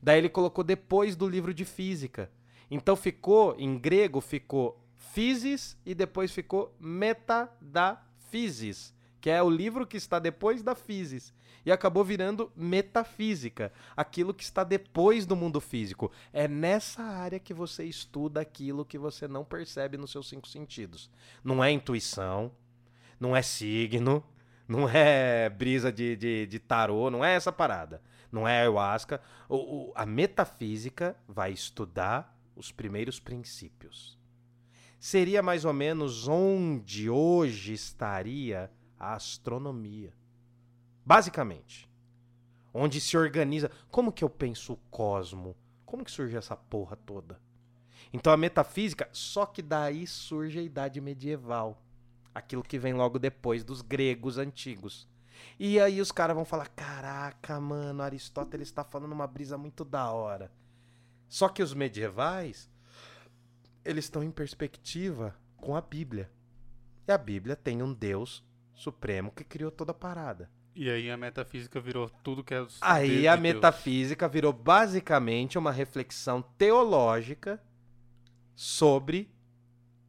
[0.00, 2.30] Daí ele colocou depois do livro de física.
[2.70, 9.48] Então ficou, em grego, ficou Physis e depois ficou Meta da Physis, que é o
[9.48, 11.32] livro que está depois da Physis.
[11.64, 16.10] E acabou virando metafísica, aquilo que está depois do mundo físico.
[16.32, 21.08] É nessa área que você estuda aquilo que você não percebe nos seus cinco sentidos.
[21.44, 22.50] Não é intuição,
[23.20, 24.24] não é signo,
[24.66, 28.02] não é brisa de, de, de tarô, não é essa parada.
[28.32, 29.22] Não é ayahuasca.
[29.48, 34.18] O, o- a metafísica vai estudar os primeiros princípios.
[34.98, 38.68] Seria mais ou menos onde hoje estaria
[39.02, 40.14] a astronomia.
[41.04, 41.90] Basicamente.
[42.72, 43.68] Onde se organiza.
[43.90, 45.56] Como que eu penso o cosmo?
[45.84, 47.40] Como que surge essa porra toda?
[48.12, 51.82] Então a metafísica, só que daí surge a idade medieval.
[52.32, 55.08] Aquilo que vem logo depois dos gregos antigos.
[55.58, 60.10] E aí os caras vão falar: caraca, mano, Aristóteles está falando uma brisa muito da
[60.12, 60.50] hora.
[61.28, 62.70] Só que os medievais,
[63.84, 66.30] eles estão em perspectiva com a Bíblia.
[67.06, 70.50] E a Bíblia tem um Deus supremo que criou toda a parada.
[70.74, 73.54] E aí a metafísica virou tudo que é Aí a de Deus.
[73.54, 77.62] metafísica virou basicamente uma reflexão teológica
[78.54, 79.30] sobre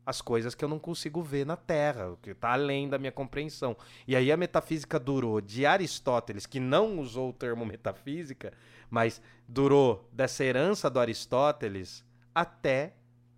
[0.05, 3.11] as coisas que eu não consigo ver na Terra, o que está além da minha
[3.11, 3.75] compreensão.
[4.07, 8.53] E aí a metafísica durou de Aristóteles, que não usou o termo metafísica,
[8.89, 12.93] mas durou dessa herança do Aristóteles até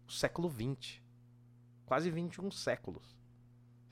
[0.07, 0.99] o século XX.
[1.85, 3.14] Quase 21 séculos.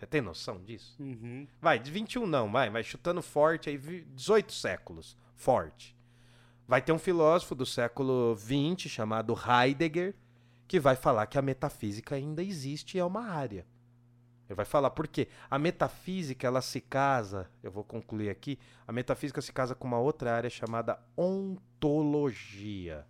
[0.04, 0.98] Você tem noção disso?
[1.00, 1.48] Uhum.
[1.62, 5.96] Vai, de 21 não, vai, vai chutando forte aí, vi- 18 séculos, forte.
[6.68, 10.14] Vai ter um filósofo do século 20 chamado Heidegger,
[10.68, 13.66] que vai falar que a metafísica ainda existe e é uma área.
[14.50, 15.30] Ele vai falar por quê?
[15.50, 20.00] A metafísica, ela se casa, eu vou concluir aqui, a metafísica se casa com uma
[20.00, 23.08] outra área chamada ontologia.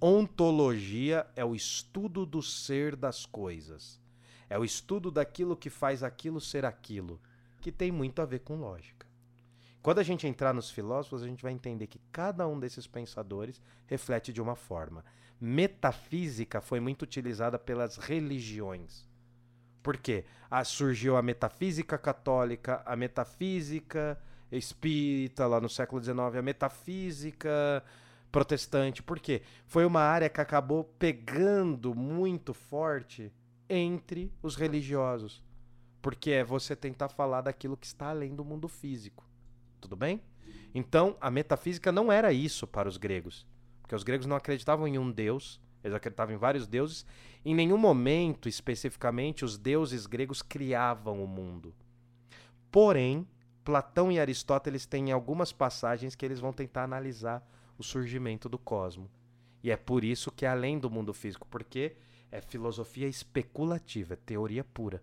[0.00, 4.04] Ontologia é o estudo do ser das coisas.
[4.48, 7.20] É o estudo daquilo que faz aquilo ser aquilo,
[7.60, 9.06] que tem muito a ver com lógica.
[9.82, 13.62] Quando a gente entrar nos filósofos, a gente vai entender que cada um desses pensadores
[13.86, 15.04] reflete de uma forma.
[15.40, 19.08] Metafísica foi muito utilizada pelas religiões.
[19.82, 20.24] Por quê?
[20.50, 24.20] Ah, surgiu a metafísica católica, a metafísica
[24.50, 27.84] espírita lá no século XIX, a metafísica
[28.32, 29.02] protestante.
[29.02, 29.42] Por quê?
[29.66, 33.32] Foi uma área que acabou pegando muito forte
[33.68, 35.42] entre os religiosos.
[36.00, 39.28] Porque é você tentar falar daquilo que está além do mundo físico.
[39.80, 40.22] Tudo bem?
[40.74, 43.46] Então, a metafísica não era isso para os gregos.
[43.80, 47.06] Porque os gregos não acreditavam em um deus, eles acreditavam em vários deuses.
[47.44, 51.74] Em nenhum momento, especificamente, os deuses gregos criavam o mundo.
[52.70, 53.26] Porém,
[53.64, 57.44] Platão e Aristóteles têm algumas passagens que eles vão tentar analisar
[57.78, 59.10] o surgimento do cosmo.
[59.62, 61.96] E é por isso que é além do mundo físico, porque
[62.30, 65.02] é filosofia especulativa, é teoria pura.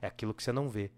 [0.00, 0.90] É aquilo que você não vê.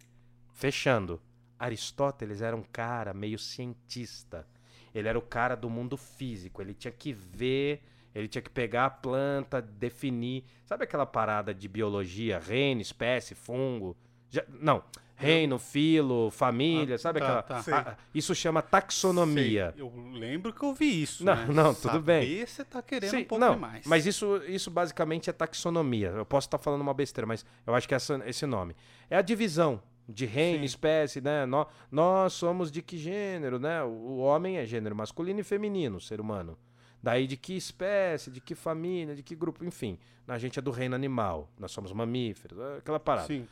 [0.52, 1.20] Fechando,
[1.58, 4.46] Aristóteles era um cara meio cientista.
[4.94, 6.60] Ele era o cara do mundo físico.
[6.60, 7.82] Ele tinha que ver,
[8.14, 10.44] ele tinha que pegar a planta, definir.
[10.64, 12.38] Sabe aquela parada de biologia?
[12.38, 13.96] Reino, espécie, fungo?
[14.28, 14.82] Já- não.
[15.14, 17.62] Reino, filo, família, Ah, sabe tá, aquela.
[17.62, 17.94] tá.
[17.96, 19.72] Ah, isso chama taxonomia.
[19.76, 21.24] Sei, Eu lembro que eu vi isso.
[21.24, 21.46] Não, né?
[21.52, 22.22] não, tudo bem.
[22.22, 23.86] Saber, você tá querendo Sim, um pouco não, demais.
[23.86, 26.08] Mas isso, isso basicamente é taxonomia.
[26.08, 28.74] Eu posso estar falando uma besteira, mas eu acho que é essa, esse nome.
[29.10, 30.64] É a divisão de reino, Sim.
[30.64, 31.46] espécie, né?
[31.46, 33.82] Nó- Nós, somos de que gênero, né?
[33.82, 36.58] O, o homem é gênero masculino e feminino, o ser humano.
[37.02, 39.98] Daí de que espécie, de que família, de que grupo, enfim.
[40.26, 41.50] A gente é do reino animal.
[41.58, 43.26] Nós somos mamíferos, aquela parada.
[43.26, 43.46] Sim.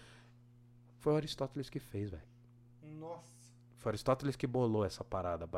[1.01, 2.23] Foi o Aristóteles que fez, velho.
[2.83, 3.41] Nossa.
[3.79, 5.49] Foi Aristóteles que bolou essa parada.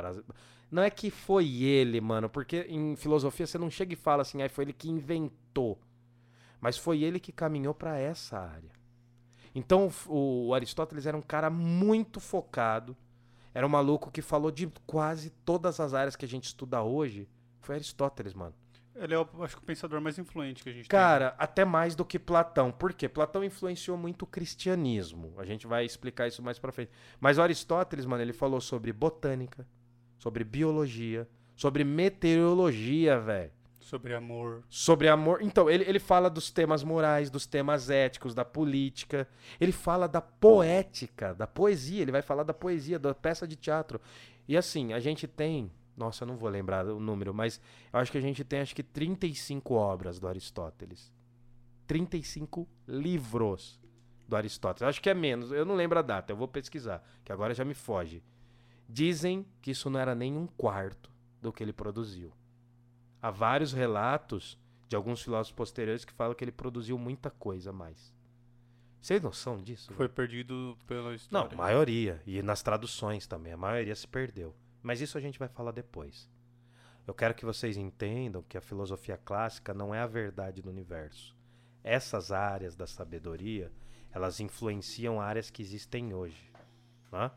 [0.70, 4.40] Não é que foi ele, mano, porque em filosofia você não chega e fala assim,
[4.40, 5.78] aí foi ele que inventou.
[6.60, 8.70] Mas foi ele que caminhou pra essa área.
[9.54, 12.96] Então o o Aristóteles era um cara muito focado.
[13.52, 17.28] Era um maluco que falou de quase todas as áreas que a gente estuda hoje.
[17.60, 18.54] Foi Aristóteles, mano.
[18.94, 21.94] Ele é, o, acho que o pensador mais influente que a gente Cara, até mais
[21.94, 22.70] do que Platão.
[22.70, 23.08] Por quê?
[23.08, 25.34] Platão influenciou muito o cristianismo.
[25.38, 26.90] A gente vai explicar isso mais pra frente.
[27.18, 29.66] Mas o Aristóteles, mano, ele falou sobre botânica,
[30.18, 33.50] sobre biologia, sobre meteorologia, velho.
[33.50, 33.62] tem.
[33.80, 34.62] Sobre amor.
[34.68, 35.42] Sobre amor.
[35.42, 39.28] Então, ele, ele fala dos temas morais, dos temas éticos, da política.
[39.60, 42.02] Ele fala da poética, da poesia.
[42.02, 44.00] Ele vai falar da poesia, da peça de teatro.
[44.48, 45.70] E assim, a gente tem.
[46.02, 47.60] Nossa, eu não vou lembrar o número, mas
[47.92, 51.12] eu acho que a gente tem acho que 35 obras do Aristóteles.
[51.86, 53.78] 35 livros
[54.28, 54.88] do Aristóteles.
[54.88, 57.64] Acho que é menos, eu não lembro a data, eu vou pesquisar, que agora já
[57.64, 58.20] me foge.
[58.88, 61.08] Dizem que isso não era nem um quarto
[61.40, 62.32] do que ele produziu.
[63.20, 64.58] Há vários relatos
[64.88, 68.12] de alguns filósofos posteriores que falam que ele produziu muita coisa a mais.
[69.00, 69.92] Você tem noção disso?
[69.94, 71.54] Foi perdido pela Não, história.
[71.54, 72.20] a maioria.
[72.26, 73.52] E nas traduções também.
[73.52, 74.54] A maioria se perdeu.
[74.82, 76.28] Mas isso a gente vai falar depois.
[77.06, 81.36] Eu quero que vocês entendam que a filosofia clássica não é a verdade do universo.
[81.82, 83.72] Essas áreas da sabedoria,
[84.12, 86.50] elas influenciam áreas que existem hoje.
[87.10, 87.30] né?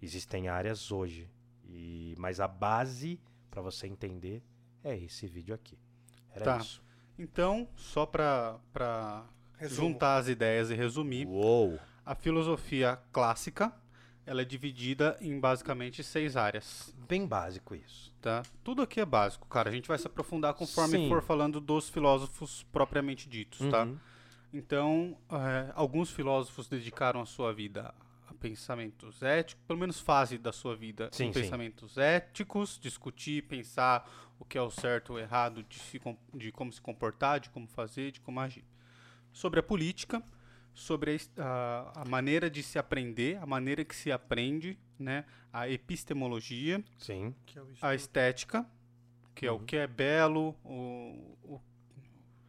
[0.00, 1.28] Existem áreas hoje.
[1.64, 3.20] E, mas a base,
[3.50, 4.42] para você entender,
[4.84, 5.76] é esse vídeo aqui.
[6.32, 6.56] Era Tá.
[6.58, 6.82] isso.
[7.18, 8.06] Então, só
[9.58, 9.88] Resumo.
[9.88, 11.78] juntar as ideias e resumir, Uou!
[12.06, 13.72] a filosofia clássica
[14.28, 18.14] ela é dividida em basicamente seis áreas, Bem básico isso.
[18.20, 18.42] tá?
[18.62, 19.70] Tudo aqui é básico, cara.
[19.70, 21.08] A gente vai se aprofundar conforme Sim.
[21.08, 23.84] for falando dos filósofos propriamente ditos, tá?
[23.84, 23.98] Uhum.
[24.52, 27.94] Então, é, alguns filósofos dedicaram a sua vida
[28.28, 31.40] a pensamentos éticos, pelo menos fase da sua vida Sim, em sim.
[31.40, 34.06] pensamentos éticos, discutir, pensar
[34.38, 35.98] o que é o certo ou o errado, de, se
[36.34, 38.64] de como se comportar, de como fazer, de como agir.
[39.32, 40.22] Sobre a política,
[40.78, 45.24] sobre a a, a maneira de se aprender, a maneira que se aprende, né?
[45.52, 47.34] a epistemologia, Sim.
[47.56, 48.64] É a estética,
[49.34, 49.64] que é o Uhum.
[49.64, 51.60] que é belo, o, o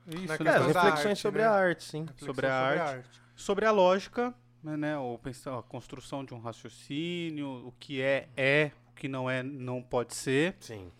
[0.07, 0.49] isso, né?
[0.51, 1.47] É, as reflexões arte, sobre né?
[1.47, 2.01] a arte, sim.
[2.01, 3.21] Reflexão sobre a arte.
[3.35, 4.33] sobre a lógica,
[4.63, 9.07] né, né, ou pensar a construção de um raciocínio, o que é é, o que
[9.07, 10.91] não é não pode ser, Sim.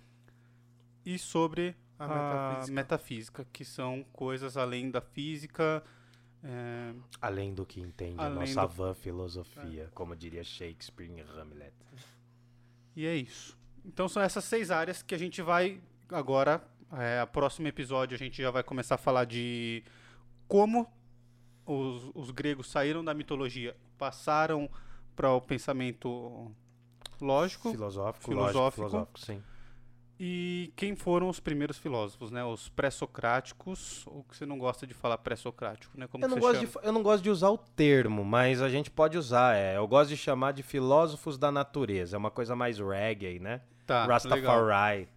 [1.06, 2.74] e sobre A a, metafísica.
[2.76, 5.84] metafísica, que são coisas além da física.
[6.44, 11.22] É, Além do que entende a Além nossa do- vã filosofia, como diria Shakespeare em
[11.22, 11.74] Hamlet.
[12.96, 13.58] e é isso.
[13.86, 16.62] Então são essas seis áreas que a gente vai agora,
[16.94, 19.84] é, a próximo episódio a gente já vai começar a falar de
[20.48, 20.88] como
[21.66, 24.70] os, os gregos saíram da mitologia, passaram
[25.16, 26.52] para o pensamento
[27.22, 27.72] lógico.
[27.72, 28.58] Filosófico, Filosófico.
[28.82, 29.44] lógico, filosófico, sim.
[30.20, 32.44] E quem foram os primeiros filósofos, né?
[32.44, 36.08] Os pré-socráticos, ou que você não gosta de falar pré-socrático, né?
[36.08, 36.82] Como Eu não, gosto chama?
[36.82, 39.56] de, eu não gosto de usar o termo, mas a gente pode usar.
[39.56, 42.18] É, eu gosto de chamar de filósofos da natureza.
[42.18, 43.62] É uma coisa mais reggae, né?
[43.88, 44.14] Tá, legal.
[44.14, 45.08] Rastafari.